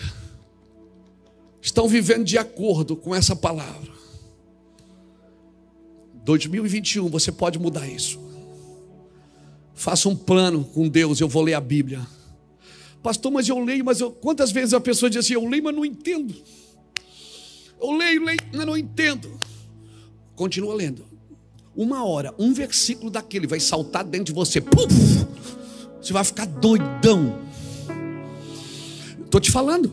estão 1.62 1.88
vivendo 1.88 2.24
de 2.24 2.38
acordo 2.38 2.96
com 2.96 3.14
essa 3.14 3.36
palavra. 3.36 3.94
2021 6.24 7.08
você 7.10 7.32
pode 7.32 7.58
mudar 7.58 7.88
isso. 7.88 8.20
Faça 9.74 10.08
um 10.08 10.16
plano 10.16 10.64
com 10.64 10.88
Deus, 10.88 11.20
eu 11.20 11.28
vou 11.28 11.44
ler 11.44 11.56
a 11.56 11.62
Bíblia. 11.62 12.06
Pastor, 13.04 13.32
mas 13.32 13.48
eu 13.48 13.60
leio, 13.60 13.84
mas 13.84 14.00
eu, 14.00 14.12
quantas 14.12 14.52
vezes 14.52 14.74
a 14.74 14.80
pessoa 14.80 15.10
diz 15.10 15.20
assim: 15.20 15.34
eu 15.34 15.48
leio, 15.48 15.64
mas 15.64 15.76
não 15.76 15.86
entendo. 15.86 16.34
Eu 17.80 17.92
leio, 17.92 18.24
leio, 18.24 18.40
mas 18.54 18.66
não 18.66 18.78
entendo. 18.78 19.40
Continua 20.36 20.74
lendo 20.74 21.15
uma 21.76 22.06
hora, 22.06 22.34
um 22.40 22.54
versículo 22.54 23.10
daquele 23.12 23.48
vai 23.48 23.60
saltar 23.60 24.04
dentro 24.04 24.26
de 24.26 24.34
você. 24.34 24.62
Puf, 24.62 24.94
você 26.02 26.14
vai 26.14 26.24
ficar 26.24 26.46
doidão. 26.46 27.40
Estou 29.26 29.42
te 29.42 29.52
falando. 29.52 29.92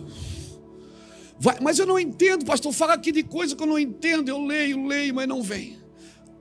Vai, 1.39 1.59
mas 1.61 1.79
eu 1.79 1.87
não 1.87 1.99
entendo, 1.99 2.45
pastor. 2.45 2.73
Fala 2.73 2.95
aqui 2.95 3.11
de 3.11 3.25
coisa 3.25 3.57
que 3.57 3.63
eu 3.63 3.67
não 3.67 3.79
entendo. 3.79 4.29
Eu 4.29 4.45
leio, 4.45 4.87
leio, 4.87 5.15
mas 5.15 5.27
não 5.27 5.43
vem. 5.43 5.77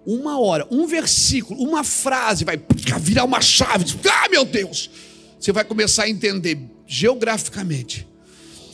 Uma 0.05 0.39
hora, 0.39 0.67
um 0.71 0.85
versículo, 0.85 1.61
uma 1.61 1.83
frase 1.83 2.43
vai 2.43 2.59
virar 2.99 3.23
uma 3.23 3.41
chave. 3.41 3.85
Ah, 4.09 4.29
meu 4.29 4.45
Deus! 4.45 4.89
Você 5.39 5.51
vai 5.51 5.63
começar 5.63 6.03
a 6.03 6.09
entender 6.09 6.59
geograficamente, 6.85 8.07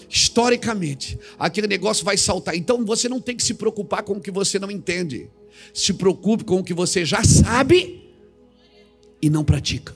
historicamente. 0.09 1.19
Aquele 1.37 1.67
negócio 1.67 2.05
vai 2.05 2.17
saltar. 2.17 2.55
Então 2.55 2.85
você 2.85 3.09
não 3.09 3.19
tem 3.19 3.35
que 3.35 3.43
se 3.43 3.53
preocupar 3.53 4.03
com 4.03 4.13
o 4.13 4.21
que 4.21 4.31
você 4.31 4.57
não 4.57 4.71
entende. 4.71 5.29
Se 5.73 5.93
preocupe 5.93 6.43
com 6.43 6.59
o 6.59 6.63
que 6.63 6.73
você 6.73 7.03
já 7.03 7.23
sabe 7.23 8.11
e 9.21 9.29
não 9.29 9.43
pratica. 9.43 9.95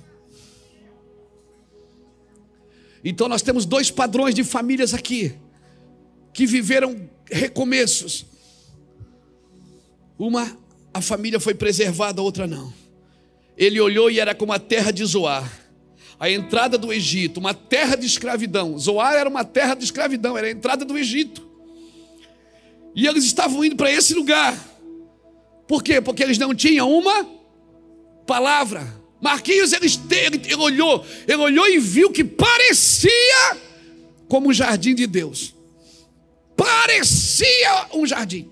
Então 3.03 3.27
nós 3.27 3.41
temos 3.41 3.65
dois 3.65 3.89
padrões 3.89 4.35
de 4.35 4.43
famílias 4.43 4.93
aqui 4.93 5.33
que 6.33 6.45
viveram 6.45 7.09
recomeços. 7.29 8.25
Uma, 10.17 10.57
a 10.93 11.01
família 11.01 11.39
foi 11.39 11.53
preservada, 11.53 12.21
a 12.21 12.23
outra 12.23 12.45
não. 12.45 12.71
Ele 13.57 13.79
olhou 13.79 14.09
e 14.09 14.19
era 14.19 14.35
como 14.35 14.53
a 14.53 14.59
terra 14.59 14.91
de 14.91 15.03
Zoar, 15.03 15.60
a 16.21 16.29
entrada 16.29 16.77
do 16.77 16.93
Egito, 16.93 17.39
uma 17.39 17.51
terra 17.51 17.95
de 17.95 18.05
escravidão. 18.05 18.77
Zoar 18.77 19.15
era 19.15 19.27
uma 19.27 19.43
terra 19.43 19.73
de 19.73 19.83
escravidão, 19.83 20.37
era 20.37 20.45
a 20.45 20.51
entrada 20.51 20.85
do 20.85 20.95
Egito. 20.95 21.41
E 22.95 23.07
eles 23.07 23.23
estavam 23.23 23.65
indo 23.65 23.75
para 23.75 23.91
esse 23.91 24.13
lugar. 24.13 24.55
Por 25.67 25.81
quê? 25.81 25.99
Porque 25.99 26.21
eles 26.21 26.37
não 26.37 26.53
tinham 26.53 26.91
uma 26.95 27.27
palavra. 28.27 28.85
Marquinhos, 29.19 29.73
ele, 29.73 29.87
ele, 30.11 30.41
ele, 30.45 30.61
olhou, 30.61 31.03
ele 31.27 31.41
olhou 31.41 31.67
e 31.67 31.79
viu 31.79 32.11
que 32.11 32.23
parecia 32.23 33.57
como 34.27 34.49
um 34.49 34.53
jardim 34.53 34.93
de 34.93 35.07
Deus. 35.07 35.55
Parecia 36.55 37.87
um 37.95 38.05
jardim. 38.05 38.47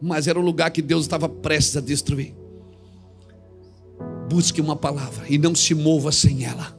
Mas 0.00 0.26
era 0.26 0.36
o 0.36 0.42
lugar 0.42 0.72
que 0.72 0.82
Deus 0.82 1.02
estava 1.02 1.28
prestes 1.28 1.76
a 1.76 1.80
destruir. 1.80 2.41
Busque 4.32 4.60
uma 4.60 4.76
palavra 4.76 5.26
e 5.28 5.36
não 5.36 5.54
se 5.54 5.74
mova 5.74 6.10
sem 6.10 6.44
ela. 6.44 6.76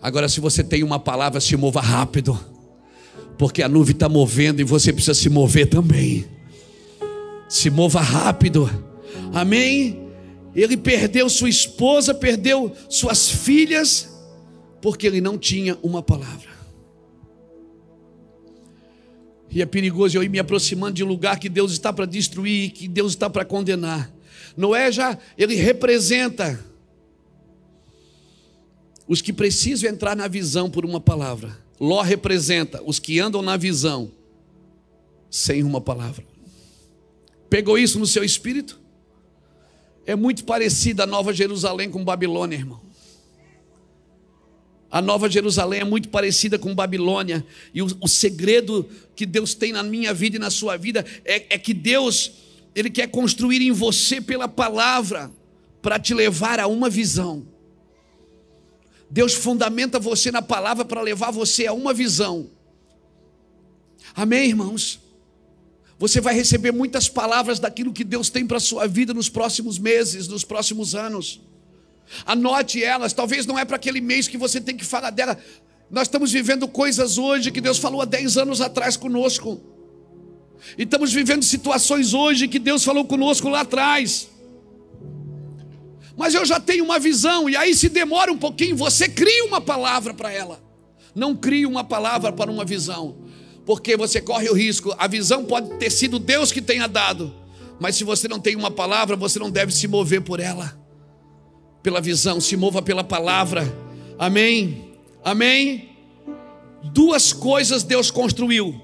Agora, 0.00 0.28
se 0.28 0.40
você 0.40 0.62
tem 0.62 0.84
uma 0.84 1.00
palavra, 1.00 1.40
se 1.40 1.56
mova 1.56 1.80
rápido. 1.80 2.38
Porque 3.36 3.62
a 3.62 3.68
nuvem 3.68 3.92
está 3.92 4.08
movendo 4.08 4.60
e 4.60 4.64
você 4.64 4.92
precisa 4.92 5.14
se 5.14 5.28
mover 5.28 5.68
também 5.68 6.38
se 7.48 7.70
mova 7.70 8.00
rápido. 8.00 8.70
Amém? 9.32 10.06
Ele 10.54 10.76
perdeu 10.76 11.28
sua 11.28 11.48
esposa, 11.48 12.14
perdeu 12.14 12.74
suas 12.88 13.30
filhas, 13.30 14.08
porque 14.82 15.06
ele 15.06 15.20
não 15.20 15.38
tinha 15.38 15.78
uma 15.82 16.02
palavra. 16.02 16.58
E 19.50 19.62
é 19.62 19.66
perigoso 19.66 20.16
eu 20.16 20.22
ir 20.22 20.28
me 20.28 20.38
aproximando 20.38 20.92
de 20.92 21.02
um 21.02 21.06
lugar 21.06 21.38
que 21.38 21.48
Deus 21.48 21.72
está 21.72 21.90
para 21.90 22.04
destruir, 22.04 22.70
que 22.70 22.86
Deus 22.86 23.12
está 23.12 23.30
para 23.30 23.46
condenar. 23.46 24.12
Noé 24.58 24.90
já, 24.90 25.16
ele 25.38 25.54
representa 25.54 26.58
os 29.06 29.22
que 29.22 29.32
precisam 29.32 29.88
entrar 29.88 30.16
na 30.16 30.26
visão 30.26 30.68
por 30.68 30.84
uma 30.84 31.00
palavra. 31.00 31.56
Ló 31.78 32.02
representa 32.02 32.82
os 32.84 32.98
que 32.98 33.20
andam 33.20 33.40
na 33.40 33.56
visão 33.56 34.10
sem 35.30 35.62
uma 35.62 35.80
palavra. 35.80 36.26
Pegou 37.48 37.78
isso 37.78 38.00
no 38.00 38.06
seu 38.06 38.24
espírito? 38.24 38.80
É 40.04 40.16
muito 40.16 40.42
parecida 40.44 41.04
a 41.04 41.06
Nova 41.06 41.32
Jerusalém 41.32 41.88
com 41.88 42.04
Babilônia, 42.04 42.56
irmão. 42.56 42.80
A 44.90 45.00
Nova 45.00 45.30
Jerusalém 45.30 45.82
é 45.82 45.84
muito 45.84 46.08
parecida 46.08 46.58
com 46.58 46.74
Babilônia. 46.74 47.46
E 47.72 47.80
o, 47.80 47.86
o 48.00 48.08
segredo 48.08 48.90
que 49.14 49.24
Deus 49.24 49.54
tem 49.54 49.70
na 49.70 49.84
minha 49.84 50.12
vida 50.12 50.34
e 50.34 50.40
na 50.40 50.50
sua 50.50 50.76
vida 50.76 51.06
é, 51.24 51.54
é 51.54 51.58
que 51.58 51.72
Deus, 51.72 52.47
Ele 52.78 52.90
quer 52.90 53.08
construir 53.08 53.60
em 53.60 53.72
você 53.72 54.20
pela 54.20 54.46
palavra, 54.46 55.32
para 55.82 55.98
te 55.98 56.14
levar 56.14 56.60
a 56.60 56.68
uma 56.68 56.88
visão. 56.88 57.44
Deus 59.10 59.34
fundamenta 59.34 59.98
você 59.98 60.30
na 60.30 60.40
palavra 60.40 60.84
para 60.84 61.00
levar 61.00 61.32
você 61.32 61.66
a 61.66 61.72
uma 61.72 61.92
visão. 61.92 62.48
Amém, 64.14 64.50
irmãos? 64.50 65.00
Você 65.98 66.20
vai 66.20 66.34
receber 66.34 66.70
muitas 66.70 67.08
palavras 67.08 67.58
daquilo 67.58 67.92
que 67.92 68.04
Deus 68.04 68.30
tem 68.30 68.46
para 68.46 68.58
a 68.58 68.60
sua 68.60 68.86
vida 68.86 69.12
nos 69.12 69.28
próximos 69.28 69.76
meses, 69.76 70.28
nos 70.28 70.44
próximos 70.44 70.94
anos. 70.94 71.40
Anote 72.24 72.80
elas, 72.80 73.12
talvez 73.12 73.44
não 73.44 73.58
é 73.58 73.64
para 73.64 73.74
aquele 73.74 74.00
mês 74.00 74.28
que 74.28 74.38
você 74.38 74.60
tem 74.60 74.76
que 74.76 74.84
falar 74.84 75.10
dela. 75.10 75.36
Nós 75.90 76.06
estamos 76.06 76.30
vivendo 76.30 76.68
coisas 76.68 77.18
hoje 77.18 77.50
que 77.50 77.60
Deus 77.60 77.78
falou 77.78 78.00
há 78.00 78.04
10 78.04 78.36
anos 78.36 78.60
atrás 78.60 78.96
conosco. 78.96 79.77
E 80.76 80.82
estamos 80.82 81.12
vivendo 81.12 81.42
situações 81.42 82.14
hoje 82.14 82.48
que 82.48 82.58
Deus 82.58 82.84
falou 82.84 83.04
conosco 83.04 83.48
lá 83.48 83.60
atrás. 83.60 84.28
Mas 86.16 86.34
eu 86.34 86.44
já 86.44 86.58
tenho 86.58 86.84
uma 86.84 86.98
visão, 86.98 87.48
e 87.48 87.56
aí 87.56 87.74
se 87.74 87.88
demora 87.88 88.32
um 88.32 88.38
pouquinho, 88.38 88.76
você 88.76 89.08
cria 89.08 89.44
uma 89.44 89.60
palavra 89.60 90.12
para 90.12 90.32
ela. 90.32 90.60
Não 91.14 91.34
crie 91.34 91.64
uma 91.64 91.84
palavra 91.84 92.32
para 92.32 92.50
uma 92.50 92.64
visão 92.64 93.28
porque 93.68 93.98
você 93.98 94.18
corre 94.18 94.48
o 94.48 94.54
risco. 94.54 94.94
A 94.96 95.06
visão 95.06 95.44
pode 95.44 95.68
ter 95.76 95.90
sido 95.90 96.18
Deus 96.18 96.50
que 96.50 96.62
tenha 96.62 96.86
dado, 96.86 97.34
mas 97.78 97.96
se 97.96 98.02
você 98.02 98.26
não 98.26 98.40
tem 98.40 98.56
uma 98.56 98.70
palavra, 98.70 99.14
você 99.14 99.38
não 99.38 99.50
deve 99.50 99.72
se 99.72 99.86
mover 99.86 100.22
por 100.22 100.40
ela, 100.40 100.74
pela 101.82 102.00
visão, 102.00 102.40
se 102.40 102.56
mova 102.56 102.80
pela 102.80 103.04
palavra. 103.04 103.70
Amém? 104.18 104.94
Amém? 105.22 105.90
Duas 106.82 107.30
coisas 107.34 107.82
Deus 107.82 108.10
construiu. 108.10 108.80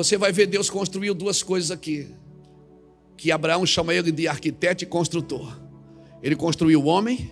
Você 0.00 0.16
vai 0.16 0.32
ver 0.32 0.46
Deus 0.46 0.70
construiu 0.70 1.12
duas 1.12 1.42
coisas 1.42 1.70
aqui. 1.70 2.08
Que 3.18 3.30
Abraão 3.30 3.66
chama 3.66 3.92
ele 3.92 4.10
de 4.10 4.26
arquiteto 4.26 4.82
e 4.82 4.86
construtor. 4.86 5.60
Ele 6.22 6.34
construiu 6.34 6.82
o 6.82 6.86
homem 6.86 7.30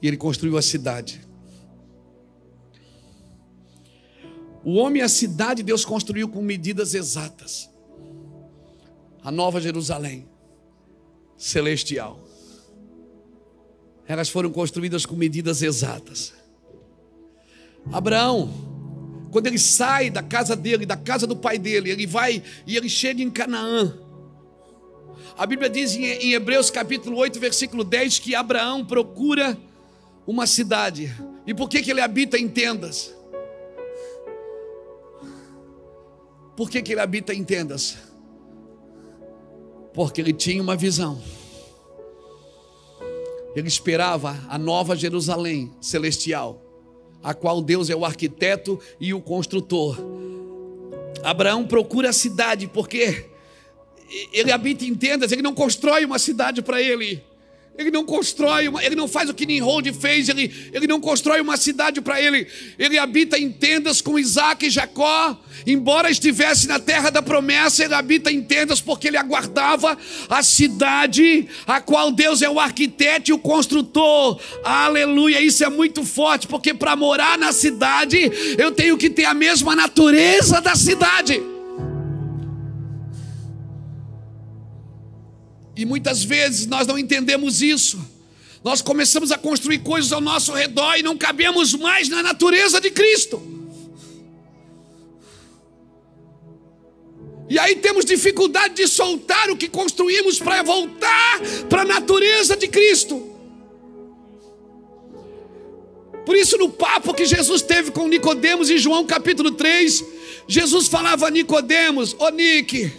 e 0.00 0.06
ele 0.06 0.16
construiu 0.16 0.56
a 0.56 0.62
cidade. 0.62 1.20
O 4.62 4.74
homem 4.74 5.02
e 5.02 5.04
a 5.04 5.08
cidade 5.08 5.64
Deus 5.64 5.84
construiu 5.84 6.28
com 6.28 6.40
medidas 6.40 6.94
exatas. 6.94 7.68
A 9.20 9.32
nova 9.32 9.60
Jerusalém, 9.60 10.28
celestial. 11.36 12.20
Elas 14.06 14.28
foram 14.28 14.52
construídas 14.52 15.04
com 15.04 15.16
medidas 15.16 15.60
exatas. 15.60 16.32
Abraão, 17.90 18.71
quando 19.32 19.46
ele 19.46 19.58
sai 19.58 20.10
da 20.10 20.22
casa 20.22 20.54
dele, 20.54 20.84
da 20.84 20.96
casa 20.96 21.26
do 21.26 21.34
pai 21.34 21.58
dele, 21.58 21.90
ele 21.90 22.06
vai 22.06 22.42
e 22.66 22.76
ele 22.76 22.88
chega 22.90 23.22
em 23.22 23.30
Canaã. 23.30 23.98
A 25.38 25.46
Bíblia 25.46 25.70
diz 25.70 25.96
em 25.96 26.34
Hebreus 26.34 26.70
capítulo 26.70 27.16
8, 27.16 27.40
versículo 27.40 27.82
10, 27.82 28.18
que 28.18 28.34
Abraão 28.34 28.84
procura 28.84 29.58
uma 30.26 30.46
cidade. 30.46 31.10
E 31.46 31.54
por 31.54 31.70
que, 31.70 31.80
que 31.80 31.90
ele 31.90 32.02
habita 32.02 32.38
em 32.38 32.46
tendas? 32.46 33.14
Por 36.54 36.68
que, 36.68 36.82
que 36.82 36.92
ele 36.92 37.00
habita 37.00 37.32
em 37.32 37.42
tendas? 37.42 37.96
Porque 39.94 40.20
ele 40.20 40.34
tinha 40.34 40.62
uma 40.62 40.76
visão. 40.76 41.22
Ele 43.56 43.68
esperava 43.68 44.38
a 44.46 44.58
nova 44.58 44.94
Jerusalém 44.94 45.72
celestial, 45.80 46.62
a 47.22 47.34
qual 47.34 47.62
Deus 47.62 47.88
é 47.90 47.96
o 47.96 48.04
arquiteto 48.04 48.78
e 49.00 49.14
o 49.14 49.20
construtor. 49.20 49.98
Abraão 51.22 51.66
procura 51.66 52.10
a 52.10 52.12
cidade 52.12 52.66
porque 52.66 53.26
ele 54.32 54.50
habita 54.50 54.84
em 54.84 54.94
tendas, 54.94 55.32
ele 55.32 55.42
não 55.42 55.54
constrói 55.54 56.04
uma 56.04 56.18
cidade 56.18 56.60
para 56.60 56.80
ele. 56.80 57.22
Ele 57.76 57.90
não 57.90 58.04
constrói, 58.04 58.68
uma, 58.68 58.84
ele 58.84 58.94
não 58.94 59.08
faz 59.08 59.30
o 59.30 59.34
que 59.34 59.46
Nimrod 59.46 59.90
fez, 59.94 60.28
ele, 60.28 60.52
ele 60.74 60.86
não 60.86 61.00
constrói 61.00 61.40
uma 61.40 61.56
cidade 61.56 62.02
para 62.02 62.20
ele. 62.20 62.46
Ele 62.78 62.98
habita 62.98 63.38
em 63.38 63.50
tendas 63.50 64.02
com 64.02 64.18
Isaac 64.18 64.66
e 64.66 64.70
Jacó. 64.70 65.38
Embora 65.66 66.10
estivesse 66.10 66.68
na 66.68 66.78
terra 66.78 67.08
da 67.08 67.22
promessa, 67.22 67.84
ele 67.84 67.94
habita 67.94 68.30
em 68.30 68.42
tendas 68.42 68.80
porque 68.80 69.08
ele 69.08 69.16
aguardava 69.16 69.96
a 70.28 70.42
cidade, 70.42 71.48
a 71.66 71.80
qual 71.80 72.12
Deus 72.12 72.42
é 72.42 72.50
o 72.50 72.60
arquiteto 72.60 73.30
e 73.30 73.32
o 73.32 73.38
construtor. 73.38 74.38
Aleluia! 74.62 75.40
Isso 75.40 75.64
é 75.64 75.70
muito 75.70 76.04
forte, 76.04 76.46
porque 76.46 76.74
para 76.74 76.94
morar 76.94 77.38
na 77.38 77.52
cidade, 77.52 78.30
eu 78.58 78.70
tenho 78.72 78.98
que 78.98 79.08
ter 79.08 79.24
a 79.24 79.32
mesma 79.32 79.74
natureza 79.74 80.60
da 80.60 80.74
cidade. 80.74 81.51
E 85.76 85.84
muitas 85.84 86.22
vezes 86.22 86.66
nós 86.66 86.86
não 86.86 86.98
entendemos 86.98 87.62
isso. 87.62 87.98
Nós 88.62 88.80
começamos 88.80 89.32
a 89.32 89.38
construir 89.38 89.78
coisas 89.78 90.12
ao 90.12 90.20
nosso 90.20 90.52
redor 90.52 90.96
e 90.96 91.02
não 91.02 91.16
cabemos 91.16 91.74
mais 91.74 92.08
na 92.08 92.22
natureza 92.22 92.80
de 92.80 92.90
Cristo. 92.90 93.42
E 97.48 97.58
aí 97.58 97.76
temos 97.76 98.04
dificuldade 98.04 98.74
de 98.74 98.86
soltar 98.86 99.50
o 99.50 99.56
que 99.56 99.68
construímos 99.68 100.38
para 100.38 100.62
voltar 100.62 101.40
para 101.68 101.82
a 101.82 101.84
natureza 101.84 102.56
de 102.56 102.68
Cristo. 102.68 103.30
Por 106.24 106.36
isso, 106.36 106.56
no 106.56 106.70
papo 106.70 107.12
que 107.12 107.26
Jesus 107.26 107.62
teve 107.62 107.90
com 107.90 108.06
Nicodemos 108.06 108.70
em 108.70 108.78
João 108.78 109.04
capítulo 109.04 109.50
3, 109.50 110.04
Jesus 110.46 110.86
falava 110.86 111.26
a 111.26 111.30
Nicodemos, 111.30 112.14
ô 112.18 112.28
Nick, 112.30 112.92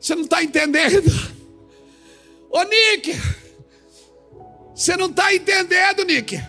você 0.00 0.14
não 0.14 0.22
está 0.22 0.42
entendendo? 0.42 1.33
Ô 2.54 2.62
Nick, 2.62 3.20
você 4.72 4.96
não 4.96 5.06
está 5.06 5.34
entendendo, 5.34 6.04
Nick. 6.04 6.40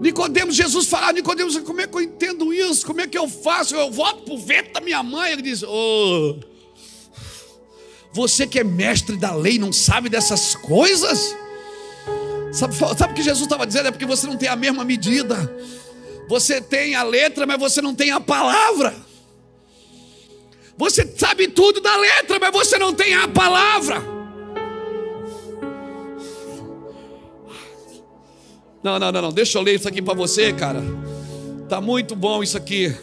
Nicodemos, 0.00 0.56
Jesus 0.56 0.88
fala, 0.88 1.12
Nicodemos, 1.12 1.58
como 1.58 1.82
é 1.82 1.86
que 1.86 1.94
eu 1.94 2.00
entendo 2.00 2.54
isso? 2.54 2.86
Como 2.86 3.02
é 3.02 3.06
que 3.06 3.18
eu 3.18 3.28
faço? 3.28 3.76
Eu 3.76 3.90
volto 3.90 4.22
para 4.22 4.32
o 4.32 4.38
vento 4.38 4.72
da 4.72 4.80
minha 4.80 5.02
mãe. 5.02 5.32
Ele 5.32 5.42
diz: 5.42 5.62
oh, 5.62 6.40
Você 8.14 8.46
que 8.46 8.60
é 8.60 8.64
mestre 8.64 9.18
da 9.18 9.34
lei, 9.34 9.58
não 9.58 9.74
sabe 9.74 10.08
dessas 10.08 10.54
coisas? 10.54 11.36
Sabe, 12.50 12.74
sabe 12.74 13.12
o 13.12 13.14
que 13.14 13.22
Jesus 13.22 13.42
estava 13.42 13.66
dizendo? 13.66 13.88
É 13.88 13.90
porque 13.90 14.06
você 14.06 14.26
não 14.26 14.38
tem 14.38 14.48
a 14.48 14.56
mesma 14.56 14.86
medida. 14.86 15.54
Você 16.30 16.62
tem 16.62 16.94
a 16.94 17.02
letra, 17.02 17.46
mas 17.46 17.60
você 17.60 17.82
não 17.82 17.94
tem 17.94 18.10
a 18.10 18.20
palavra. 18.20 19.05
Você 20.76 21.06
sabe 21.16 21.48
tudo 21.48 21.80
da 21.80 21.96
letra, 21.96 22.38
mas 22.38 22.52
você 22.52 22.78
não 22.78 22.92
tem 22.92 23.14
a 23.14 23.26
palavra. 23.26 24.02
Não, 28.82 28.98
não, 28.98 29.10
não, 29.10 29.22
não. 29.22 29.32
Deixa 29.32 29.58
eu 29.58 29.62
ler 29.62 29.76
isso 29.76 29.88
aqui 29.88 30.02
para 30.02 30.14
você, 30.14 30.52
cara. 30.52 30.82
Tá 31.68 31.80
muito 31.80 32.14
bom 32.14 32.42
isso 32.42 32.56
aqui. 32.56 32.94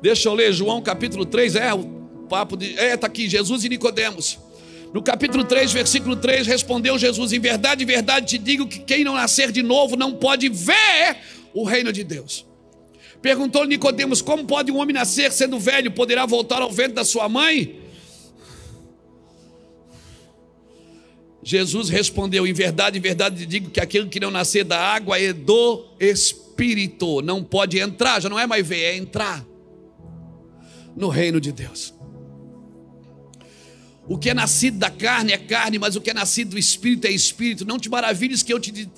Deixa 0.00 0.28
eu 0.28 0.34
ler 0.34 0.52
João 0.52 0.82
capítulo 0.82 1.24
3, 1.24 1.54
é 1.54 1.72
o 1.72 1.84
papo 2.28 2.56
de 2.56 2.76
é 2.78 2.96
tá 2.96 3.06
aqui 3.06 3.28
Jesus 3.28 3.62
e 3.64 3.68
Nicodemos. 3.68 4.38
No 4.92 5.00
capítulo 5.00 5.44
3, 5.44 5.72
versículo 5.72 6.16
3, 6.16 6.46
respondeu 6.46 6.98
Jesus: 6.98 7.32
Em 7.32 7.38
verdade, 7.38 7.84
em 7.84 7.86
verdade 7.86 8.26
te 8.26 8.38
digo 8.38 8.66
que 8.66 8.80
quem 8.80 9.04
não 9.04 9.14
nascer 9.14 9.52
de 9.52 9.62
novo 9.62 9.94
não 9.94 10.14
pode 10.14 10.48
ver 10.48 11.18
o 11.54 11.64
reino 11.64 11.92
de 11.92 12.02
Deus. 12.02 12.44
Perguntou 13.22 13.64
Nicodemos: 13.64 14.20
Como 14.20 14.44
pode 14.44 14.72
um 14.72 14.78
homem 14.78 14.92
nascer 14.92 15.30
sendo 15.30 15.58
velho? 15.58 15.92
Poderá 15.92 16.26
voltar 16.26 16.60
ao 16.60 16.70
ventre 16.70 16.94
da 16.94 17.04
sua 17.04 17.28
mãe? 17.28 17.80
Jesus 21.42 21.88
respondeu: 21.88 22.46
Em 22.46 22.52
verdade, 22.52 22.98
em 22.98 23.00
verdade 23.00 23.46
digo 23.46 23.70
que 23.70 23.80
aquele 23.80 24.08
que 24.08 24.18
não 24.18 24.30
nascer 24.30 24.64
da 24.64 24.78
água 24.78 25.18
é 25.18 25.32
do 25.32 25.86
Espírito, 26.00 27.22
não 27.22 27.42
pode 27.44 27.78
entrar, 27.78 28.20
já 28.20 28.28
não 28.28 28.38
é 28.38 28.46
mais 28.46 28.66
ver, 28.66 28.82
é 28.82 28.96
entrar 28.96 29.46
no 30.96 31.08
reino 31.08 31.40
de 31.40 31.52
Deus. 31.52 31.94
O 34.08 34.18
que 34.18 34.30
é 34.30 34.34
nascido 34.34 34.78
da 34.78 34.90
carne 34.90 35.32
é 35.32 35.38
carne, 35.38 35.78
mas 35.78 35.94
o 35.94 36.00
que 36.00 36.10
é 36.10 36.14
nascido 36.14 36.50
do 36.50 36.58
espírito 36.58 37.06
é 37.06 37.10
espírito. 37.10 37.64
Não 37.64 37.78
te 37.78 37.88
maravilhes 37.88 38.42
que 38.42 38.52
eu 38.52 38.58
te, 38.58 38.90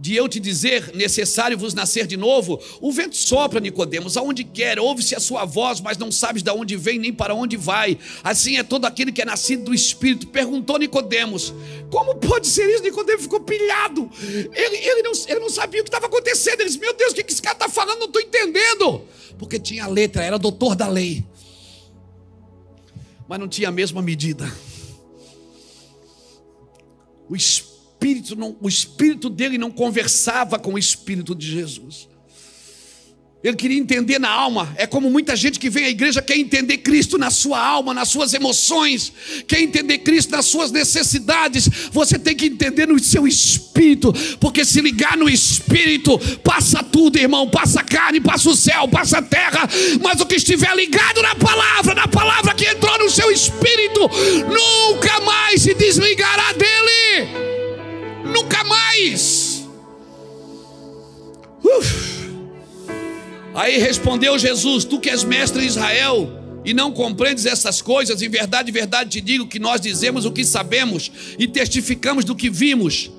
de 0.00 0.16
eu 0.16 0.28
te 0.28 0.40
dizer, 0.40 0.96
necessário 0.96 1.56
vos 1.56 1.74
nascer 1.74 2.08
de 2.08 2.16
novo. 2.16 2.60
O 2.80 2.90
vento 2.90 3.16
sopra, 3.16 3.60
Nicodemos, 3.60 4.16
aonde 4.16 4.42
quer, 4.42 4.80
ouve-se 4.80 5.14
a 5.14 5.20
sua 5.20 5.44
voz, 5.44 5.80
mas 5.80 5.96
não 5.96 6.10
sabes 6.10 6.42
de 6.42 6.50
onde 6.50 6.76
vem 6.76 6.98
nem 6.98 7.12
para 7.12 7.34
onde 7.34 7.56
vai. 7.56 7.96
Assim 8.24 8.56
é 8.56 8.64
todo 8.64 8.84
aquele 8.84 9.12
que 9.12 9.22
é 9.22 9.24
nascido 9.24 9.66
do 9.66 9.74
espírito. 9.74 10.26
Perguntou 10.26 10.76
Nicodemos: 10.76 11.54
Como 11.88 12.16
pode 12.16 12.48
ser 12.48 12.68
isso? 12.68 12.82
Nicodemos 12.82 13.22
ficou 13.22 13.40
pilhado. 13.40 14.10
Ele, 14.20 14.76
ele, 14.76 15.02
não, 15.02 15.12
ele 15.28 15.40
não 15.40 15.50
sabia 15.50 15.80
o 15.80 15.84
que 15.84 15.88
estava 15.88 16.06
acontecendo. 16.06 16.60
Ele 16.60 16.68
disse: 16.68 16.80
Meu 16.80 16.94
Deus, 16.94 17.12
o 17.12 17.14
que 17.14 17.32
esse 17.32 17.40
cara 17.40 17.54
está 17.54 17.68
falando? 17.68 18.00
Não 18.00 18.06
estou 18.06 18.20
entendendo. 18.20 19.02
Porque 19.38 19.60
tinha 19.60 19.86
letra, 19.86 20.24
era 20.24 20.36
doutor 20.36 20.74
da 20.74 20.88
lei 20.88 21.24
mas 23.28 23.38
não 23.38 23.46
tinha 23.46 23.68
a 23.68 23.72
mesma 23.72 24.00
medida. 24.00 24.50
O 27.28 27.36
espírito, 27.36 28.34
não, 28.34 28.56
o 28.58 28.68
espírito 28.68 29.28
dele 29.28 29.58
não 29.58 29.70
conversava 29.70 30.58
com 30.58 30.72
o 30.72 30.78
espírito 30.78 31.34
de 31.34 31.46
Jesus. 31.46 32.08
Ele 33.42 33.56
queria 33.56 33.78
entender 33.78 34.18
na 34.18 34.28
alma. 34.28 34.74
É 34.76 34.84
como 34.84 35.08
muita 35.08 35.36
gente 35.36 35.60
que 35.60 35.70
vem 35.70 35.84
à 35.84 35.88
igreja 35.88 36.20
quer 36.20 36.36
entender 36.36 36.78
Cristo 36.78 37.16
na 37.16 37.30
sua 37.30 37.64
alma, 37.64 37.94
nas 37.94 38.08
suas 38.08 38.34
emoções, 38.34 39.12
quer 39.46 39.60
entender 39.60 39.98
Cristo 39.98 40.32
nas 40.32 40.46
suas 40.46 40.72
necessidades. 40.72 41.68
Você 41.92 42.18
tem 42.18 42.34
que 42.34 42.46
entender 42.46 42.88
no 42.88 42.98
seu 42.98 43.28
espírito, 43.28 44.12
porque 44.40 44.64
se 44.64 44.80
ligar 44.80 45.16
no 45.16 45.28
espírito, 45.28 46.18
passa 46.42 46.82
tudo, 46.82 47.16
irmão. 47.16 47.48
Passa 47.48 47.84
carne, 47.84 48.20
passa 48.20 48.50
o 48.50 48.56
céu, 48.56 48.88
passa 48.88 49.18
a 49.18 49.22
terra. 49.22 49.68
Mas 50.02 50.20
o 50.20 50.26
que 50.26 50.34
estiver 50.34 50.74
ligado 50.74 51.22
na 51.22 51.36
palavra, 51.36 51.94
na 51.94 52.08
palavra 52.08 52.54
que 52.54 52.66
entrou 52.66 52.98
no 52.98 53.08
seu 53.08 53.30
espírito, 53.30 54.00
nunca 54.48 55.20
mais 55.20 55.62
se 55.62 55.74
desligará 55.74 56.52
dele. 56.54 57.28
Nunca 58.24 58.64
mais. 58.64 59.62
Uf. 61.62 62.17
Aí 63.58 63.76
respondeu 63.76 64.38
Jesus: 64.38 64.84
Tu 64.84 65.00
que 65.00 65.10
és 65.10 65.24
mestre 65.24 65.64
em 65.64 65.66
Israel 65.66 66.30
e 66.64 66.72
não 66.72 66.92
compreendes 66.92 67.44
essas 67.44 67.82
coisas, 67.82 68.22
em 68.22 68.28
verdade, 68.28 68.70
verdade 68.70 69.10
te 69.10 69.20
digo 69.20 69.48
que 69.48 69.58
nós 69.58 69.80
dizemos 69.80 70.24
o 70.24 70.30
que 70.30 70.44
sabemos 70.44 71.10
e 71.36 71.48
testificamos 71.48 72.24
do 72.24 72.36
que 72.36 72.48
vimos. 72.48 73.10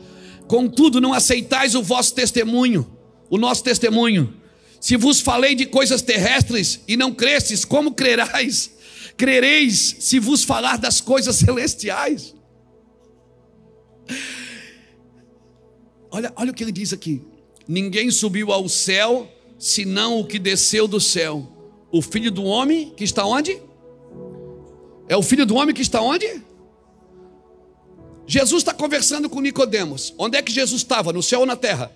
Contudo, 0.47 1.01
não 1.01 1.13
aceitais 1.13 1.75
o 1.75 1.83
vosso 1.83 2.15
testemunho, 2.15 2.89
o 3.29 3.37
nosso 3.37 3.61
testemunho. 3.65 4.33
Se 4.79 4.95
vos 4.95 5.19
falei 5.19 5.55
de 5.55 5.65
coisas 5.65 6.01
terrestres 6.01 6.79
e 6.87 6.95
não 6.95 7.13
crestes, 7.13 7.65
como 7.65 7.91
crerás? 7.91 8.71
Crereis 9.17 9.97
se 9.99 10.19
vos 10.19 10.45
falar 10.45 10.77
das 10.77 11.01
coisas 11.01 11.35
celestiais? 11.35 12.33
Olha, 16.09 16.31
olha 16.37 16.51
o 16.51 16.53
que 16.53 16.63
ele 16.63 16.71
diz 16.71 16.93
aqui: 16.93 17.21
ninguém 17.67 18.09
subiu 18.09 18.53
ao 18.53 18.69
céu 18.69 19.29
senão 19.59 20.19
o 20.19 20.25
que 20.25 20.39
desceu 20.39 20.87
do 20.87 20.99
céu. 20.99 21.45
O 21.91 22.01
filho 22.01 22.31
do 22.31 22.43
homem 22.43 22.91
que 22.95 23.03
está 23.03 23.25
onde? 23.25 23.61
É 25.07 25.17
o 25.17 25.21
filho 25.21 25.45
do 25.45 25.55
homem 25.55 25.75
que 25.75 25.81
está 25.81 26.01
onde? 26.01 26.41
Jesus 28.25 28.61
está 28.61 28.73
conversando 28.73 29.29
com 29.29 29.41
Nicodemos. 29.41 30.13
Onde 30.17 30.37
é 30.37 30.41
que 30.41 30.51
Jesus 30.51 30.81
estava? 30.81 31.11
No 31.11 31.21
céu 31.21 31.41
ou 31.41 31.45
na 31.45 31.55
terra? 31.55 31.91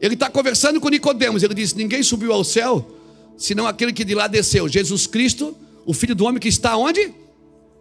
Ele 0.00 0.14
está 0.14 0.30
conversando 0.30 0.80
com 0.80 0.88
Nicodemos. 0.88 1.42
Ele 1.42 1.54
diz: 1.54 1.74
Ninguém 1.74 2.02
subiu 2.02 2.32
ao 2.32 2.44
céu, 2.44 2.86
senão 3.36 3.66
aquele 3.66 3.92
que 3.92 4.04
de 4.04 4.14
lá 4.14 4.28
desceu. 4.28 4.68
Jesus 4.68 5.06
Cristo, 5.06 5.56
o 5.84 5.92
filho 5.92 6.14
do 6.14 6.24
homem 6.24 6.38
que 6.38 6.48
está 6.48 6.76
onde? 6.76 7.12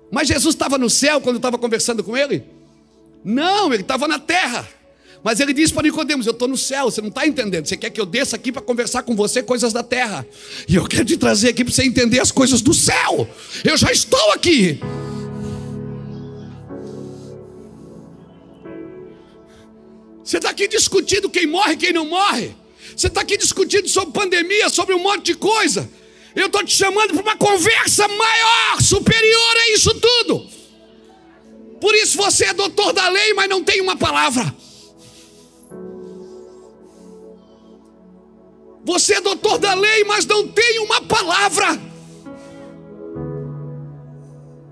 Mas 0.09 0.29
Jesus 0.29 0.55
estava 0.55 0.77
no 0.77 0.89
céu 0.89 1.19
quando 1.19 1.35
estava 1.35 1.57
conversando 1.57 2.03
com 2.03 2.15
ele? 2.15 2.43
Não, 3.23 3.73
ele 3.73 3.83
estava 3.83 4.07
na 4.07 4.17
terra. 4.17 4.67
Mas 5.23 5.39
ele 5.39 5.53
disse 5.53 5.73
para 5.73 5.83
Nicodemos: 5.83 6.25
Eu 6.25 6.33
estou 6.33 6.47
no 6.47 6.57
céu, 6.57 6.85
você 6.85 7.01
não 7.01 7.09
está 7.09 7.25
entendendo. 7.25 7.67
Você 7.67 7.77
quer 7.77 7.89
que 7.89 7.99
eu 7.99 8.05
desça 8.05 8.35
aqui 8.35 8.51
para 8.51 8.61
conversar 8.61 9.03
com 9.03 9.15
você 9.15 9.41
coisas 9.43 9.73
da 9.73 9.83
terra. 9.83 10.25
E 10.67 10.75
eu 10.75 10.85
quero 10.87 11.05
te 11.05 11.17
trazer 11.17 11.49
aqui 11.49 11.63
para 11.63 11.73
você 11.73 11.83
entender 11.83 12.19
as 12.19 12.31
coisas 12.31 12.61
do 12.61 12.73
céu. 12.73 13.27
Eu 13.63 13.77
já 13.77 13.91
estou 13.91 14.31
aqui. 14.31 14.79
Você 20.23 20.37
está 20.37 20.49
aqui 20.49 20.67
discutindo 20.67 21.29
quem 21.29 21.47
morre 21.47 21.73
e 21.73 21.77
quem 21.77 21.93
não 21.93 22.05
morre. 22.05 22.53
Você 22.95 23.07
está 23.07 23.21
aqui 23.21 23.37
discutindo 23.37 23.87
sobre 23.87 24.11
pandemia, 24.11 24.69
sobre 24.69 24.93
um 24.93 24.99
monte 24.99 25.27
de 25.27 25.35
coisa. 25.35 25.89
Eu 26.35 26.47
estou 26.47 26.63
te 26.63 26.75
chamando 26.75 27.13
para 27.13 27.21
uma 27.21 27.37
conversa 27.37 28.07
maior, 28.07 28.81
superior 28.81 29.55
a 29.55 29.69
isso 29.73 29.93
tudo. 29.95 30.49
Por 31.79 31.95
isso 31.95 32.17
você 32.17 32.45
é 32.45 32.53
doutor 32.53 32.91
da 32.91 33.07
lei, 33.07 33.33
mas 33.33 33.49
não 33.49 33.63
tem 33.63 33.81
uma 33.81 33.95
palavra. 33.95 34.53
Você 38.87 39.15
é 39.15 39.21
doutor 39.21 39.57
da 39.57 39.73
lei, 39.73 40.05
mas 40.05 40.25
não 40.25 40.47
tem 40.47 40.79
uma 40.79 41.01
palavra. 41.01 41.77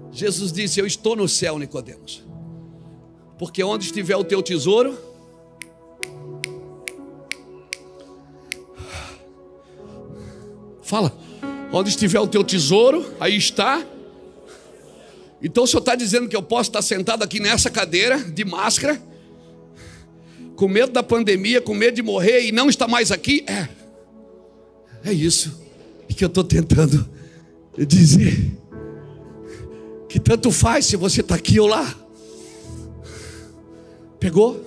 Jesus 0.10 0.54
disse: 0.54 0.80
Eu 0.80 0.88
estou 0.88 1.18
no 1.18 1.28
céu, 1.28 1.60
Nicodemos. 1.60 2.24
Porque 3.38 3.62
onde 3.62 3.84
estiver 3.84 4.16
o 4.16 4.24
teu 4.24 4.42
tesouro, 4.42 4.98
fala, 10.82 11.12
onde 11.74 11.90
estiver 11.90 12.22
o 12.22 12.28
teu 12.28 12.42
tesouro, 12.42 13.06
aí 13.20 13.36
está. 13.36 13.86
Então 15.42 15.66
o 15.66 15.68
senhor 15.68 15.82
está 15.82 15.94
dizendo 15.94 16.30
que 16.30 16.38
eu 16.38 16.42
posso 16.42 16.70
estar 16.70 16.82
sentado 16.82 17.22
aqui 17.22 17.42
nessa 17.42 17.70
cadeira 17.70 18.18
de 18.18 18.46
máscara, 18.46 18.98
com 20.56 20.70
medo 20.70 20.94
da 20.94 21.04
pandemia, 21.04 21.60
com 21.60 21.74
medo 21.74 21.96
de 21.96 22.02
morrer 22.02 22.48
e 22.48 22.54
não 22.54 22.70
está 22.70 22.88
mais 22.88 23.12
aqui? 23.12 23.44
É. 23.46 23.84
É 25.06 25.14
isso 25.14 25.66
que 26.16 26.24
eu 26.24 26.28
estou 26.28 26.44
tentando 26.44 27.08
dizer. 27.78 28.58
Que 30.08 30.20
tanto 30.20 30.50
faz 30.50 30.86
se 30.86 30.96
você 30.96 31.22
está 31.22 31.36
aqui 31.36 31.60
ou 31.60 31.68
lá. 31.68 31.94
Pegou? 34.20 34.66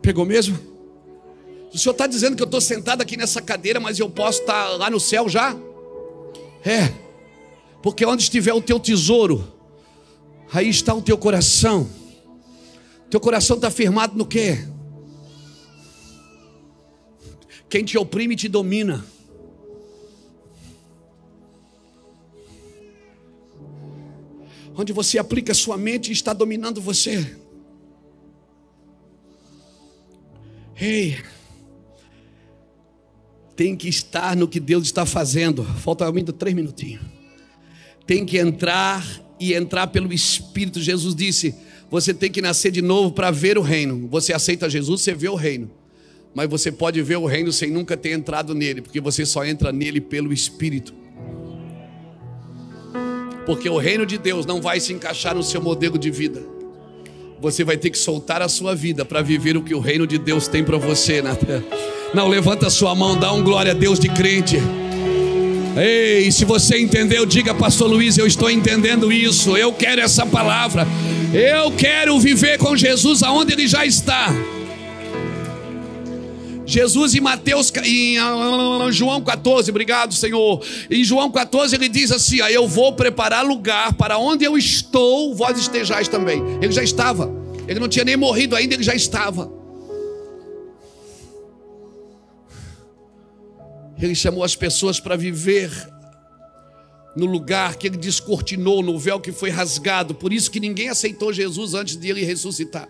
Pegou 0.00 0.24
mesmo? 0.24 0.58
O 1.72 1.78
senhor 1.78 1.92
está 1.92 2.06
dizendo 2.06 2.36
que 2.36 2.42
eu 2.42 2.46
estou 2.46 2.60
sentado 2.60 3.02
aqui 3.02 3.18
nessa 3.18 3.42
cadeira, 3.42 3.78
mas 3.78 3.98
eu 3.98 4.08
posso 4.08 4.40
estar 4.40 4.64
tá 4.64 4.76
lá 4.76 4.88
no 4.88 4.98
céu 4.98 5.28
já? 5.28 5.54
É, 6.64 6.90
porque 7.82 8.04
onde 8.06 8.22
estiver 8.22 8.54
o 8.54 8.62
teu 8.62 8.80
tesouro, 8.80 9.46
aí 10.50 10.70
está 10.70 10.94
o 10.94 11.02
teu 11.02 11.18
coração. 11.18 11.86
Teu 13.10 13.20
coração 13.20 13.56
está 13.56 13.70
firmado 13.70 14.16
no 14.16 14.24
quê? 14.24 14.66
Quem 17.68 17.84
te 17.84 17.98
oprime 17.98 18.36
te 18.36 18.48
domina. 18.48 19.04
Onde 24.74 24.92
você 24.92 25.18
aplica 25.18 25.54
sua 25.54 25.76
mente 25.76 26.12
está 26.12 26.32
dominando 26.32 26.80
você. 26.80 27.36
Ei, 30.78 31.18
tem 33.56 33.74
que 33.74 33.88
estar 33.88 34.36
no 34.36 34.46
que 34.46 34.60
Deus 34.60 34.84
está 34.84 35.06
fazendo. 35.06 35.64
Falta 35.64 36.06
ainda 36.06 36.32
três 36.32 36.54
minutinhos. 36.54 37.02
Tem 38.06 38.24
que 38.24 38.38
entrar 38.38 39.04
e 39.40 39.54
entrar 39.54 39.86
pelo 39.88 40.12
Espírito. 40.12 40.78
Jesus 40.78 41.14
disse: 41.14 41.54
você 41.90 42.12
tem 42.12 42.30
que 42.30 42.42
nascer 42.42 42.70
de 42.70 42.82
novo 42.82 43.12
para 43.12 43.30
ver 43.30 43.56
o 43.56 43.62
reino. 43.62 44.06
Você 44.08 44.34
aceita 44.34 44.68
Jesus, 44.68 45.00
você 45.00 45.14
vê 45.14 45.28
o 45.28 45.34
reino 45.34 45.70
mas 46.36 46.50
você 46.50 46.70
pode 46.70 47.00
ver 47.00 47.16
o 47.16 47.24
reino 47.24 47.50
sem 47.50 47.70
nunca 47.70 47.96
ter 47.96 48.10
entrado 48.10 48.54
nele, 48.54 48.82
porque 48.82 49.00
você 49.00 49.24
só 49.24 49.42
entra 49.42 49.72
nele 49.72 50.02
pelo 50.02 50.34
Espírito. 50.34 50.92
Porque 53.46 53.70
o 53.70 53.78
reino 53.78 54.04
de 54.04 54.18
Deus 54.18 54.44
não 54.44 54.60
vai 54.60 54.78
se 54.78 54.92
encaixar 54.92 55.34
no 55.34 55.42
seu 55.42 55.62
modelo 55.62 55.96
de 55.96 56.10
vida. 56.10 56.42
Você 57.40 57.64
vai 57.64 57.78
ter 57.78 57.88
que 57.88 57.96
soltar 57.96 58.42
a 58.42 58.50
sua 58.50 58.74
vida 58.74 59.02
para 59.02 59.22
viver 59.22 59.56
o 59.56 59.62
que 59.62 59.74
o 59.74 59.80
reino 59.80 60.06
de 60.06 60.18
Deus 60.18 60.46
tem 60.46 60.62
para 60.62 60.76
você 60.76 61.22
na 61.22 61.34
terra. 61.34 61.64
Não, 62.12 62.28
levanta 62.28 62.66
a 62.66 62.70
sua 62.70 62.94
mão, 62.94 63.18
dá 63.18 63.32
um 63.32 63.42
glória 63.42 63.72
a 63.72 63.74
Deus 63.74 63.98
de 63.98 64.10
crente. 64.10 64.58
Ei, 65.74 66.30
se 66.30 66.44
você 66.44 66.78
entendeu, 66.78 67.24
diga, 67.24 67.54
Pastor 67.54 67.88
Luiz, 67.88 68.18
eu 68.18 68.26
estou 68.26 68.50
entendendo 68.50 69.10
isso. 69.10 69.56
Eu 69.56 69.72
quero 69.72 70.02
essa 70.02 70.26
palavra. 70.26 70.86
Eu 71.32 71.72
quero 71.72 72.20
viver 72.20 72.58
com 72.58 72.76
Jesus 72.76 73.22
aonde 73.22 73.54
ele 73.54 73.66
já 73.66 73.86
está. 73.86 74.34
Jesus 76.66 77.14
em 77.14 77.20
Mateus, 77.20 77.72
em 77.84 78.16
João 78.90 79.22
14, 79.22 79.70
obrigado 79.70 80.12
Senhor. 80.12 80.62
Em 80.90 81.04
João 81.04 81.30
14 81.30 81.76
ele 81.76 81.88
diz 81.88 82.10
assim: 82.10 82.40
ó, 82.40 82.48
Eu 82.48 82.66
vou 82.66 82.92
preparar 82.92 83.44
lugar 83.44 83.92
para 83.94 84.18
onde 84.18 84.44
eu 84.44 84.58
estou, 84.58 85.34
vós 85.34 85.56
estejais 85.58 86.08
também. 86.08 86.42
Ele 86.60 86.72
já 86.72 86.82
estava, 86.82 87.32
ele 87.68 87.78
não 87.78 87.88
tinha 87.88 88.04
nem 88.04 88.16
morrido 88.16 88.56
ainda, 88.56 88.74
ele 88.74 88.82
já 88.82 88.94
estava. 88.94 89.54
Ele 93.98 94.14
chamou 94.14 94.44
as 94.44 94.54
pessoas 94.54 95.00
para 95.00 95.16
viver 95.16 95.70
no 97.16 97.24
lugar 97.24 97.76
que 97.76 97.86
ele 97.86 97.96
descortinou, 97.96 98.82
no 98.82 98.98
véu 98.98 99.18
que 99.18 99.32
foi 99.32 99.48
rasgado. 99.48 100.14
Por 100.14 100.32
isso 100.32 100.50
que 100.50 100.60
ninguém 100.60 100.90
aceitou 100.90 101.32
Jesus 101.32 101.72
antes 101.72 101.96
de 101.96 102.10
ele 102.10 102.22
ressuscitar. 102.22 102.88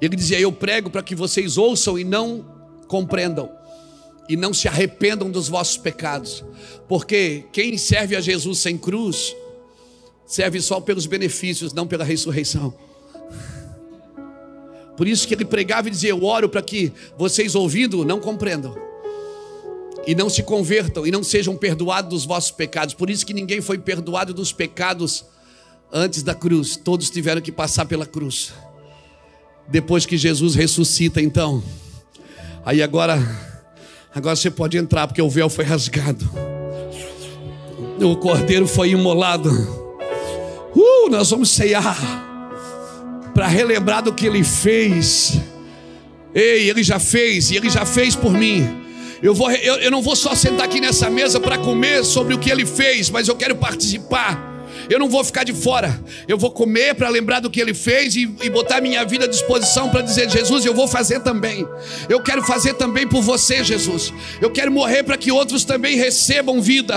Ele 0.00 0.16
dizia: 0.16 0.38
Eu 0.38 0.52
prego 0.52 0.90
para 0.90 1.02
que 1.02 1.14
vocês 1.14 1.56
ouçam 1.56 1.98
e 1.98 2.04
não 2.04 2.44
compreendam, 2.86 3.50
e 4.28 4.36
não 4.36 4.52
se 4.52 4.68
arrependam 4.68 5.30
dos 5.30 5.48
vossos 5.48 5.76
pecados, 5.76 6.44
porque 6.88 7.44
quem 7.52 7.76
serve 7.78 8.16
a 8.16 8.20
Jesus 8.20 8.58
sem 8.58 8.76
cruz, 8.76 9.34
serve 10.26 10.60
só 10.60 10.80
pelos 10.80 11.06
benefícios, 11.06 11.72
não 11.72 11.86
pela 11.86 12.04
ressurreição. 12.04 12.74
Por 14.96 15.06
isso 15.06 15.28
que 15.28 15.34
ele 15.34 15.44
pregava 15.44 15.88
e 15.88 15.90
dizia: 15.90 16.10
Eu 16.10 16.24
oro 16.24 16.48
para 16.48 16.62
que 16.62 16.92
vocês 17.18 17.54
ouvindo 17.54 18.04
não 18.04 18.20
compreendam, 18.20 18.76
e 20.06 20.14
não 20.14 20.28
se 20.28 20.42
convertam, 20.42 21.06
e 21.06 21.10
não 21.10 21.22
sejam 21.22 21.56
perdoados 21.56 22.10
dos 22.10 22.24
vossos 22.24 22.50
pecados. 22.50 22.94
Por 22.94 23.10
isso 23.10 23.24
que 23.24 23.34
ninguém 23.34 23.60
foi 23.60 23.78
perdoado 23.78 24.32
dos 24.32 24.52
pecados 24.52 25.24
antes 25.92 26.22
da 26.22 26.34
cruz, 26.34 26.76
todos 26.76 27.10
tiveram 27.10 27.40
que 27.40 27.52
passar 27.52 27.86
pela 27.86 28.06
cruz. 28.06 28.52
Depois 29.68 30.06
que 30.06 30.16
Jesus 30.16 30.54
ressuscita, 30.54 31.20
então, 31.20 31.62
aí 32.64 32.82
agora, 32.82 33.20
agora 34.14 34.36
você 34.36 34.50
pode 34.50 34.76
entrar, 34.78 35.06
porque 35.08 35.20
o 35.20 35.28
véu 35.28 35.50
foi 35.50 35.64
rasgado, 35.64 36.28
o 38.00 38.16
cordeiro 38.16 38.66
foi 38.66 38.90
imolado. 38.90 39.50
Uh, 40.74 41.08
nós 41.10 41.30
vamos 41.30 41.50
ceiar 41.50 41.96
para 43.34 43.48
relembrar 43.48 44.02
do 44.02 44.12
que 44.12 44.26
ele 44.26 44.44
fez. 44.44 45.38
Ei, 46.34 46.70
ele 46.70 46.82
já 46.82 46.98
fez, 46.98 47.50
e 47.50 47.56
ele 47.56 47.68
já 47.68 47.84
fez 47.84 48.14
por 48.14 48.32
mim. 48.32 48.66
Eu, 49.22 49.34
vou, 49.34 49.50
eu, 49.50 49.76
eu 49.76 49.90
não 49.90 50.02
vou 50.02 50.14
só 50.14 50.34
sentar 50.34 50.66
aqui 50.66 50.80
nessa 50.80 51.10
mesa 51.10 51.40
para 51.40 51.58
comer 51.58 52.04
sobre 52.04 52.34
o 52.34 52.38
que 52.38 52.50
ele 52.50 52.66
fez, 52.66 53.10
mas 53.10 53.26
eu 53.26 53.34
quero 53.34 53.56
participar 53.56 54.55
eu 54.88 54.98
não 54.98 55.08
vou 55.08 55.24
ficar 55.24 55.44
de 55.44 55.52
fora. 55.52 55.98
Eu 56.28 56.38
vou 56.38 56.50
comer 56.50 56.94
para 56.94 57.08
lembrar 57.08 57.40
do 57.40 57.50
que 57.50 57.60
ele 57.60 57.74
fez 57.74 58.16
e, 58.16 58.22
e 58.42 58.50
botar 58.50 58.80
minha 58.80 59.04
vida 59.04 59.24
à 59.24 59.28
disposição 59.28 59.88
para 59.88 60.02
dizer: 60.02 60.30
Jesus, 60.30 60.64
eu 60.64 60.74
vou 60.74 60.88
fazer 60.88 61.20
também. 61.20 61.66
Eu 62.08 62.22
quero 62.22 62.42
fazer 62.42 62.74
também 62.74 63.06
por 63.06 63.22
você, 63.22 63.62
Jesus. 63.64 64.12
Eu 64.40 64.50
quero 64.50 64.70
morrer 64.70 65.02
para 65.02 65.16
que 65.16 65.32
outros 65.32 65.64
também 65.64 65.96
recebam 65.96 66.60
vida. 66.60 66.96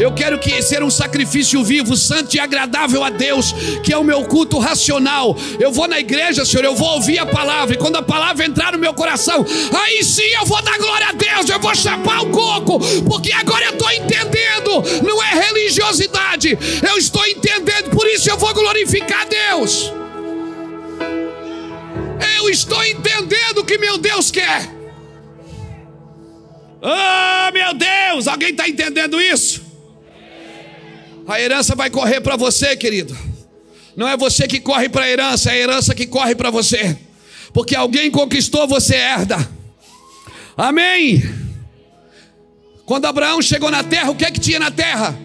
Eu 0.00 0.12
quero 0.12 0.38
que 0.38 0.60
ser 0.62 0.82
um 0.82 0.90
sacrifício 0.90 1.62
vivo, 1.62 1.96
santo 1.96 2.34
e 2.34 2.40
agradável 2.40 3.02
a 3.04 3.10
Deus, 3.10 3.52
que 3.82 3.92
é 3.92 3.98
o 3.98 4.04
meu 4.04 4.24
culto 4.24 4.58
racional. 4.58 5.36
Eu 5.58 5.72
vou 5.72 5.86
na 5.86 5.98
igreja, 5.98 6.44
Senhor, 6.44 6.64
eu 6.64 6.74
vou 6.74 6.94
ouvir 6.94 7.18
a 7.18 7.26
palavra, 7.26 7.74
e 7.74 7.78
quando 7.78 7.96
a 7.96 8.02
palavra 8.02 8.44
entrar 8.44 8.72
no 8.72 8.78
meu 8.78 8.94
coração, 8.94 9.44
aí 9.72 10.02
sim 10.02 10.30
eu 10.40 10.46
vou 10.46 10.60
dar 10.62 10.78
glória 10.78 11.08
a 11.08 11.12
Deus, 11.12 11.48
eu 11.48 11.58
vou 11.60 11.74
chapar 11.74 12.22
o 12.22 12.30
coco, 12.30 12.78
porque 13.04 13.32
agora 13.32 13.66
eu 13.66 13.72
estou 13.72 13.90
entendendo, 13.92 14.82
não 15.06 15.22
é 15.22 15.46
religiosidade, 15.46 16.58
eu 16.88 16.96
estou 16.96 17.26
entendendo, 17.28 17.90
por 17.90 18.06
isso 18.06 18.30
eu 18.30 18.36
vou 18.36 18.52
glorificar 18.54 19.26
Deus. 19.28 19.92
Eu 22.36 22.48
estou 22.48 22.84
entendendo 22.84 23.58
o 23.58 23.64
que 23.64 23.78
meu 23.78 23.98
Deus 23.98 24.30
quer. 24.30 24.68
Oh, 26.80 27.52
meu 27.52 27.74
Deus, 27.74 28.28
alguém 28.28 28.50
está 28.50 28.68
entendendo 28.68 29.20
isso? 29.20 29.62
A 31.26 31.40
herança 31.40 31.74
vai 31.74 31.90
correr 31.90 32.20
para 32.20 32.36
você, 32.36 32.76
querido. 32.76 33.16
Não 33.96 34.08
é 34.08 34.16
você 34.16 34.46
que 34.46 34.60
corre 34.60 34.88
para 34.88 35.04
a 35.04 35.10
herança, 35.10 35.50
é 35.50 35.54
a 35.54 35.58
herança 35.58 35.94
que 35.94 36.06
corre 36.06 36.34
para 36.34 36.50
você. 36.50 36.96
Porque 37.52 37.74
alguém 37.74 38.10
conquistou, 38.10 38.66
você 38.66 38.94
herda. 38.94 39.36
Amém. 40.56 41.22
Quando 42.86 43.04
Abraão 43.04 43.42
chegou 43.42 43.70
na 43.70 43.84
terra, 43.84 44.10
o 44.10 44.14
que 44.14 44.24
é 44.24 44.30
que 44.30 44.40
tinha 44.40 44.58
na 44.58 44.70
terra? 44.70 45.18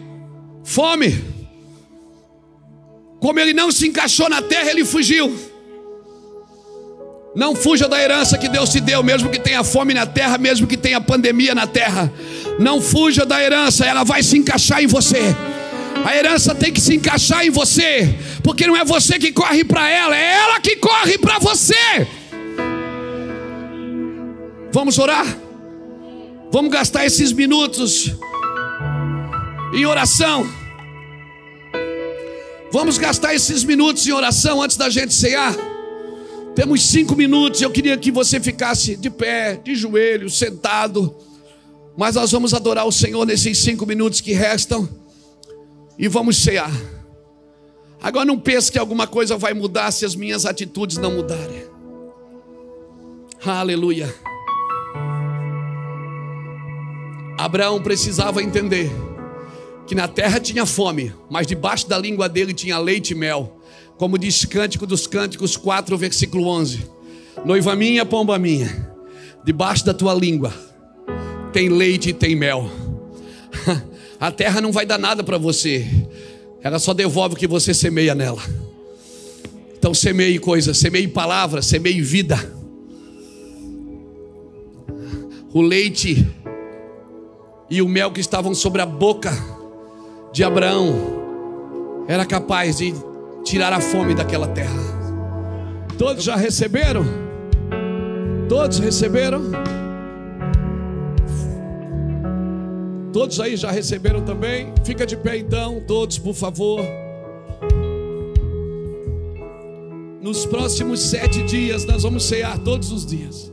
Fome. 0.63 1.32
Como 3.23 3.39
ele 3.39 3.53
não 3.53 3.71
se 3.71 3.87
encaixou 3.87 4.27
na 4.27 4.41
terra, 4.41 4.69
ele 4.69 4.83
fugiu. 4.83 5.33
Não 7.33 7.55
fuja 7.55 7.87
da 7.87 7.97
herança 7.97 8.37
que 8.37 8.49
Deus 8.49 8.69
te 8.69 8.81
deu, 8.81 9.01
mesmo 9.01 9.29
que 9.29 9.39
tenha 9.39 9.63
fome 9.63 9.93
na 9.93 10.05
terra, 10.05 10.37
mesmo 10.37 10.67
que 10.67 10.75
tenha 10.75 10.99
pandemia 10.99 11.55
na 11.55 11.65
terra. 11.65 12.11
Não 12.59 12.81
fuja 12.81 13.25
da 13.25 13.41
herança, 13.41 13.85
ela 13.85 14.03
vai 14.03 14.21
se 14.21 14.37
encaixar 14.37 14.83
em 14.83 14.87
você. 14.87 15.33
A 16.03 16.13
herança 16.13 16.53
tem 16.53 16.73
que 16.73 16.81
se 16.81 16.95
encaixar 16.95 17.45
em 17.45 17.49
você, 17.49 18.13
porque 18.43 18.67
não 18.67 18.75
é 18.75 18.83
você 18.83 19.17
que 19.17 19.31
corre 19.31 19.63
para 19.63 19.89
ela, 19.89 20.17
é 20.17 20.33
ela 20.33 20.59
que 20.59 20.75
corre 20.75 21.17
para 21.17 21.39
você. 21.39 22.05
Vamos 24.73 24.99
orar? 24.99 25.25
Vamos 26.51 26.69
gastar 26.69 27.05
esses 27.05 27.31
minutos 27.31 28.13
em 29.73 29.85
oração. 29.85 30.62
Vamos 32.73 32.97
gastar 32.97 33.35
esses 33.35 33.63
minutos 33.63 34.07
em 34.07 34.11
oração 34.11 34.59
antes 34.59 34.75
da 34.75 34.89
gente 34.89 35.13
cear. 35.13 35.55
Temos 36.55 36.81
cinco 36.81 37.15
minutos. 37.15 37.61
Eu 37.61 37.69
queria 37.69 37.95
que 37.95 38.11
você 38.11 38.39
ficasse 38.39 38.95
de 38.95 39.11
pé, 39.11 39.57
de 39.57 39.75
joelho, 39.75 40.27
sentado. 40.27 41.15
Mas 41.95 42.15
nós 42.15 42.31
vamos 42.31 42.51
adorar 42.51 42.87
o 42.87 42.91
Senhor 42.91 43.27
nesses 43.27 43.59
cinco 43.59 43.85
minutos 43.85 44.21
que 44.21 44.33
restam. 44.33 44.89
E 45.99 46.07
vamos 46.07 46.37
cear. 46.37 46.71
Agora 48.01 48.25
não 48.25 48.39
pense 48.39 48.71
que 48.71 48.79
alguma 48.79 49.05
coisa 49.05 49.37
vai 49.37 49.53
mudar 49.53 49.91
se 49.91 50.03
as 50.03 50.15
minhas 50.15 50.43
atitudes 50.43 50.97
não 50.97 51.11
mudarem. 51.11 51.67
Aleluia. 53.45 54.11
Abraão 57.37 57.83
precisava 57.83 58.41
entender 58.41 58.91
que 59.87 59.95
na 59.95 60.07
terra 60.07 60.39
tinha 60.39 60.65
fome, 60.65 61.13
mas 61.29 61.47
debaixo 61.47 61.87
da 61.87 61.97
língua 61.97 62.29
dele 62.29 62.53
tinha 62.53 62.77
leite 62.77 63.11
e 63.11 63.15
mel. 63.15 63.59
Como 63.97 64.17
diz 64.17 64.45
Cântico 64.45 64.87
dos 64.87 65.07
Cânticos 65.07 65.57
4, 65.57 65.97
versículo 65.97 66.47
11: 66.47 66.89
Noiva 67.45 67.75
minha, 67.75 68.05
pomba 68.05 68.39
minha, 68.39 68.89
debaixo 69.43 69.85
da 69.85 69.93
tua 69.93 70.13
língua 70.13 70.53
tem 71.53 71.69
leite 71.69 72.09
e 72.09 72.13
tem 72.13 72.35
mel. 72.35 72.69
A 74.19 74.31
terra 74.31 74.59
não 74.59 74.71
vai 74.71 74.85
dar 74.85 74.97
nada 74.97 75.23
para 75.23 75.37
você, 75.37 75.85
ela 76.61 76.79
só 76.79 76.93
devolve 76.93 77.35
o 77.35 77.37
que 77.37 77.47
você 77.47 77.73
semeia 77.73 78.15
nela. 78.15 78.41
Então 79.77 79.93
semeie 79.93 80.39
coisas, 80.39 80.77
semeie 80.77 81.07
palavras, 81.07 81.65
semeie 81.65 82.01
vida. 82.01 82.39
O 85.53 85.61
leite 85.61 86.25
e 87.69 87.81
o 87.81 87.87
mel 87.87 88.11
que 88.11 88.21
estavam 88.21 88.55
sobre 88.55 88.81
a 88.81 88.85
boca 88.85 89.31
de 90.33 90.43
Abraão 90.43 92.05
era 92.07 92.25
capaz 92.25 92.77
de 92.77 92.91
tirar 93.43 93.71
a 93.71 93.79
fome 93.79 94.15
daquela 94.15 94.47
terra. 94.47 94.81
Todos 95.95 96.23
já 96.23 96.35
receberam? 96.35 97.05
Todos 98.49 98.79
receberam? 98.79 99.43
Todos 103.13 103.39
aí 103.39 103.55
já 103.55 103.69
receberam 103.69 104.21
também? 104.21 104.73
Fica 104.83 105.05
de 105.05 105.15
pé 105.15 105.37
então, 105.37 105.79
todos, 105.85 106.17
por 106.17 106.33
favor. 106.33 106.81
Nos 110.19 110.47
próximos 110.47 110.99
sete 110.99 111.43
dias, 111.43 111.85
nós 111.85 112.01
vamos 112.01 112.23
cear 112.23 112.57
todos 112.57 112.91
os 112.91 113.05
dias. 113.05 113.52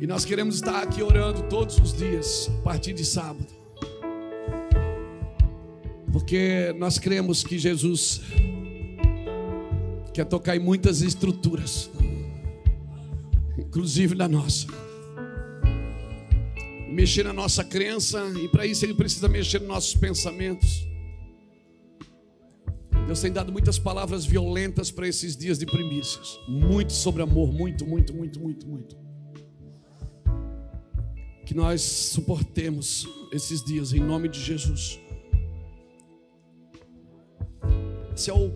E 0.00 0.06
nós 0.06 0.24
queremos 0.24 0.54
estar 0.54 0.82
aqui 0.82 1.02
orando 1.02 1.42
todos 1.42 1.76
os 1.76 1.92
dias, 1.92 2.50
a 2.60 2.62
partir 2.62 2.94
de 2.94 3.04
sábado. 3.04 3.46
Porque 6.10 6.74
nós 6.78 6.98
cremos 6.98 7.44
que 7.44 7.58
Jesus 7.58 8.22
quer 10.14 10.24
tocar 10.24 10.56
em 10.56 10.58
muitas 10.58 11.02
estruturas, 11.02 11.90
inclusive 13.58 14.14
na 14.14 14.26
nossa. 14.26 14.68
Mexer 16.88 17.24
na 17.24 17.34
nossa 17.34 17.62
crença, 17.62 18.24
e 18.42 18.48
para 18.48 18.64
isso 18.64 18.86
Ele 18.86 18.94
precisa 18.94 19.28
mexer 19.28 19.58
nos 19.58 19.68
nossos 19.68 19.94
pensamentos. 19.94 20.88
Deus 23.06 23.20
tem 23.20 23.30
dado 23.30 23.52
muitas 23.52 23.78
palavras 23.78 24.24
violentas 24.24 24.90
para 24.90 25.06
esses 25.06 25.36
dias 25.36 25.58
de 25.58 25.66
primícias. 25.66 26.38
Muito 26.48 26.94
sobre 26.94 27.20
amor, 27.22 27.52
muito, 27.52 27.86
muito, 27.86 28.14
muito, 28.14 28.40
muito, 28.40 28.66
muito 28.66 29.09
que 31.50 31.56
nós 31.56 31.82
suportemos 31.82 33.08
esses 33.32 33.60
dias 33.64 33.92
em 33.92 33.98
nome 33.98 34.28
de 34.28 34.40
Jesus. 34.40 35.00
Esse 38.14 38.30
é 38.30 38.32
o, 38.32 38.52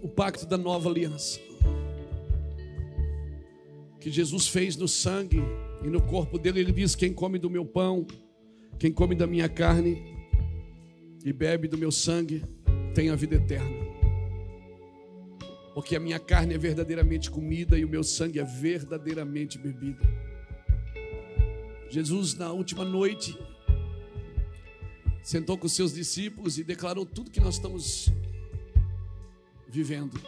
o 0.00 0.08
pacto 0.08 0.46
da 0.46 0.56
nova 0.56 0.88
aliança 0.88 1.38
que 4.00 4.10
Jesus 4.10 4.48
fez 4.48 4.76
no 4.76 4.88
sangue 4.88 5.42
e 5.84 5.88
no 5.88 6.00
corpo 6.00 6.38
dele. 6.38 6.60
Ele 6.60 6.72
diz: 6.72 6.94
Quem 6.94 7.12
come 7.12 7.38
do 7.38 7.50
meu 7.50 7.66
pão, 7.66 8.06
quem 8.78 8.90
come 8.90 9.14
da 9.14 9.26
minha 9.26 9.46
carne 9.50 10.02
e 11.22 11.34
bebe 11.34 11.68
do 11.68 11.76
meu 11.76 11.92
sangue, 11.92 12.42
tem 12.94 13.10
a 13.10 13.14
vida 13.14 13.34
eterna. 13.34 13.84
Porque 15.74 15.94
a 15.94 16.00
minha 16.00 16.18
carne 16.18 16.54
é 16.54 16.58
verdadeiramente 16.58 17.30
comida 17.30 17.78
e 17.78 17.84
o 17.84 17.88
meu 17.90 18.02
sangue 18.02 18.40
é 18.40 18.44
verdadeiramente 18.44 19.58
bebida. 19.58 20.33
Jesus, 21.94 22.34
na 22.34 22.50
última 22.50 22.84
noite, 22.84 23.38
sentou 25.22 25.56
com 25.56 25.68
seus 25.68 25.94
discípulos 25.94 26.58
e 26.58 26.64
declarou 26.64 27.06
tudo 27.06 27.30
que 27.30 27.38
nós 27.38 27.54
estamos 27.54 28.08
vivendo. 29.68 30.20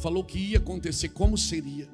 Falou 0.00 0.24
que 0.24 0.38
ia 0.38 0.56
acontecer, 0.56 1.10
como 1.10 1.36
seria. 1.36 1.86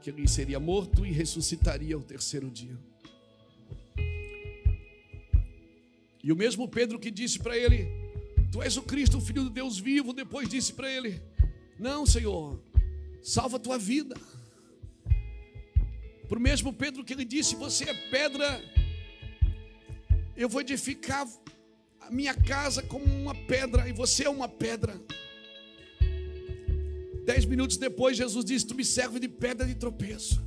Que 0.00 0.08
ele 0.08 0.26
seria 0.26 0.58
morto 0.58 1.04
e 1.04 1.12
ressuscitaria 1.12 1.94
ao 1.94 2.00
terceiro 2.00 2.50
dia. 2.50 2.78
E 6.22 6.32
o 6.32 6.36
mesmo 6.36 6.66
Pedro 6.66 6.98
que 6.98 7.10
disse 7.10 7.38
para 7.38 7.58
ele: 7.58 7.86
Tu 8.50 8.62
és 8.62 8.78
o 8.78 8.82
Cristo, 8.82 9.18
o 9.18 9.20
Filho 9.20 9.44
de 9.44 9.50
Deus 9.50 9.78
vivo, 9.78 10.14
depois 10.14 10.48
disse 10.48 10.72
para 10.72 10.90
ele: 10.90 11.20
Não, 11.78 12.06
Senhor, 12.06 12.58
salva 13.22 13.58
a 13.58 13.60
tua 13.60 13.76
vida. 13.76 14.16
Para 16.28 16.38
o 16.38 16.40
mesmo 16.40 16.72
Pedro 16.72 17.04
que 17.04 17.12
ele 17.12 17.24
disse: 17.24 17.54
Você 17.56 17.84
é 17.84 17.94
pedra, 17.94 18.62
eu 20.36 20.48
vou 20.48 20.60
edificar 20.60 21.26
a 22.00 22.10
minha 22.10 22.34
casa 22.34 22.82
como 22.82 23.04
uma 23.04 23.34
pedra, 23.34 23.88
e 23.88 23.92
você 23.92 24.24
é 24.24 24.30
uma 24.30 24.48
pedra. 24.48 25.00
Dez 27.24 27.44
minutos 27.44 27.76
depois, 27.76 28.16
Jesus 28.16 28.44
disse: 28.44 28.66
Tu 28.66 28.74
me 28.74 28.84
serve 28.84 29.18
de 29.18 29.28
pedra 29.28 29.66
de 29.66 29.74
tropeço. 29.74 30.42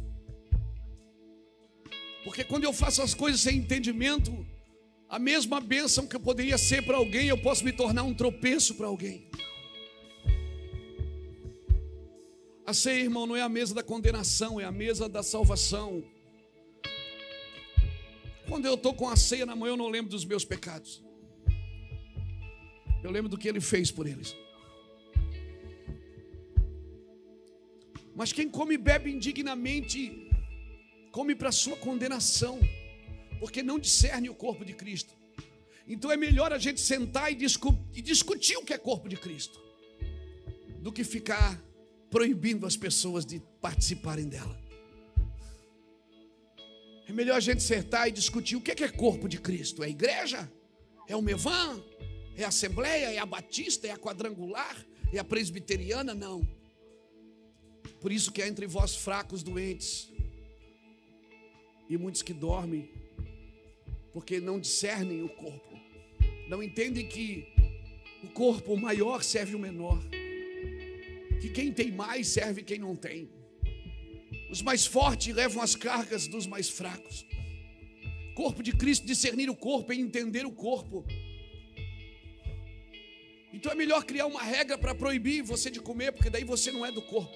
Porque 2.23 2.43
quando 2.43 2.65
eu 2.65 2.73
faço 2.73 3.01
as 3.01 3.13
coisas 3.13 3.39
sem 3.39 3.57
entendimento, 3.57 4.45
a 5.07 5.17
mesma 5.17 5.61
bênção 5.61 6.05
que 6.05 6.15
eu 6.15 6.19
poderia 6.19 6.57
ser 6.57 6.84
para 6.84 6.97
alguém, 6.97 7.30
eu 7.30 7.38
posso 7.38 7.63
me 7.63 7.71
tornar 7.71 8.03
um 8.03 8.13
tropeço 8.13 8.75
para 8.75 8.88
alguém. 8.88 9.30
A 12.68 12.74
ceia, 12.74 12.99
irmão, 12.99 13.26
não 13.26 13.34
é 13.34 13.41
a 13.41 13.47
mesa 13.47 13.74
da 13.74 13.82
condenação, 13.82 14.59
é 14.59 14.65
a 14.65 14.72
mesa 14.74 15.07
da 15.07 15.24
salvação. 15.24 16.03
Quando 18.49 18.65
eu 18.65 18.74
estou 18.74 18.93
com 18.93 19.07
a 19.07 19.15
ceia 19.15 19.45
na 19.45 19.55
mão, 19.55 19.70
eu 19.70 19.78
não 19.78 19.88
lembro 19.88 20.11
dos 20.11 20.26
meus 20.26 20.43
pecados. 20.43 21.01
Eu 23.01 23.09
lembro 23.09 23.30
do 23.30 23.38
que 23.38 23.47
ele 23.47 23.61
fez 23.61 23.89
por 23.89 24.05
eles. 24.05 24.36
Mas 28.13 28.34
quem 28.34 28.49
come 28.49 28.76
e 28.76 28.78
bebe 28.78 29.11
indignamente, 29.11 30.30
come 31.13 31.34
para 31.36 31.53
sua 31.53 31.78
condenação, 31.78 32.59
porque 33.39 33.63
não 33.63 33.80
discerne 33.80 34.30
o 34.30 34.36
corpo 34.36 34.65
de 34.65 34.74
Cristo. 34.74 35.13
Então 35.88 36.11
é 36.11 36.18
melhor 36.18 36.51
a 36.51 36.57
gente 36.57 36.82
sentar 36.82 37.32
e, 37.32 37.36
discu 37.36 37.74
e 37.93 38.01
discutir 38.01 38.57
o 38.57 38.65
que 38.65 38.74
é 38.74 38.78
corpo 38.78 39.07
de 39.07 39.15
Cristo, 39.15 39.57
do 40.82 40.91
que 40.91 41.05
ficar 41.05 41.65
proibindo 42.10 42.66
as 42.66 42.78
pessoas 42.78 43.26
de 43.26 43.41
participarem 43.62 44.28
dela. 44.28 44.58
É 47.08 47.14
melhor 47.14 47.38
a 47.38 47.39
gente 47.39 47.64
sentar 47.64 48.08
e 48.08 48.12
discutir 48.12 48.55
o 48.55 48.62
que 48.62 48.84
é 48.84 48.88
corpo 48.89 49.28
de 49.28 49.39
Cristo: 49.39 49.84
é 49.84 49.88
a 49.88 49.89
igreja? 49.89 50.51
É 51.08 51.16
o 51.16 51.22
Mevan? 51.22 51.82
É 52.36 52.43
a 52.43 52.49
Assembleia? 52.49 53.14
É 53.14 53.18
a 53.18 53.26
Batista? 53.26 53.88
É 53.88 53.91
a 53.91 53.97
Quadrangular? 53.97 54.86
É 55.14 55.20
a 55.20 55.24
Presbiteriana? 55.24 56.14
Não. 56.14 56.45
Por 58.01 58.12
isso 58.12 58.32
que 58.32 58.41
há 58.41 58.47
entre 58.47 58.68
vós 58.68 58.95
fracos, 58.95 59.41
doentes 59.41 60.12
e 61.89 61.97
muitos 61.97 62.22
que 62.22 62.34
dormem, 62.34 62.91
porque 64.12 64.39
não 64.41 64.60
discernem 64.60 65.24
o 65.24 65.30
corpo, 65.30 65.80
não 66.49 66.62
entendem 66.62 67.08
que 67.08 67.47
o 68.24 68.28
corpo 68.28 68.76
maior 68.76 69.24
serve 69.24 69.55
o 69.55 69.60
menor 69.60 69.97
que 71.42 71.50
quem 71.50 71.72
tem 71.72 71.92
mais 71.92 72.28
serve 72.28 72.64
quem 72.64 72.80
não 72.80 72.96
tem. 72.96 73.30
Os 74.50 74.62
mais 74.62 74.86
fortes 74.86 75.36
levam 75.36 75.62
as 75.62 75.76
cargas 75.76 76.28
dos 76.28 76.48
mais 76.48 76.70
fracos. 76.70 77.26
Corpo 78.36 78.62
de 78.64 78.72
Cristo, 78.72 79.06
discernir 79.06 79.50
o 79.50 79.56
corpo 79.56 79.92
e 79.92 80.00
entender 80.00 80.46
o 80.46 80.52
corpo. 80.52 81.06
Então 83.52 83.72
é 83.72 83.76
melhor 83.76 84.04
criar 84.04 84.28
uma 84.28 84.44
regra 84.44 84.78
para 84.78 84.94
proibir 84.94 85.42
você 85.42 85.72
de 85.72 85.80
comer, 85.80 86.12
porque 86.12 86.30
daí 86.30 86.44
você 86.44 86.72
não 86.72 86.86
é 86.86 86.92
do 86.92 87.02
corpo. 87.02 87.36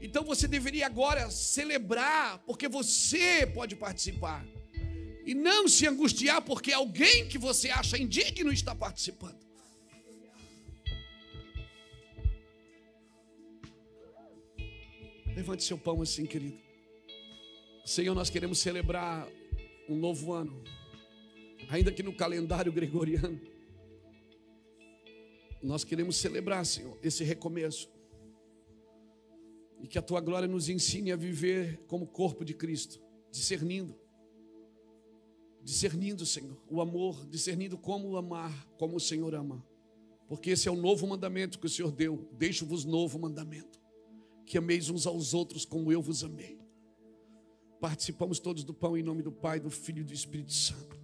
Então 0.00 0.24
você 0.24 0.48
deveria 0.48 0.86
agora 0.86 1.30
celebrar, 1.30 2.38
porque 2.46 2.68
você 2.68 3.46
pode 3.46 3.76
participar. 3.76 4.44
E 5.26 5.34
não 5.34 5.68
se 5.68 5.86
angustiar 5.86 6.40
porque 6.40 6.72
alguém 6.72 7.28
que 7.28 7.36
você 7.36 7.68
acha 7.68 7.98
indigno 7.98 8.50
está 8.50 8.74
participando. 8.74 9.49
Levante 15.36 15.62
seu 15.62 15.78
pão 15.78 16.02
assim, 16.02 16.26
querido. 16.26 16.58
Senhor, 17.84 18.14
nós 18.14 18.28
queremos 18.28 18.58
celebrar 18.58 19.28
um 19.88 19.96
novo 19.96 20.32
ano, 20.32 20.62
ainda 21.68 21.92
que 21.92 22.02
no 22.02 22.12
calendário 22.12 22.72
gregoriano. 22.72 23.40
Nós 25.62 25.84
queremos 25.84 26.16
celebrar, 26.16 26.64
Senhor, 26.66 26.98
esse 27.02 27.22
recomeço. 27.22 27.88
E 29.80 29.86
que 29.86 29.98
a 29.98 30.02
tua 30.02 30.20
glória 30.20 30.48
nos 30.48 30.68
ensine 30.68 31.12
a 31.12 31.16
viver 31.16 31.84
como 31.86 32.06
corpo 32.06 32.44
de 32.44 32.54
Cristo, 32.54 33.00
discernindo. 33.30 33.94
Discernindo, 35.62 36.26
Senhor, 36.26 36.60
o 36.68 36.80
amor, 36.80 37.26
discernindo 37.26 37.78
como 37.78 38.16
amar, 38.16 38.66
como 38.78 38.96
o 38.96 39.00
Senhor 39.00 39.34
ama. 39.34 39.64
Porque 40.28 40.50
esse 40.50 40.68
é 40.68 40.70
o 40.70 40.76
novo 40.76 41.06
mandamento 41.06 41.58
que 41.58 41.66
o 41.66 41.70
Senhor 41.70 41.92
deu. 41.92 42.28
Deixo-vos 42.32 42.84
novo 42.84 43.18
mandamento 43.18 43.79
que 44.50 44.58
ameis 44.58 44.90
uns 44.90 45.06
aos 45.06 45.32
outros 45.32 45.64
como 45.64 45.92
eu 45.92 46.02
vos 46.02 46.24
amei. 46.24 46.58
Participamos 47.80 48.40
todos 48.40 48.64
do 48.64 48.74
pão 48.74 48.98
em 48.98 49.02
nome 49.02 49.22
do 49.22 49.30
Pai, 49.30 49.60
do 49.60 49.70
Filho 49.70 50.00
e 50.00 50.04
do 50.04 50.12
Espírito 50.12 50.52
Santo. 50.52 50.98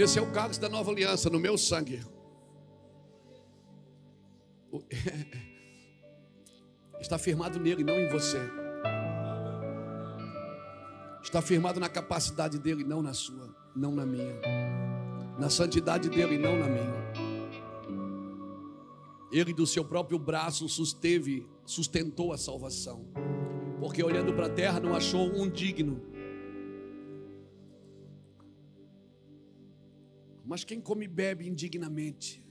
Esse 0.00 0.18
é 0.18 0.22
o 0.22 0.32
cálice 0.32 0.58
da 0.58 0.70
nova 0.70 0.90
aliança 0.90 1.28
no 1.28 1.38
meu 1.38 1.58
sangue. 1.58 2.00
Está 6.98 7.18
firmado 7.18 7.60
nele, 7.60 7.84
não 7.84 8.00
em 8.00 8.08
você. 8.08 8.38
Está 11.22 11.42
firmado 11.42 11.78
na 11.78 11.90
capacidade 11.90 12.58
dele, 12.58 12.82
não 12.82 13.02
na 13.02 13.12
sua, 13.12 13.54
não 13.76 13.94
na 13.94 14.06
minha. 14.06 14.40
Na 15.38 15.50
santidade 15.50 16.08
dele, 16.08 16.38
não 16.38 16.58
na 16.58 16.66
minha. 16.66 17.00
Ele 19.30 19.52
do 19.52 19.66
seu 19.66 19.84
próprio 19.84 20.18
braço 20.18 20.66
susteve, 20.66 21.46
sustentou 21.66 22.32
a 22.32 22.38
salvação. 22.38 23.06
Porque 23.78 24.02
olhando 24.02 24.32
para 24.32 24.46
a 24.46 24.50
terra 24.50 24.80
não 24.80 24.96
achou 24.96 25.30
um 25.30 25.46
digno 25.46 26.00
Mas 30.50 30.64
quem 30.64 30.80
come 30.80 31.04
e 31.04 31.08
bebe 31.08 31.46
indignamente, 31.46 32.44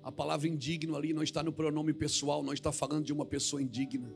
a 0.00 0.12
palavra 0.12 0.46
indigno 0.46 0.94
ali 0.94 1.12
não 1.12 1.24
está 1.24 1.42
no 1.42 1.52
pronome 1.52 1.92
pessoal, 1.92 2.40
não 2.40 2.52
está 2.52 2.70
falando 2.70 3.04
de 3.04 3.12
uma 3.12 3.26
pessoa 3.26 3.60
indigna. 3.60 4.14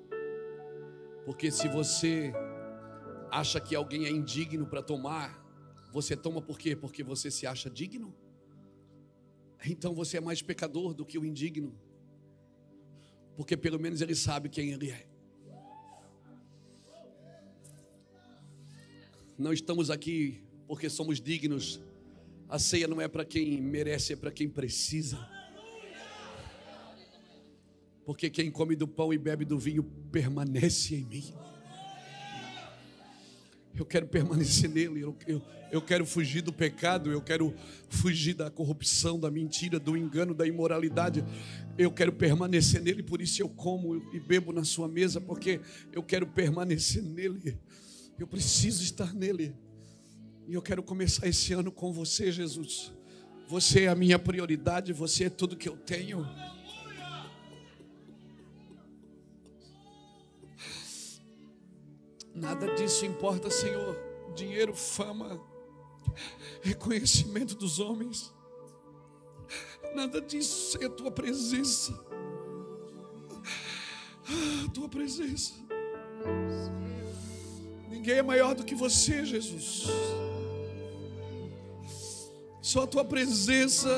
Porque 1.25 1.51
se 1.51 1.67
você 1.67 2.33
acha 3.29 3.61
que 3.61 3.75
alguém 3.75 4.05
é 4.05 4.11
indigno 4.11 4.65
para 4.65 4.81
tomar, 4.81 5.45
você 5.93 6.17
toma 6.17 6.41
por 6.41 6.57
quê? 6.57 6.77
Porque 6.77 7.03
você 7.03 7.33
se 7.33 7.49
acha 7.49 7.69
digno? 7.69 8.15
Então 9.67 9.93
você 9.93 10.19
é 10.19 10.21
mais 10.21 10.41
pecador 10.41 10.95
do 10.95 11.05
que 11.05 11.19
o 11.19 11.25
indigno. 11.25 11.77
Porque 13.37 13.57
pelo 13.57 13.81
menos 13.81 14.01
ele 14.01 14.15
sabe 14.15 14.49
quem 14.49 14.71
ele 14.71 14.89
é. 14.89 15.09
Não 19.37 19.53
estamos 19.53 19.91
aqui 19.91 20.45
porque 20.69 20.89
somos 20.89 21.21
dignos 21.21 21.83
a 22.51 22.59
ceia 22.59 22.89
não 22.89 23.01
é 23.01 23.07
para 23.07 23.25
quem 23.25 23.61
merece, 23.61 24.13
é 24.13 24.17
para 24.17 24.33
quem 24.33 24.49
precisa. 24.49 25.19
porque 28.11 28.29
quem 28.29 28.51
come 28.51 28.75
do 28.75 28.89
pão 28.89 29.13
e 29.13 29.19
bebe 29.19 29.45
do 29.45 29.57
vinho 29.57 29.85
permanece 30.11 30.97
em 30.97 31.05
mim. 31.05 31.33
Eu 33.73 33.87
quero 33.87 34.09
permanecer 34.09 34.69
nele, 34.69 35.01
eu, 35.01 35.17
eu, 35.29 35.41
eu 35.71 35.81
quero 35.81 36.05
fugir 36.05 36.43
do 36.43 36.53
pecado, 36.53 37.13
eu 37.13 37.23
quero 37.23 37.55
fugir 37.89 38.35
da 38.35 38.51
corrupção, 38.51 39.19
da 39.19 39.31
mentira, 39.31 39.79
do 39.79 39.97
engano, 39.97 40.35
da 40.35 40.45
imoralidade. 40.45 41.25
Eu 41.79 41.93
quero 41.93 42.13
permanecer 42.13 42.83
nele, 42.83 43.01
por 43.01 43.23
isso 43.23 43.41
eu 43.41 43.49
como 43.49 43.95
e 44.13 44.19
bebo 44.19 44.53
na 44.53 44.65
sua 44.65 44.89
mesa, 44.89 45.21
porque 45.21 45.61
eu 45.93 46.03
quero 46.03 46.27
permanecer 46.27 47.05
nele. 47.05 47.57
Eu 48.19 48.27
preciso 48.27 48.83
estar 48.83 49.15
nele. 49.15 49.55
E 50.51 50.55
eu 50.55 50.61
quero 50.61 50.83
começar 50.83 51.29
esse 51.29 51.53
ano 51.53 51.71
com 51.71 51.93
você, 51.93 52.33
Jesus. 52.33 52.93
Você 53.47 53.85
é 53.85 53.87
a 53.87 53.95
minha 53.95 54.19
prioridade, 54.19 54.93
você 54.93 55.27
é 55.27 55.31
tudo 55.31 55.57
que 55.57 55.69
eu 55.69 55.77
tenho. 55.77 56.27
Nada 62.35 62.75
disso 62.75 63.07
importa, 63.07 63.49
Senhor. 63.49 63.97
Dinheiro, 64.35 64.75
fama, 64.75 65.41
reconhecimento 66.63 67.55
dos 67.55 67.79
homens. 67.79 68.35
Nada 69.95 70.21
disso 70.21 70.77
é 70.83 70.87
a 70.87 70.91
tua 70.91 71.13
presença. 71.13 71.93
A 74.67 74.71
tua 74.75 74.89
presença. 74.89 75.53
Ninguém 77.89 78.15
é 78.15 78.23
maior 78.23 78.57
do 78.57 78.65
que 78.65 78.75
você, 78.75 79.25
Jesus. 79.25 79.87
Só 82.63 82.83
a 82.83 82.87
tua 82.87 83.05
presença 83.05 83.89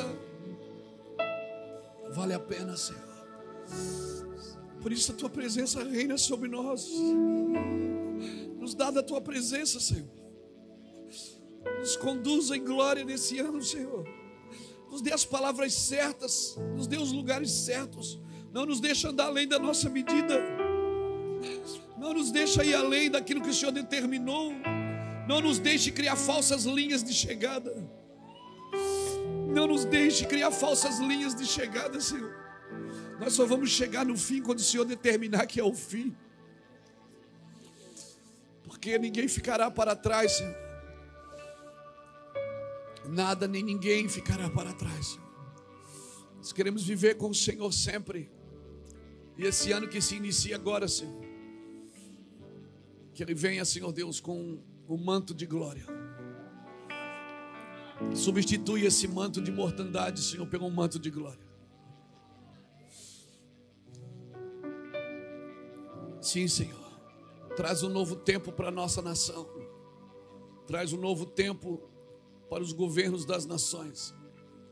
vale 2.12 2.32
a 2.32 2.38
pena, 2.38 2.76
Senhor. 2.76 3.02
Por 4.80 4.92
isso 4.92 5.12
a 5.12 5.14
tua 5.14 5.30
presença 5.30 5.82
reina 5.82 6.16
sobre 6.16 6.48
nós. 6.48 6.88
Nos 8.58 8.74
dá 8.74 8.90
da 8.90 9.02
tua 9.02 9.20
presença, 9.20 9.80
Senhor. 9.80 10.08
Nos 11.78 11.96
conduza 11.96 12.56
em 12.56 12.64
glória 12.64 13.04
nesse 13.04 13.38
ano, 13.38 13.62
Senhor. 13.62 14.06
Nos 14.90 15.00
dê 15.00 15.12
as 15.12 15.24
palavras 15.24 15.72
certas, 15.72 16.56
nos 16.76 16.86
dê 16.86 16.98
os 16.98 17.12
lugares 17.12 17.50
certos. 17.50 18.20
Não 18.52 18.66
nos 18.66 18.80
deixa 18.80 19.08
andar 19.08 19.26
além 19.26 19.48
da 19.48 19.58
nossa 19.58 19.88
medida. 19.88 20.38
Não 21.98 22.12
nos 22.14 22.30
deixa 22.30 22.64
ir 22.64 22.74
além 22.74 23.10
daquilo 23.10 23.40
que 23.40 23.48
o 23.48 23.54
Senhor 23.54 23.72
determinou. 23.72 24.52
Não 25.26 25.40
nos 25.40 25.58
deixe 25.58 25.90
criar 25.90 26.16
falsas 26.16 26.64
linhas 26.64 27.02
de 27.02 27.12
chegada. 27.12 27.72
Não 29.48 29.66
nos 29.66 29.84
deixe 29.84 30.26
criar 30.26 30.50
falsas 30.50 30.98
linhas 30.98 31.34
de 31.34 31.46
chegada, 31.46 32.00
Senhor. 32.00 32.34
Nós 33.20 33.34
só 33.34 33.46
vamos 33.46 33.70
chegar 33.70 34.04
no 34.04 34.16
fim 34.16 34.42
quando 34.42 34.58
o 34.58 34.62
Senhor 34.62 34.84
determinar 34.84 35.46
que 35.46 35.60
é 35.60 35.64
o 35.64 35.74
fim 35.74 36.16
porque 38.82 38.98
ninguém 38.98 39.28
ficará 39.28 39.70
para 39.70 39.94
trás, 39.94 40.32
Senhor. 40.32 40.56
Nada 43.08 43.46
nem 43.46 43.62
ninguém 43.62 44.08
ficará 44.08 44.50
para 44.50 44.72
trás. 44.72 45.20
Nós 46.36 46.52
queremos 46.52 46.82
viver 46.82 47.16
com 47.16 47.30
o 47.30 47.34
Senhor 47.34 47.72
sempre. 47.72 48.28
E 49.38 49.44
esse 49.44 49.70
ano 49.70 49.86
que 49.86 50.00
se 50.00 50.16
inicia 50.16 50.56
agora, 50.56 50.88
Senhor, 50.88 51.24
que 53.14 53.22
Ele 53.22 53.34
venha, 53.34 53.64
Senhor 53.64 53.92
Deus, 53.92 54.18
com 54.18 54.60
o 54.88 54.94
um 54.94 54.98
manto 54.98 55.32
de 55.32 55.46
glória. 55.46 55.86
Substitui 58.14 58.84
esse 58.84 59.06
manto 59.08 59.40
de 59.40 59.50
mortandade, 59.50 60.22
Senhor, 60.22 60.46
pelo 60.46 60.66
um 60.66 60.70
manto 60.70 60.98
de 60.98 61.10
glória. 61.10 61.52
Sim, 66.20 66.46
Senhor. 66.46 66.80
Traz 67.56 67.82
um 67.82 67.88
novo 67.88 68.16
tempo 68.16 68.52
para 68.52 68.68
a 68.68 68.70
nossa 68.70 69.02
nação. 69.02 69.46
Traz 70.66 70.92
um 70.92 71.00
novo 71.00 71.26
tempo 71.26 71.82
para 72.48 72.62
os 72.62 72.72
governos 72.72 73.24
das 73.24 73.44
nações. 73.44 74.14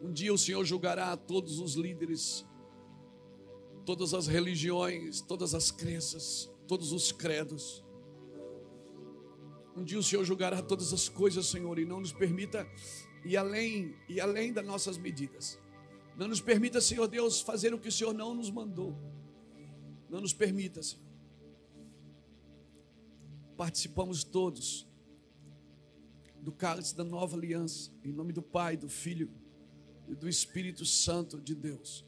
Um 0.01 0.13
dia 0.13 0.33
o 0.33 0.39
Senhor 0.39 0.65
julgará 0.65 1.15
todos 1.17 1.59
os 1.59 1.75
líderes, 1.75 2.47
todas 3.85 4.15
as 4.15 4.27
religiões, 4.27 5.21
todas 5.21 5.55
as 5.55 5.71
crenças, 5.71 6.51
todos 6.67 6.93
os 6.93 7.13
credos. 7.13 7.85
Um 9.77 9.85
dia 9.85 9.99
o 9.99 10.03
Senhor 10.03 10.25
julgará 10.25 10.63
todas 10.63 10.93
as 10.93 11.09
coisas, 11.09 11.47
Senhor, 11.47 11.79
e 11.79 11.85
não 11.85 12.01
nos 12.01 12.13
permita 12.13 12.67
ir 13.25 13.37
além 13.37 13.95
e 14.09 14.21
além 14.21 14.53
das 14.53 14.65
nossas 14.65 14.99
medidas. 14.99 15.59
Não 16.17 16.29
nos 16.29 16.41
permita, 16.41 16.81
Senhor 16.81 17.07
Deus, 17.07 17.41
fazer 17.41 17.73
o 17.73 17.79
que 17.79 17.89
o 17.89 17.93
Senhor 17.93 18.13
não 18.13 18.35
nos 18.35 18.51
mandou. 18.51 18.95
Não 20.09 20.21
nos 20.21 20.33
permita, 20.33 20.83
Senhor 20.83 21.11
participamos 23.61 24.25
todos 24.25 24.89
do 26.41 26.51
cálice 26.51 26.97
da 26.97 27.05
nova 27.05 27.37
aliança, 27.37 27.93
em 28.03 28.11
nome 28.11 28.33
do 28.33 28.41
Pai, 28.41 28.75
do 28.75 28.89
Filho 28.89 29.31
e 30.09 30.15
do 30.15 30.27
Espírito 30.27 30.87
Santo 30.87 31.39
de 31.39 31.55
Deus. 31.55 32.03